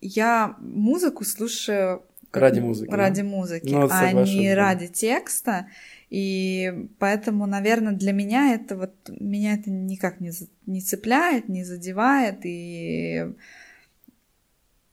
я 0.00 0.56
музыку 0.58 1.24
слушаю 1.24 2.02
ради 2.32 2.60
музыки. 2.60 2.90
Ради 2.90 3.22
да? 3.22 3.28
музыки, 3.28 3.68
ну, 3.68 3.88
а 3.90 4.12
не 4.12 4.54
да. 4.54 4.56
ради 4.56 4.88
текста. 4.88 5.68
И 6.08 6.88
поэтому, 6.98 7.46
наверное, 7.46 7.92
для 7.92 8.12
меня 8.12 8.54
это 8.54 8.76
вот 8.76 8.94
меня 9.08 9.54
это 9.54 9.70
никак 9.70 10.20
не, 10.20 10.30
не 10.66 10.80
цепляет, 10.80 11.48
не 11.48 11.64
задевает, 11.64 12.44
и 12.44 13.34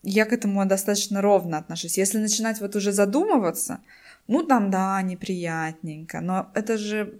я 0.01 0.25
к 0.25 0.33
этому 0.33 0.65
достаточно 0.65 1.21
ровно 1.21 1.57
отношусь. 1.57 1.97
Если 1.97 2.17
начинать 2.17 2.61
вот 2.61 2.75
уже 2.75 2.91
задумываться, 2.91 3.81
ну 4.27 4.43
там 4.43 4.71
да, 4.71 5.01
неприятненько, 5.01 6.19
но 6.21 6.51
это 6.55 6.77
же 6.77 7.19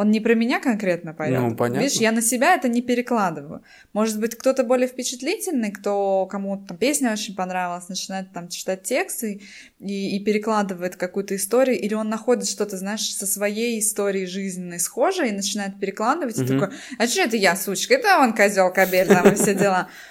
он 0.00 0.10
не 0.10 0.20
про 0.20 0.34
меня 0.34 0.60
конкретно 0.60 1.12
поет. 1.12 1.38
Ну, 1.38 1.54
понятно. 1.54 1.82
Видишь, 1.82 1.98
я 1.98 2.10
на 2.10 2.22
себя 2.22 2.54
это 2.54 2.68
не 2.68 2.80
перекладываю. 2.80 3.62
Может 3.92 4.18
быть, 4.18 4.34
кто-то 4.34 4.64
более 4.64 4.88
впечатлительный, 4.88 5.70
кто 5.72 6.24
кому 6.24 6.56
там 6.66 6.78
песня 6.78 7.12
очень 7.12 7.36
понравилась, 7.36 7.90
начинает 7.90 8.32
там 8.32 8.48
читать 8.48 8.82
тексты 8.82 9.42
и, 9.78 10.16
и 10.16 10.24
перекладывает 10.24 10.96
какую-то 10.96 11.36
историю, 11.36 11.78
или 11.78 11.92
он 11.92 12.08
находит 12.08 12.48
что-то, 12.48 12.78
знаешь, 12.78 13.14
со 13.14 13.26
своей 13.26 13.78
историей 13.78 14.24
жизненной 14.24 14.80
схожей 14.80 15.28
и 15.28 15.32
начинает 15.32 15.78
перекладывать, 15.78 16.38
угу. 16.38 16.44
и 16.44 16.46
такой, 16.46 16.68
а 16.98 17.06
что 17.06 17.20
это 17.20 17.36
я, 17.36 17.54
сучка? 17.54 17.92
Это 17.92 18.20
он 18.20 18.34
козел 18.34 18.72
кобель, 18.72 19.06
там 19.06 19.30
и 19.30 19.34
все 19.34 19.54
дела. 19.54 19.88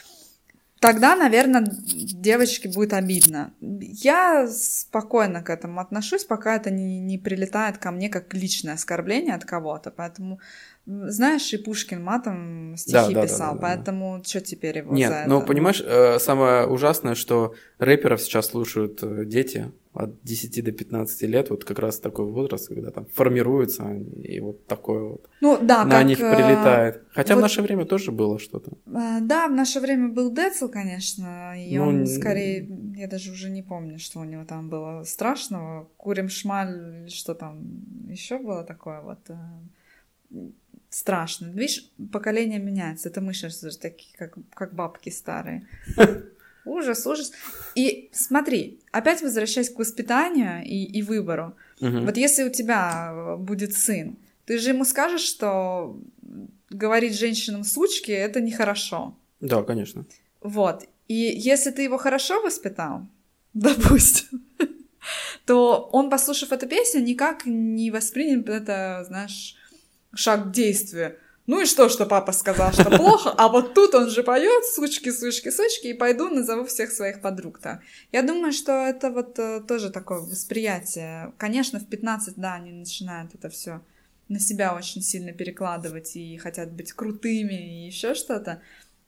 Тогда, 0.79 1.15
наверное, 1.15 1.65
девочке 1.65 2.69
будет 2.69 2.93
обидно. 2.93 3.53
Я 3.59 4.47
спокойно 4.47 5.43
к 5.43 5.49
этому 5.49 5.81
отношусь, 5.81 6.23
пока 6.23 6.55
это 6.55 6.71
не, 6.71 6.99
не 6.99 7.17
прилетает 7.17 7.77
ко 7.77 7.91
мне 7.91 8.09
как 8.09 8.33
личное 8.33 8.75
оскорбление 8.75 9.35
от 9.35 9.43
кого-то. 9.43 9.91
Поэтому 9.91 10.39
знаешь, 10.85 11.53
и 11.53 11.57
Пушкин 11.57 12.03
матом 12.03 12.75
стихи 12.77 13.13
да, 13.13 13.21
да, 13.21 13.23
писал, 13.23 13.53
да, 13.53 13.53
да, 13.53 13.53
да, 13.53 13.61
поэтому 13.61 14.17
да. 14.17 14.23
что 14.23 14.41
теперь 14.41 14.77
его 14.79 14.93
Нет, 14.93 15.09
за 15.09 15.23
ну 15.27 15.41
понимаешь, 15.41 15.83
э, 15.85 16.17
самое 16.19 16.65
ужасное, 16.65 17.15
что 17.15 17.53
рэперов 17.77 18.21
сейчас 18.21 18.47
слушают 18.47 19.03
э, 19.03 19.25
дети 19.25 19.71
от 20.03 20.23
10 20.23 20.63
до 20.63 20.71
15 20.71 21.21
лет, 21.23 21.49
вот 21.49 21.65
как 21.65 21.79
раз 21.79 21.99
такой 21.99 22.25
возраст, 22.25 22.67
когда 22.67 22.91
там 22.91 23.05
формируются 23.05 23.83
и 23.93 24.39
вот 24.39 24.65
такое 24.65 25.03
вот 25.03 25.29
ну, 25.41 25.57
да, 25.61 25.85
на 25.85 25.91
как, 25.91 26.05
них 26.05 26.19
э, 26.19 26.35
прилетает. 26.35 27.03
Хотя 27.11 27.35
вот, 27.35 27.39
в 27.39 27.43
наше 27.43 27.61
время 27.61 27.85
тоже 27.85 28.11
было 28.11 28.39
что-то. 28.39 28.71
Да, 28.85 29.47
в 29.47 29.51
наше 29.51 29.79
время 29.79 30.09
был 30.09 30.33
Децл, 30.33 30.67
конечно, 30.69 31.53
и 31.57 31.77
ну, 31.77 31.87
он 31.87 32.07
скорее, 32.07 32.67
я 32.95 33.07
даже 33.07 33.31
уже 33.31 33.49
не 33.49 33.61
помню, 33.61 33.99
что 33.99 34.19
у 34.19 34.23
него 34.23 34.45
там 34.45 34.69
было 34.69 35.03
страшного. 35.03 35.89
Курим 35.97 36.29
шмаль, 36.29 37.09
что 37.09 37.33
там 37.33 37.59
еще 38.07 38.37
было 38.37 38.63
такое 38.63 39.01
вот 39.01 39.19
страшно. 40.89 41.47
Видишь, 41.47 41.91
поколение 42.11 42.59
меняется. 42.59 43.09
Это 43.09 43.21
мы 43.21 43.33
сейчас 43.33 43.77
такие, 43.77 44.15
как, 44.17 44.37
как 44.53 44.73
бабки 44.73 45.09
старые. 45.09 45.67
Ужас, 46.65 47.05
ужас. 47.07 47.31
И 47.75 48.09
смотри, 48.11 48.79
опять 48.91 49.21
возвращаясь 49.21 49.69
к 49.69 49.79
воспитанию 49.79 50.63
и, 50.63 50.83
и 50.83 51.01
выбору. 51.01 51.55
Угу. 51.81 51.99
Вот 52.01 52.17
если 52.17 52.43
у 52.43 52.49
тебя 52.49 53.37
будет 53.37 53.73
сын, 53.73 54.17
ты 54.45 54.57
же 54.57 54.69
ему 54.69 54.85
скажешь, 54.85 55.21
что 55.21 55.99
говорить 56.69 57.17
женщинам 57.17 57.63
сучки 57.63 58.11
это 58.11 58.41
нехорошо. 58.41 59.15
Да, 59.39 59.63
конечно. 59.63 60.05
Вот. 60.41 60.85
И 61.07 61.13
если 61.13 61.71
ты 61.71 61.83
его 61.83 61.97
хорошо 61.97 62.41
воспитал, 62.41 63.07
допустим, 63.53 64.43
то 65.45 65.89
он, 65.91 66.09
послушав 66.09 66.51
эту 66.51 66.67
песню, 66.67 67.01
никак 67.01 67.45
не 67.45 67.91
воспринял 67.91 68.41
это, 68.41 69.03
знаешь, 69.07 69.55
шаг 70.13 70.49
к 70.49 70.51
действию. 70.51 71.15
Ну 71.49 71.61
и 71.61 71.65
что, 71.65 71.89
что 71.89 72.05
папа 72.05 72.31
сказал, 72.31 72.71
что 72.73 72.95
плохо, 72.95 73.31
а 73.35 73.47
вот 73.47 73.73
тут 73.73 73.95
он 73.95 74.11
же 74.11 74.21
поет, 74.21 74.65
сучки, 74.65 75.09
сучки, 75.09 75.49
сучки, 75.49 75.87
и 75.87 75.95
пойду 75.95 76.29
назову 76.29 76.65
всех 76.65 76.91
своих 76.91 77.21
подруг-то. 77.21 77.81
Я 78.11 78.21
думаю, 78.21 78.53
что 78.53 78.71
это 78.71 79.09
вот 79.09 79.39
э, 79.39 79.59
тоже 79.67 79.89
такое 79.89 80.19
восприятие. 80.19 81.33
Конечно, 81.39 81.79
в 81.79 81.87
15, 81.87 82.35
да, 82.35 82.53
они 82.53 82.71
начинают 82.71 83.33
это 83.33 83.49
все 83.49 83.81
на 84.27 84.39
себя 84.39 84.75
очень 84.75 85.01
сильно 85.01 85.31
перекладывать 85.31 86.15
и 86.15 86.37
хотят 86.37 86.71
быть 86.71 86.93
крутыми 86.93 87.55
и 87.55 87.87
еще 87.87 88.13
что-то. 88.13 88.61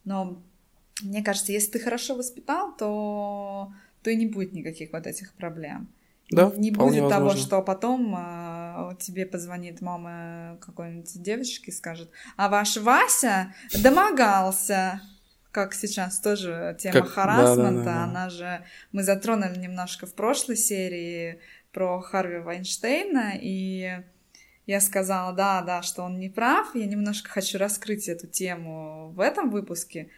Но 0.03 0.41
мне 1.03 1.23
кажется, 1.23 1.51
если 1.51 1.73
ты 1.73 1.79
хорошо 1.79 2.15
воспитал, 2.15 2.75
то, 2.75 3.71
то 4.01 4.09
и 4.09 4.15
не 4.15 4.25
будет 4.25 4.53
никаких 4.53 4.93
вот 4.93 5.05
этих 5.05 5.33
проблем. 5.33 5.89
Да, 6.31 6.51
не 6.55 6.71
будет 6.71 7.01
возможно. 7.03 7.09
того, 7.09 7.29
что 7.35 7.61
потом 7.61 8.15
э, 8.17 8.95
тебе 8.99 9.25
позвонит 9.25 9.81
мама 9.81 10.57
какой-нибудь 10.61 11.21
девочки 11.21 11.69
и 11.69 11.73
скажет, 11.73 12.09
а 12.37 12.49
ваш 12.49 12.77
Вася 12.77 13.53
домогался. 13.83 15.01
как 15.51 15.73
сейчас 15.73 16.19
тоже 16.19 16.77
тема 16.79 17.01
Как- 17.01 17.09
харасмента, 17.09 17.83
да-да-да-да. 17.83 18.03
она 18.05 18.29
же... 18.29 18.63
Мы 18.93 19.03
затронули 19.03 19.57
немножко 19.59 20.05
в 20.05 20.13
прошлой 20.13 20.55
серии 20.55 21.39
про 21.73 21.99
Харви 21.99 22.39
Вайнштейна, 22.39 23.33
и 23.35 24.01
я 24.65 24.79
сказала, 24.79 25.33
да, 25.33 25.61
да, 25.61 25.81
что 25.81 26.03
он 26.03 26.19
не 26.19 26.29
прав. 26.29 26.73
Я 26.75 26.85
немножко 26.85 27.29
хочу 27.29 27.57
раскрыть 27.57 28.07
эту 28.07 28.27
тему 28.27 29.09
в 29.13 29.19
этом 29.19 29.49
выпуске, 29.49 30.09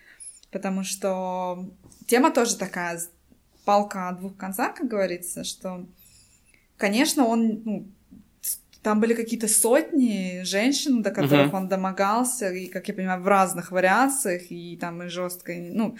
потому 0.52 0.84
что 0.84 1.68
тема 2.06 2.30
тоже 2.32 2.56
такая, 2.56 3.02
палка 3.66 4.10
о 4.10 4.12
двух 4.14 4.38
концах, 4.38 4.76
как 4.76 4.88
говорится, 4.88 5.44
что, 5.44 5.88
конечно, 6.84 7.26
он, 7.26 7.62
ну, 7.66 7.86
там 8.82 9.00
были 9.00 9.14
какие-то 9.14 9.48
сотни 9.48 10.44
женщин, 10.44 11.02
до 11.02 11.12
которых 11.12 11.48
Мгм. 11.48 11.56
он 11.56 11.68
домогался, 11.70 12.52
и, 12.52 12.68
как 12.68 12.88
я 12.90 12.94
понимаю, 12.94 13.22
в 13.22 13.28
разных 13.28 13.72
вариациях, 13.72 14.52
и 14.52 14.78
там 14.78 15.02
и 15.04 15.08
жестко, 15.08 15.52
и, 15.54 15.72
ну, 15.72 15.96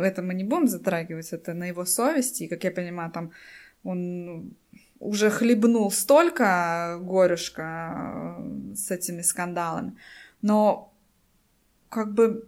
это 0.00 0.22
мы 0.22 0.34
не 0.34 0.44
будем 0.44 0.68
затрагивать, 0.68 1.32
это 1.32 1.54
на 1.54 1.68
его 1.68 1.84
совести, 1.86 2.44
и, 2.44 2.48
как 2.48 2.64
я 2.64 2.70
понимаю, 2.70 3.10
там 3.10 3.30
он 3.84 4.24
ну, 4.26 4.50
уже 5.00 5.30
хлебнул 5.30 5.90
столько 5.90 6.98
горюшка 7.00 8.36
э, 8.38 8.74
с 8.74 8.90
этими 8.92 9.22
скандалами. 9.22 9.92
Но 10.42 10.92
как 11.88 12.14
бы 12.14 12.44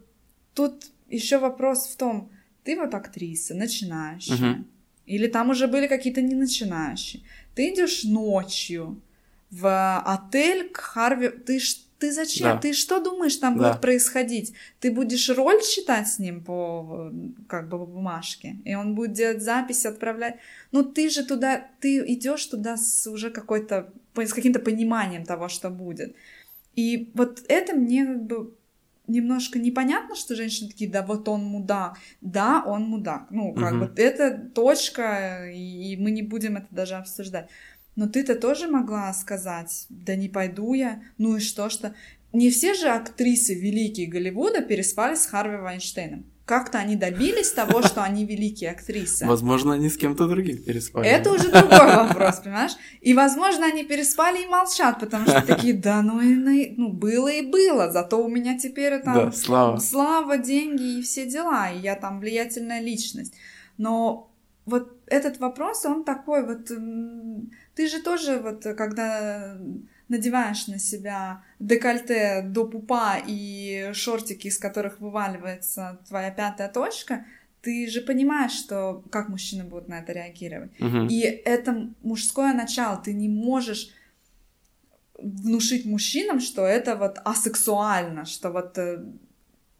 тут 0.53 0.91
еще 1.09 1.37
вопрос 1.37 1.87
в 1.87 1.97
том, 1.97 2.29
ты 2.63 2.77
вот 2.77 2.93
актриса, 2.93 3.55
начинающая, 3.55 4.35
Мгм. 4.35 4.65
или 5.07 5.27
там 5.27 5.49
уже 5.49 5.67
были 5.67 5.87
какие-то 5.87 6.21
не 6.21 6.35
начинающие. 6.35 7.21
Ты 7.55 7.73
идешь 7.73 8.03
ночью 8.03 9.01
в 9.49 9.99
отель 9.99 10.69
к 10.69 10.77
Харви. 10.77 11.29
Ты, 11.29 11.59
ты 11.99 12.11
зачем? 12.11 12.47
Да. 12.47 12.57
Ты 12.57 12.73
что 12.73 12.99
думаешь 12.99 13.35
там 13.35 13.57
Да. 13.57 13.69
будет 13.69 13.81
происходить? 13.81 14.53
Ты 14.79 14.91
будешь 14.91 15.29
роль 15.29 15.61
читать 15.61 16.07
с 16.07 16.19
ним 16.19 16.43
по 16.43 17.11
э, 17.11 17.29
как 17.47 17.69
бы 17.69 17.77
по 17.79 17.85
бумажке, 17.85 18.57
и 18.65 18.75
он 18.75 18.95
будет 18.95 19.13
делать 19.13 19.41
записи, 19.43 19.87
отправлять. 19.87 20.37
Ну 20.71 20.83
ты 20.83 21.09
же 21.09 21.23
туда, 21.25 21.67
ты 21.79 21.97
идешь 22.13 22.45
туда 22.45 22.77
с 22.77 23.07
уже 23.07 23.29
какой-то 23.29 23.91
с 24.15 24.33
каким-то 24.33 24.59
пониманием 24.59 25.25
того, 25.25 25.47
что 25.49 25.69
будет. 25.69 26.15
И 26.75 27.11
вот 27.13 27.43
это 27.49 27.75
мне 27.75 28.05
как 28.05 28.23
бы 28.23 28.53
немножко 29.11 29.59
непонятно, 29.59 30.15
что 30.15 30.35
женщины 30.35 30.69
такие, 30.69 30.89
да 30.89 31.01
вот 31.03 31.27
он 31.27 31.43
мудак. 31.43 31.97
Да, 32.21 32.63
он 32.65 32.83
мудак. 32.83 33.27
Ну, 33.29 33.53
как 33.53 33.73
Мгм. 33.73 33.79
бы 33.79 33.93
это 34.01 34.31
точка, 34.53 35.49
и 35.53 35.95
мы 35.97 36.11
не 36.11 36.21
будем 36.23 36.57
это 36.57 36.67
даже 36.71 36.95
обсуждать. 36.95 37.49
Но 37.95 38.07
ты-то 38.07 38.35
тоже 38.35 38.67
могла 38.67 39.13
сказать, 39.13 39.85
да 39.89 40.15
не 40.15 40.29
пойду 40.29 40.73
я, 40.73 41.03
ну 41.17 41.37
и 41.37 41.39
что, 41.39 41.69
что... 41.69 41.93
Не 42.33 42.49
все 42.49 42.73
же 42.73 42.87
актрисы 42.87 43.53
великие 43.53 44.07
Голливуда 44.07 44.61
переспали 44.61 45.15
с 45.15 45.25
Харви 45.25 45.57
Вайнштейном. 45.57 46.30
Как-то 46.51 46.79
они 46.79 46.97
добились 46.97 47.49
того, 47.53 47.81
что 47.81 48.03
они 48.03 48.25
великие 48.25 48.71
актрисы. 48.71 49.25
Возможно, 49.25 49.71
они 49.71 49.89
с 49.89 49.95
кем-то 49.95 50.27
другим 50.27 50.61
переспали. 50.61 51.07
Это 51.07 51.31
уже 51.31 51.49
другой 51.49 51.95
вопрос, 51.95 52.39
понимаешь? 52.43 52.73
И, 52.99 53.13
возможно, 53.13 53.67
они 53.67 53.85
переспали 53.85 54.43
и 54.43 54.47
молчат, 54.47 54.99
потому 54.99 55.27
что 55.27 55.41
такие, 55.43 55.73
да, 55.73 56.01
ну, 56.01 56.19
и 56.19 56.73
ну 56.75 56.89
было 56.89 57.29
и 57.29 57.41
было, 57.41 57.89
зато 57.89 58.21
у 58.21 58.27
меня 58.27 58.59
теперь 58.59 59.01
там 59.01 59.13
Да, 59.13 59.31
слава. 59.31 59.77
слава, 59.77 60.37
деньги 60.37 60.99
и 60.99 61.01
все 61.01 61.25
дела, 61.25 61.71
и 61.71 61.79
я 61.79 61.95
там 61.95 62.19
влиятельная 62.19 62.81
личность. 62.81 63.33
Но 63.77 64.29
вот 64.65 64.97
этот 65.07 65.39
вопрос, 65.39 65.85
он 65.85 66.03
такой 66.03 66.45
вот... 66.45 66.69
Ты 67.75 67.87
же 67.87 68.01
тоже 68.03 68.39
вот, 68.43 68.63
когда 68.75 69.57
надеваешь 70.09 70.67
на 70.67 70.79
себя 70.79 71.43
декольте 71.61 72.41
до 72.45 72.65
пупа 72.65 73.17
и 73.25 73.91
шортики, 73.93 74.47
из 74.47 74.57
которых 74.57 74.99
вываливается 74.99 75.99
твоя 76.07 76.31
пятая 76.31 76.69
точка, 76.69 77.25
ты 77.61 77.87
же 77.87 78.01
понимаешь, 78.01 78.53
что 78.53 79.03
как 79.11 79.29
мужчины 79.29 79.63
будут 79.63 79.87
на 79.87 79.99
это 79.99 80.11
реагировать. 80.13 80.71
Мгм. 80.79 81.07
И 81.07 81.21
это 81.21 81.89
мужское 82.01 82.53
начало. 82.53 82.97
Ты 82.97 83.13
не 83.13 83.29
можешь 83.29 83.91
внушить 85.19 85.85
мужчинам, 85.85 86.39
что 86.39 86.65
это 86.65 86.95
вот 86.95 87.19
асексуально, 87.23 88.25
что 88.25 88.49
вот 88.49 88.77
э, 88.79 89.05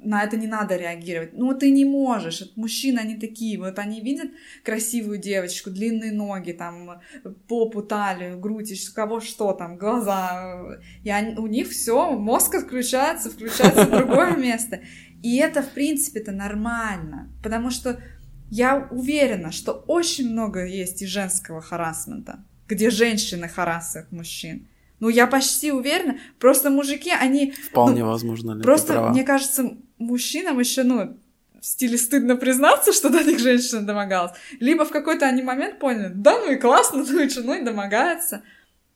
на 0.04 0.24
это 0.24 0.38
не 0.38 0.48
надо 0.48 0.76
реагировать. 0.76 1.34
Ну, 1.34 1.54
ты 1.54 1.72
не 1.72 1.86
можешь. 1.86 2.42
Это 2.42 2.52
Мужчины, 2.56 3.00
они 3.00 3.16
такие. 3.16 3.58
Вот 3.60 3.80
они 3.80 4.02
видят 4.02 4.30
красивую 4.64 5.18
девочку, 5.18 5.70
длинные 5.70 6.12
ноги, 6.12 6.52
там, 6.52 7.00
попу, 7.48 7.82
талию, 7.82 8.40
грудь, 8.40 8.78
ш- 8.78 8.92
кого 8.94 9.20
что 9.22 9.54
там, 9.54 9.78
глаза. 9.78 10.78
И 11.04 11.10
они- 11.10 11.36
у 11.38 11.48
них 11.48 11.70
все, 11.70 12.12
мозг 12.12 12.56
отключается, 12.56 13.30
включается 13.30 13.86
в 13.86 13.92
другое 13.92 14.36
место. 14.36 14.82
И 15.24 15.38
это, 15.38 15.62
в 15.62 15.70
принципе-то, 15.70 16.32
нормально. 16.32 17.30
Потому 17.44 17.70
что 17.70 18.02
я 18.50 18.88
уверена, 18.92 19.52
что 19.52 19.72
очень 19.88 20.30
много 20.32 20.66
есть 20.66 21.02
и 21.02 21.06
женского 21.06 21.62
харасмента, 21.62 22.44
где 22.68 22.90
женщины 22.90 23.48
харасят 23.48 24.12
мужчин. 24.12 24.68
Ну, 25.00 25.10
я 25.10 25.26
почти 25.26 25.72
уверена. 25.72 26.18
Просто 26.40 26.70
мужики, 26.70 27.12
они... 27.12 27.52
Вполне 27.52 28.04
возможно, 28.04 28.52
Лен, 28.52 28.60
ты 28.60 28.64
Просто, 28.64 29.10
мне 29.10 29.24
кажется, 29.24 29.78
мужчинам 30.02 30.60
еще, 30.60 30.84
ну, 30.84 31.18
в 31.60 31.66
стиле 31.66 31.98
стыдно 31.98 32.36
признаться, 32.36 32.92
что 32.92 33.10
до 33.10 33.24
них 33.24 33.40
женщина 33.40 33.86
домогалась. 33.86 34.32
Либо 34.60 34.84
в 34.84 34.90
какой-то 34.90 35.28
они 35.28 35.44
момент 35.44 35.80
поняли, 35.80 36.12
да, 36.14 36.40
ну 36.40 36.52
и 36.52 36.56
классно, 36.56 37.06
ну 37.10 37.22
и 37.22 37.30
женой 37.30 37.64
домогается. 37.64 38.42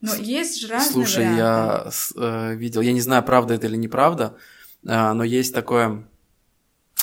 Но 0.00 0.14
есть 0.14 0.60
же 0.60 0.68
разные 0.68 0.92
Слушай, 0.92 1.24
варианты. 1.24 1.38
я 1.38 1.90
э, 2.16 2.54
видел, 2.56 2.82
я 2.82 2.92
не 2.92 3.00
знаю, 3.00 3.22
правда 3.22 3.54
это 3.54 3.66
или 3.66 3.76
неправда, 3.76 4.36
э, 4.84 5.12
но 5.12 5.24
есть 5.24 5.54
такое 5.54 6.06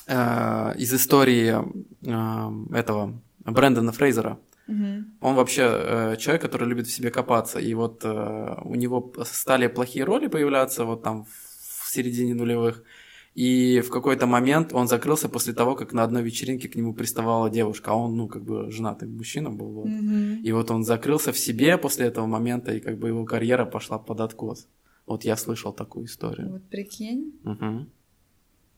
э, 0.07 0.73
из 0.77 0.93
истории 0.93 1.57
э, 2.01 2.77
этого 2.77 3.19
Брэндона 3.39 3.91
Фрейзера. 3.91 4.37
Мгм. 4.67 5.17
Он 5.21 5.35
вообще 5.35 5.63
э, 5.63 6.15
человек, 6.17 6.41
который 6.41 6.67
любит 6.67 6.87
в 6.87 6.91
себе 6.91 7.09
копаться. 7.09 7.59
И 7.59 7.73
вот 7.73 8.01
э, 8.05 8.55
у 8.63 8.75
него 8.75 9.13
стали 9.25 9.67
плохие 9.67 10.05
роли 10.05 10.27
появляться 10.27 10.85
вот 10.85 11.03
там 11.03 11.25
в 11.25 11.89
середине 11.91 12.33
нулевых. 12.33 12.83
И 13.36 13.81
в 13.81 13.89
какой-то 13.89 14.27
момент 14.27 14.73
он 14.73 14.88
закрылся 14.88 15.27
после 15.27 15.53
того, 15.53 15.75
как 15.75 15.93
на 15.93 16.03
одной 16.03 16.21
вечеринке 16.21 16.69
к 16.69 16.75
нему 16.75 16.93
приставала 16.93 17.49
девушка, 17.49 17.91
а 17.91 17.95
он, 17.95 18.15
ну, 18.15 18.27
как 18.27 18.43
бы 18.43 18.69
женатый 18.71 19.07
мужчина 19.07 19.49
был. 19.49 19.71
Вот. 19.71 19.86
Мгм. 19.88 20.43
И 20.43 20.51
вот 20.51 20.69
он 20.71 20.84
закрылся 20.84 21.31
в 21.31 21.38
себе 21.38 21.77
после 21.77 22.05
этого 22.05 22.27
момента, 22.27 22.73
и 22.73 22.79
как 22.79 22.99
бы 22.99 23.07
его 23.07 23.25
карьера 23.25 23.65
пошла 23.65 23.97
под 23.97 24.19
откос. 24.21 24.67
Вот 25.07 25.25
я 25.25 25.36
слышал 25.36 25.73
такую 25.73 26.05
историю. 26.05 26.51
Вот 26.51 26.69
прикинь, 26.69 27.34
Мгм, 27.43 27.89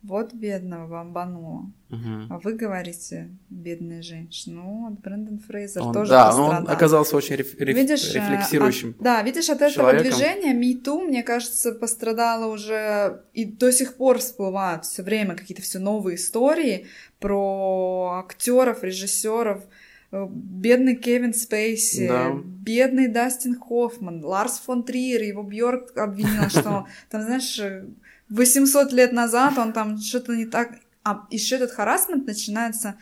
вот 0.04 0.34
бедного 0.34 0.88
бомбануло. 0.88 1.72
мгм. 1.90 2.28
А 2.30 2.38
вы 2.40 2.54
говорите, 2.54 3.30
бедная 3.50 4.02
женщина. 4.04 4.62
Ну, 4.62 4.90
вот 4.90 5.00
Брэндон 5.02 5.40
Фрейзер 5.40 5.82
Он- 5.82 5.94
тоже 5.94 6.12
да, 6.12 6.32
но 6.36 6.44
он 6.44 6.50
пострадал. 6.52 6.76
оказался 6.76 7.16
очень 7.18 7.36
реф- 7.36 7.56
реф- 7.60 7.76
Видишь, 7.76 8.14
э, 8.14 8.20
рефлексирующим. 8.20 8.90
от- 8.92 8.98
да, 9.04 9.22
видишь, 9.24 9.50
от 9.50 9.56
этого 9.58 9.72
человеком. 9.72 10.12
движения 10.12 10.54
MeToo, 10.54 11.06
мне 11.06 11.24
кажется, 11.24 11.72
пострадало 11.72 12.54
уже 12.54 13.22
и 13.34 13.46
до 13.46 13.72
сих 13.72 13.96
пор 13.96 14.20
всплывают 14.20 14.86
все 14.86 15.02
время 15.02 15.36
какие-то 15.36 15.64
все 15.64 15.80
новые 15.80 16.16
истории 16.18 16.86
про 17.20 18.24
актеров, 18.26 18.84
режиссеров. 18.84 19.64
Э, 20.12 20.28
Бедный 20.30 20.96
Кевин 20.96 21.34
Спейси, 21.34 22.08
Да. 22.08 22.32
бедный 22.46 23.08
Дастин 23.08 23.60
Хоффман, 23.60 24.24
Ларс 24.24 24.60
фон 24.60 24.84
Триер, 24.84 25.24
его 25.24 25.42
Бьорк 25.44 25.98
обвинил, 25.98 26.48
что 26.50 26.86
там, 27.10 27.22
знаешь, 27.24 27.60
э, 27.60 27.86
800 28.30 28.92
лет 28.94 29.12
назад 29.12 29.58
он 29.58 29.74
там 29.74 29.98
что-то 30.00 30.36
не 30.36 30.46
так... 30.46 30.80
А 31.04 31.28
еще 31.30 31.56
этот 31.56 31.72
харасмент 31.72 32.26
начинается 32.26 32.96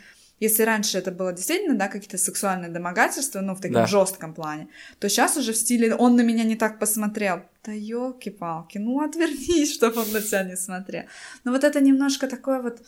если 0.43 0.63
раньше 0.63 0.97
это 0.97 1.11
было 1.11 1.32
действительно, 1.32 1.76
да, 1.76 1.88
какие-то 1.88 2.17
сексуальные 2.17 2.69
домогательства, 2.69 3.39
ну, 3.39 3.55
в 3.55 3.61
таком 3.61 3.76
Да. 3.84 3.88
жестком 3.88 4.34
плане, 4.34 4.67
то 4.99 5.07
сейчас 5.07 5.38
уже 5.38 5.53
в 5.53 5.55
стиле 5.55 5.95
«он 5.95 6.17
на 6.17 6.21
меня 6.21 6.43
не 6.43 6.57
так 6.57 6.80
посмотрел». 6.80 7.43
Да 7.63 7.71
елки-палки, 7.71 8.78
ну 8.78 8.99
отвернись, 9.01 9.74
чтобы 9.78 10.01
он 10.01 10.11
на 10.11 10.21
тебя 10.21 10.43
не 10.43 10.57
смотрел. 10.57 11.03
Но 11.45 11.51
вот 11.53 11.63
это 11.63 11.80
немножко 11.80 12.28
такое 12.28 12.61
вот... 12.61 12.82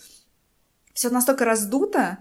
Все 0.94 1.10
настолько 1.10 1.46
раздуто, 1.46 2.18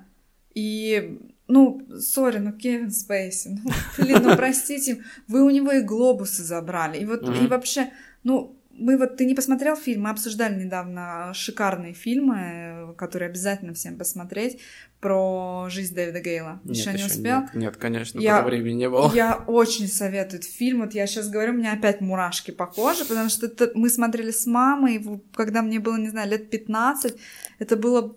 и, 0.55 1.19
ну, 1.49 1.85
сори, 2.01 2.39
ну, 2.39 2.53
Кевин 2.53 2.93
Спейси, 2.93 3.59
ну, 3.65 3.71
блин, 3.99 4.23
ну, 4.23 4.37
простите, 4.37 5.03
вы 5.27 5.43
у 5.43 5.51
него 5.51 5.73
и 5.73 5.81
глобусы 5.81 6.45
забрали, 6.45 6.99
и 6.99 7.05
вот, 7.05 7.23
и 7.23 7.31
Мгм. 7.31 7.49
вообще, 7.49 7.91
ну, 8.23 8.57
мы 8.77 8.97
вот, 8.97 9.17
ты 9.17 9.25
не 9.25 9.35
посмотрел 9.35 9.77
фильм? 9.77 10.03
Мы 10.03 10.11
обсуждали 10.11 10.63
недавно 10.63 11.33
шикарные 11.35 11.93
фильмы, 11.93 12.95
которые 12.97 13.29
обязательно 13.29 13.75
всем 13.75 13.97
посмотреть, 13.97 14.61
про 15.01 15.67
жизнь 15.69 15.95
Дэвида 15.95 16.21
Гейла. 16.21 16.61
Нет, 16.65 16.77
Еще 16.77 16.91
не 16.91 16.97
ещё 16.97 17.07
успел? 17.07 17.41
Нет, 17.43 17.55
нет, 17.55 17.77
конечно, 17.77 18.19
Я- 18.21 18.37
пока 18.39 18.49
времени 18.49 18.75
не 18.75 18.89
было. 18.89 19.13
Я 19.15 19.37
очень 19.47 19.87
советую 19.87 20.41
этот 20.41 20.51
фильм. 20.51 20.81
Вот 20.81 20.95
я 20.95 21.07
сейчас 21.07 21.29
говорю, 21.29 21.53
у 21.53 21.57
меня 21.57 21.73
опять 21.75 22.01
мурашки 22.01 22.51
по 22.51 22.67
коже, 22.67 23.05
потому 23.05 23.29
что 23.29 23.47
это 23.47 23.71
мы 23.75 23.91
смотрели 23.91 24.31
с 24.31 24.47
мамой, 24.47 25.05
когда 25.35 25.61
мне 25.63 25.79
было, 25.79 25.97
не 25.97 26.09
знаю, 26.09 26.31
лет 26.31 26.49
15. 26.51 27.17
Это 27.59 27.77
было... 27.77 28.17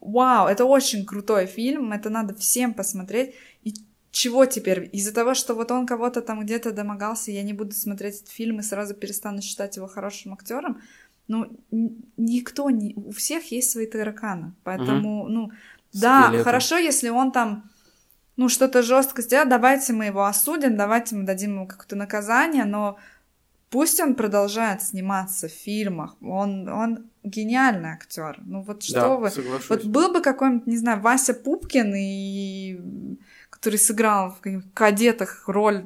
Вау, 0.00 0.48
это 0.48 0.64
очень 0.64 1.04
крутой 1.04 1.44
фильм, 1.44 1.92
это 1.92 2.08
надо 2.08 2.34
всем 2.34 2.72
посмотреть. 2.72 3.34
Чего 4.10 4.44
теперь? 4.44 4.88
Из-за 4.92 5.14
того, 5.14 5.34
что 5.34 5.54
вот 5.54 5.70
он 5.70 5.86
кого-то 5.86 6.20
там 6.20 6.40
где-то 6.40 6.72
домогался, 6.72 7.30
я 7.30 7.42
не 7.42 7.52
буду 7.52 7.72
смотреть 7.72 8.16
этот 8.16 8.28
фильм 8.28 8.58
и 8.58 8.62
сразу 8.62 8.94
перестану 8.94 9.40
считать 9.40 9.76
его 9.76 9.86
хорошим 9.86 10.32
актером. 10.32 10.80
ну, 11.28 11.46
никто, 12.16 12.70
не, 12.70 12.92
у 12.96 13.12
всех 13.12 13.52
есть 13.52 13.70
свои 13.70 13.86
тараканы, 13.86 14.52
поэтому, 14.64 15.22
угу. 15.22 15.28
ну, 15.28 15.52
да, 15.92 16.24
Скелеты. 16.24 16.44
хорошо, 16.44 16.76
если 16.76 17.08
он 17.08 17.30
там, 17.30 17.70
ну, 18.36 18.48
что-то 18.48 18.82
жестко 18.82 19.22
сделал, 19.22 19.48
давайте 19.48 19.92
мы 19.92 20.06
его 20.06 20.24
осудим, 20.24 20.76
давайте 20.76 21.14
мы 21.14 21.24
дадим 21.24 21.52
ему 21.52 21.66
какое-то 21.68 21.94
наказание, 21.94 22.64
но 22.64 22.98
пусть 23.70 24.00
он 24.00 24.16
продолжает 24.16 24.82
сниматься 24.82 25.46
в 25.48 25.52
фильмах, 25.52 26.16
он, 26.20 26.68
он 26.68 27.10
гениальный 27.22 27.90
актер. 27.90 28.40
Ну 28.44 28.62
вот 28.62 28.82
что 28.82 28.94
да, 28.94 29.16
вы... 29.16 29.30
Соглашусь. 29.30 29.68
Вот 29.68 29.84
был 29.84 30.12
бы 30.12 30.20
какой-нибудь, 30.20 30.66
не 30.66 30.76
знаю, 30.76 31.00
Вася 31.00 31.34
Пупкин, 31.34 31.94
и... 31.94 32.80
который 33.60 33.78
сыграл 33.78 34.34
в 34.42 34.62
кадетах 34.72 35.44
роль 35.46 35.84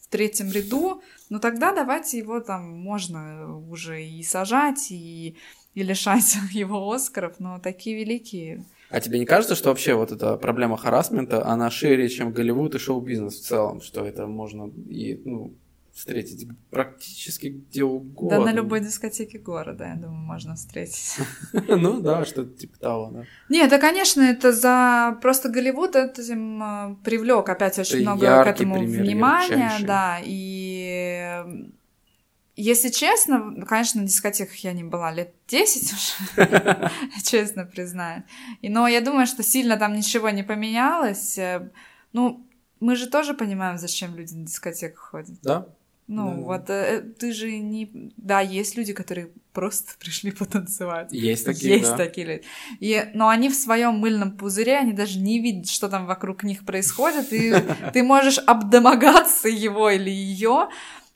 в 0.00 0.06
третьем 0.08 0.52
ряду, 0.52 1.02
ну 1.30 1.40
тогда 1.40 1.74
давайте 1.74 2.18
его 2.18 2.38
там 2.38 2.62
можно 2.62 3.58
уже 3.58 4.04
и 4.04 4.22
сажать, 4.22 4.92
и, 4.92 5.36
и 5.74 5.82
лишать 5.82 6.36
его 6.52 6.92
Оскаров, 6.92 7.40
но 7.40 7.58
такие 7.58 7.96
великие. 7.96 8.64
А 8.88 9.00
тебе 9.00 9.18
не 9.18 9.26
кажется, 9.26 9.56
что 9.56 9.70
вообще 9.70 9.94
вот 9.94 10.12
эта 10.12 10.36
проблема 10.36 10.76
харасмента, 10.76 11.44
она 11.44 11.70
шире, 11.70 12.08
чем 12.08 12.30
Голливуд 12.30 12.76
и 12.76 12.78
шоу-бизнес 12.78 13.34
в 13.34 13.46
целом, 13.46 13.80
что 13.80 14.04
это 14.04 14.28
можно 14.28 14.70
и, 14.88 15.20
ну, 15.24 15.54
встретить 15.92 16.48
практически 16.70 17.48
где 17.48 17.84
угодно. 17.84 18.38
Да, 18.38 18.44
на 18.44 18.52
любой 18.52 18.80
дискотеке 18.80 19.38
города, 19.38 19.84
я 19.84 19.94
думаю, 19.94 20.22
можно 20.22 20.54
встретить. 20.54 21.16
Ну 21.68 22.00
да, 22.00 22.24
что-то 22.24 22.56
типа 22.56 22.78
того, 22.78 23.10
да. 23.12 23.24
Нет, 23.48 23.70
да, 23.70 23.78
конечно, 23.78 24.22
это 24.22 24.52
за... 24.52 25.18
Просто 25.20 25.48
Голливуд 25.48 25.96
этим 25.96 26.62
э, 26.62 26.96
привлек 27.04 27.48
опять 27.48 27.78
очень 27.78 28.00
много 28.00 28.44
к 28.44 28.46
этому 28.46 28.80
внимания, 28.80 29.78
да, 29.82 30.18
и 30.24 31.44
если 32.54 32.90
честно, 32.90 33.64
конечно, 33.66 34.02
на 34.02 34.06
дискотеках 34.06 34.56
я 34.56 34.72
не 34.72 34.84
была 34.84 35.10
лет 35.10 35.34
10 35.48 35.92
уже, 35.92 36.90
честно 37.24 37.64
признаю. 37.64 38.24
Но 38.62 38.86
я 38.86 39.00
думаю, 39.00 39.26
что 39.26 39.42
сильно 39.42 39.76
там 39.78 39.94
ничего 39.94 40.28
не 40.30 40.42
поменялось. 40.42 41.38
Э, 41.38 41.70
ну, 42.12 42.46
мы 42.78 42.96
же 42.96 43.08
тоже 43.08 43.32
понимаем, 43.32 43.78
зачем 43.78 44.14
люди 44.16 44.34
на 44.34 44.44
дискотеку 44.44 44.98
ходят. 45.00 45.40
Да. 45.42 45.66
Ну, 46.08 46.30
да. 46.30 46.40
вот 46.40 46.70
э, 46.70 47.00
ты 47.18 47.32
же 47.32 47.58
не... 47.58 48.12
Да, 48.16 48.40
есть 48.40 48.76
люди, 48.76 48.92
которые 48.92 49.30
просто 49.52 49.92
пришли 49.98 50.30
потанцевать. 50.30 51.12
Есть 51.12 51.46
такие, 51.46 51.76
Есть 51.78 51.90
да. 51.90 51.96
такие 51.96 52.26
люди. 52.26 52.42
И, 52.80 53.10
но 53.14 53.28
они 53.28 53.48
в 53.48 53.54
своем 53.54 53.94
мыльном 53.94 54.32
пузыре, 54.32 54.78
они 54.78 54.92
даже 54.92 55.18
не 55.18 55.40
видят, 55.40 55.68
что 55.68 55.88
там 55.88 56.06
вокруг 56.06 56.42
них 56.42 56.64
происходит, 56.64 57.32
и 57.32 57.54
ты 57.92 58.02
можешь 58.02 58.38
обдомогаться 58.38 59.48
его 59.48 59.90
или 59.90 60.10
ее, 60.10 60.68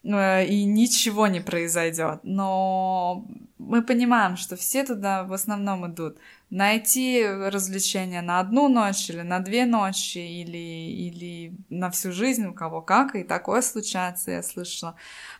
Э, 0.07 0.45
и 0.45 0.65
ничего 0.65 1.27
не 1.27 1.41
произойдет. 1.41 2.21
Но 2.23 3.27
мы 3.67 3.83
понимаем, 3.83 4.37
что 4.37 4.57
все 4.57 4.85
туда 4.85 5.25
в 5.25 5.33
основном 5.33 5.87
идут 5.91 6.19
найти 6.51 7.27
развлечения 7.27 8.23
на 8.23 8.39
одну 8.39 8.69
ночь 8.69 9.11
или 9.11 9.23
на 9.23 9.41
две 9.41 9.67
ночи 9.67 10.19
или, 10.19 10.57
или 10.57 11.53
на 11.69 11.91
всю 11.91 12.13
жизнь, 12.13 12.47
у 12.47 12.55
кого 12.55 12.81
как, 12.81 13.17
и 13.17 13.25
такое 13.25 13.63
случается, 13.63 14.31
я 14.31 14.43
слышала. 14.43 14.95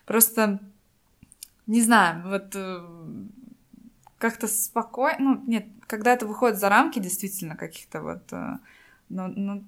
Просто, 0.05 0.59
не 1.67 1.81
знаю, 1.81 2.21
вот 2.27 2.55
э, 2.55 2.85
как-то 4.17 4.47
спокойно, 4.47 5.17
ну, 5.19 5.43
нет, 5.47 5.65
когда 5.87 6.13
это 6.13 6.25
выходит 6.25 6.59
за 6.59 6.69
рамки 6.69 6.99
действительно 6.99 7.55
каких-то 7.55 8.01
вот, 8.01 8.33
э, 8.33 8.57
ну, 9.09 9.27
ну 9.27 9.63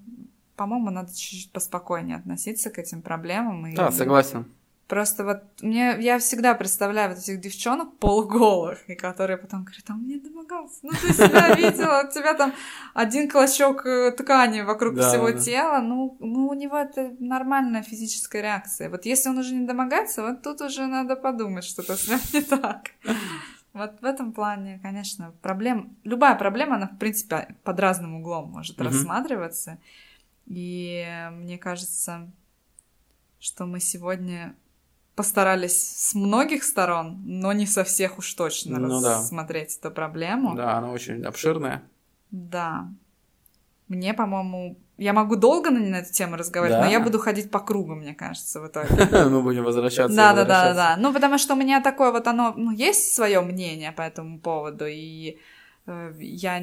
по-моему, 0.58 0.90
надо 0.90 1.18
чуть-чуть 1.18 1.54
поспокойнее 1.54 2.18
относиться 2.18 2.70
к 2.70 2.78
этим 2.78 3.02
проблемам. 3.02 3.66
И, 3.68 3.76
да, 3.76 3.92
согласен. 3.92 4.46
Просто 4.90 5.24
вот 5.24 5.44
мне, 5.62 5.98
я 6.00 6.18
всегда 6.18 6.56
представляю 6.56 7.10
вот 7.10 7.20
этих 7.20 7.40
девчонок 7.40 8.00
полуголых, 8.00 8.90
и 8.90 8.96
которые 8.96 9.38
потом 9.38 9.64
говорят, 9.64 9.86
а 9.88 9.94
мне 9.94 10.18
домогался. 10.18 10.80
Ну, 10.82 10.90
ты 10.90 11.14
себя 11.14 11.54
видела, 11.56 12.08
у 12.10 12.12
тебя 12.12 12.34
там 12.34 12.56
один 12.96 13.30
клочок 13.30 13.86
э, 13.86 14.12
ткани 14.12 14.62
вокруг 14.62 14.96
да, 14.96 15.08
всего 15.08 15.32
да. 15.32 15.38
тела, 15.38 15.82
ну, 15.82 16.18
ну, 16.20 16.48
у 16.48 16.56
него 16.56 16.76
это 16.76 17.16
нормальная 17.20 17.84
физическая 17.84 18.42
реакция. 18.42 18.90
Вот 18.90 19.06
если 19.06 19.30
он 19.30 19.38
уже 19.38 19.54
не 19.54 19.68
домогается, 19.68 20.24
вот 20.24 20.42
тут 20.42 20.60
уже 20.62 20.88
надо 20.88 21.16
подумать, 21.16 21.66
что-то 21.66 21.96
с 21.96 22.08
ним 22.08 22.20
не 22.34 22.42
так. 22.42 22.90
Вот 23.74 24.02
в 24.02 24.06
этом 24.06 24.34
плане, 24.34 24.80
конечно, 24.82 25.36
проблем... 25.44 25.96
Любая 26.04 26.34
проблема, 26.34 26.78
она, 26.78 26.88
в 26.88 26.98
принципе, 26.98 27.56
под 27.64 27.80
разным 27.80 28.16
углом 28.16 28.50
может 28.50 28.80
mm-hmm. 28.80 28.84
рассматриваться. 28.84 29.78
И 30.48 31.06
мне 31.34 31.60
кажется, 31.60 32.32
что 33.40 33.68
мы 33.68 33.80
сегодня 33.80 34.56
постарались 35.20 35.78
с 35.84 36.16
многих 36.16 36.64
сторон, 36.64 37.20
но 37.26 37.52
не 37.52 37.66
со 37.66 37.84
всех 37.84 38.20
уж 38.20 38.34
точно 38.36 38.80
ну, 38.80 39.04
рассмотреть 39.04 39.78
да. 39.82 39.90
эту 39.90 39.94
проблему. 39.94 40.56
Да, 40.56 40.78
она 40.78 40.92
очень 40.92 41.26
обширная. 41.26 41.84
Да. 42.32 42.88
Мне, 43.90 44.14
по-моему, 44.14 44.78
я 44.98 45.12
могу 45.12 45.36
долго 45.36 45.72
на 45.72 45.98
эту 45.98 46.14
тему 46.14 46.38
разговаривать, 46.38 46.80
да. 46.80 46.86
но 46.86 46.90
я 46.90 47.02
буду 47.02 47.20
ходить 47.20 47.52
по 47.52 47.60
кругу, 47.60 47.96
мне 47.96 48.16
кажется, 48.16 48.62
в 48.62 48.68
итоге. 48.68 48.88
Мы 49.30 49.42
будем 49.42 49.66
возвращаться. 49.66 50.16
Да, 50.16 50.34
да, 50.34 50.46
да, 50.46 50.74
да. 50.74 50.96
Ну, 50.98 51.12
потому 51.14 51.38
что 51.38 51.56
у 51.56 51.58
меня 51.58 51.82
такое 51.82 52.14
вот 52.14 52.26
оно, 52.26 52.54
ну, 52.56 52.72
есть 52.72 53.14
свое 53.14 53.42
мнение 53.42 53.92
по 53.92 54.04
этому 54.04 54.40
поводу, 54.40 54.86
и 54.88 55.38
э, 55.86 56.14
я 56.18 56.62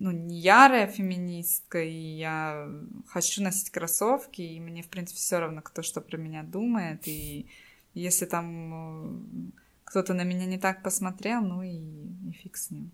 ну, 0.00 0.10
не 0.10 0.40
ярая 0.40 0.86
феминистка, 0.86 1.82
и 1.82 2.16
я 2.16 2.68
хочу 3.06 3.42
носить 3.42 3.70
кроссовки, 3.70 4.40
и 4.40 4.58
мне, 4.58 4.82
в 4.82 4.88
принципе, 4.88 5.18
все 5.18 5.38
равно, 5.38 5.60
кто 5.60 5.82
что 5.82 6.00
про 6.00 6.16
меня 6.16 6.42
думает, 6.42 7.06
и 7.06 7.46
если 7.92 8.24
там 8.24 8.72
э, 8.72 9.50
кто-то 9.84 10.14
на 10.14 10.22
меня 10.22 10.46
не 10.46 10.58
так 10.58 10.82
посмотрел, 10.82 11.42
ну 11.42 11.62
и, 11.62 11.76
и 11.76 12.32
фиг 12.42 12.56
с 12.56 12.70
ним. 12.70 12.90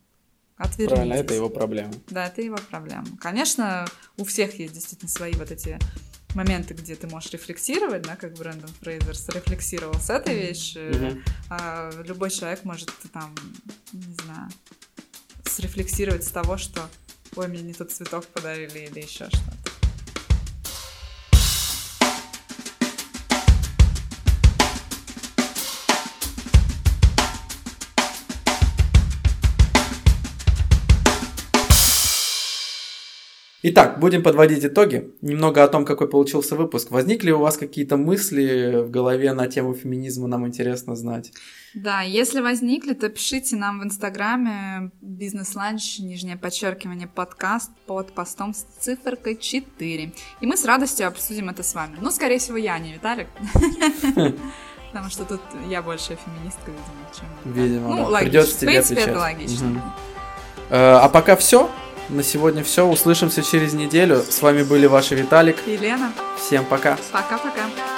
Отвернитесь. 0.57 0.95
Правильно, 0.95 1.15
это 1.15 1.35
его 1.35 1.49
проблема. 1.49 1.93
Да, 2.09 2.27
это 2.27 2.43
его 2.43 2.57
проблема. 2.71 3.07
Конечно, 3.21 3.87
у 4.17 4.25
всех 4.25 4.59
есть 4.59 4.75
действительно 4.75 5.09
свои 5.09 5.35
вот 5.35 5.53
эти 5.53 5.79
моменты, 6.35 6.75
где 6.75 6.97
ты 6.97 7.07
можешь 7.07 7.31
рефлексировать, 7.31 8.03
да, 8.03 8.17
как 8.17 8.35
Брэндон 8.35 8.71
Фрейзерс 8.81 9.29
рефлексировал 9.29 9.95
с 9.95 10.11
этой 10.11 10.35
вещью. 10.35 10.91
Mm-hmm. 10.91 11.23
А 11.51 11.91
любой 12.03 12.31
человек 12.31 12.65
может 12.65 12.91
там, 13.13 13.33
не 13.93 14.15
знаю, 14.15 14.51
срефлексировать 15.49 16.24
с 16.24 16.30
того, 16.30 16.57
что 16.57 16.88
ой, 17.36 17.49
мне 17.49 17.62
не 17.62 17.72
тот 17.72 17.92
цветок 17.92 18.26
подарили 18.26 18.88
или 18.90 19.01
еще 19.01 19.26
что-то. 19.28 19.76
Итак, 33.69 33.99
будем 33.99 34.23
подводить 34.23 34.64
итоги. 34.64 35.11
Немного 35.23 35.64
о 35.64 35.67
том, 35.67 35.85
какой 35.85 36.09
получился 36.09 36.55
выпуск. 36.55 36.93
Возникли 36.93 37.33
у 37.33 37.41
вас 37.41 37.57
какие-то 37.57 37.97
мысли 37.97 38.85
в 38.85 38.93
голове 38.93 39.33
на 39.33 39.49
тему 39.49 39.75
феминизма? 39.75 40.29
Нам 40.29 40.47
интересно 40.47 40.95
знать. 40.95 41.33
Да, 41.75 42.03
если 42.03 42.41
возникли, 42.41 42.95
то 42.95 43.09
пишите 43.09 43.57
нам 43.57 43.81
в 43.81 43.85
Инстаграме 43.85 44.93
бизнес-ланч, 45.01 45.99
нижнее 45.99 46.37
подчеркивание, 46.37 47.09
подкаст 47.09 47.73
под 47.87 48.12
постом 48.12 48.55
с 48.55 48.64
циферкой 48.79 49.37
4. 49.37 50.12
И 50.41 50.47
мы 50.47 50.57
с 50.57 50.64
радостью 50.64 51.09
обсудим 51.09 51.49
это 51.49 51.64
с 51.64 51.75
вами. 51.75 51.97
Ну, 52.01 52.12
скорее 52.12 52.39
всего, 52.39 52.59
я, 52.59 52.79
не 52.79 52.93
Виталик. 52.93 53.27
Потому 54.93 55.11
что 55.11 55.25
тут 55.25 55.41
я 55.69 55.83
больше 55.83 56.17
феминистка, 56.25 56.71
видимо, 56.71 57.11
чем... 57.19 57.53
Видимо, 57.53 57.89
ну, 57.89 58.05
логично. 58.05 58.43
В 58.43 58.61
принципе, 58.61 59.01
это 59.01 59.19
логично. 59.19 59.83
Э, 60.71 60.99
а 61.03 61.09
пока 61.09 61.35
все. 61.35 61.69
На 62.09 62.23
сегодня 62.23 62.63
все. 62.63 62.87
Услышимся 62.87 63.43
через 63.43 63.73
неделю. 63.73 64.23
С 64.23 64.41
вами 64.43 64.63
были 64.63 64.87
ваши 64.87 65.15
Виталик. 65.15 65.57
И 65.67 65.77
Лена. 65.77 66.13
Всем 66.39 66.65
пока. 66.65 66.97
Пока-пока. 67.13 67.95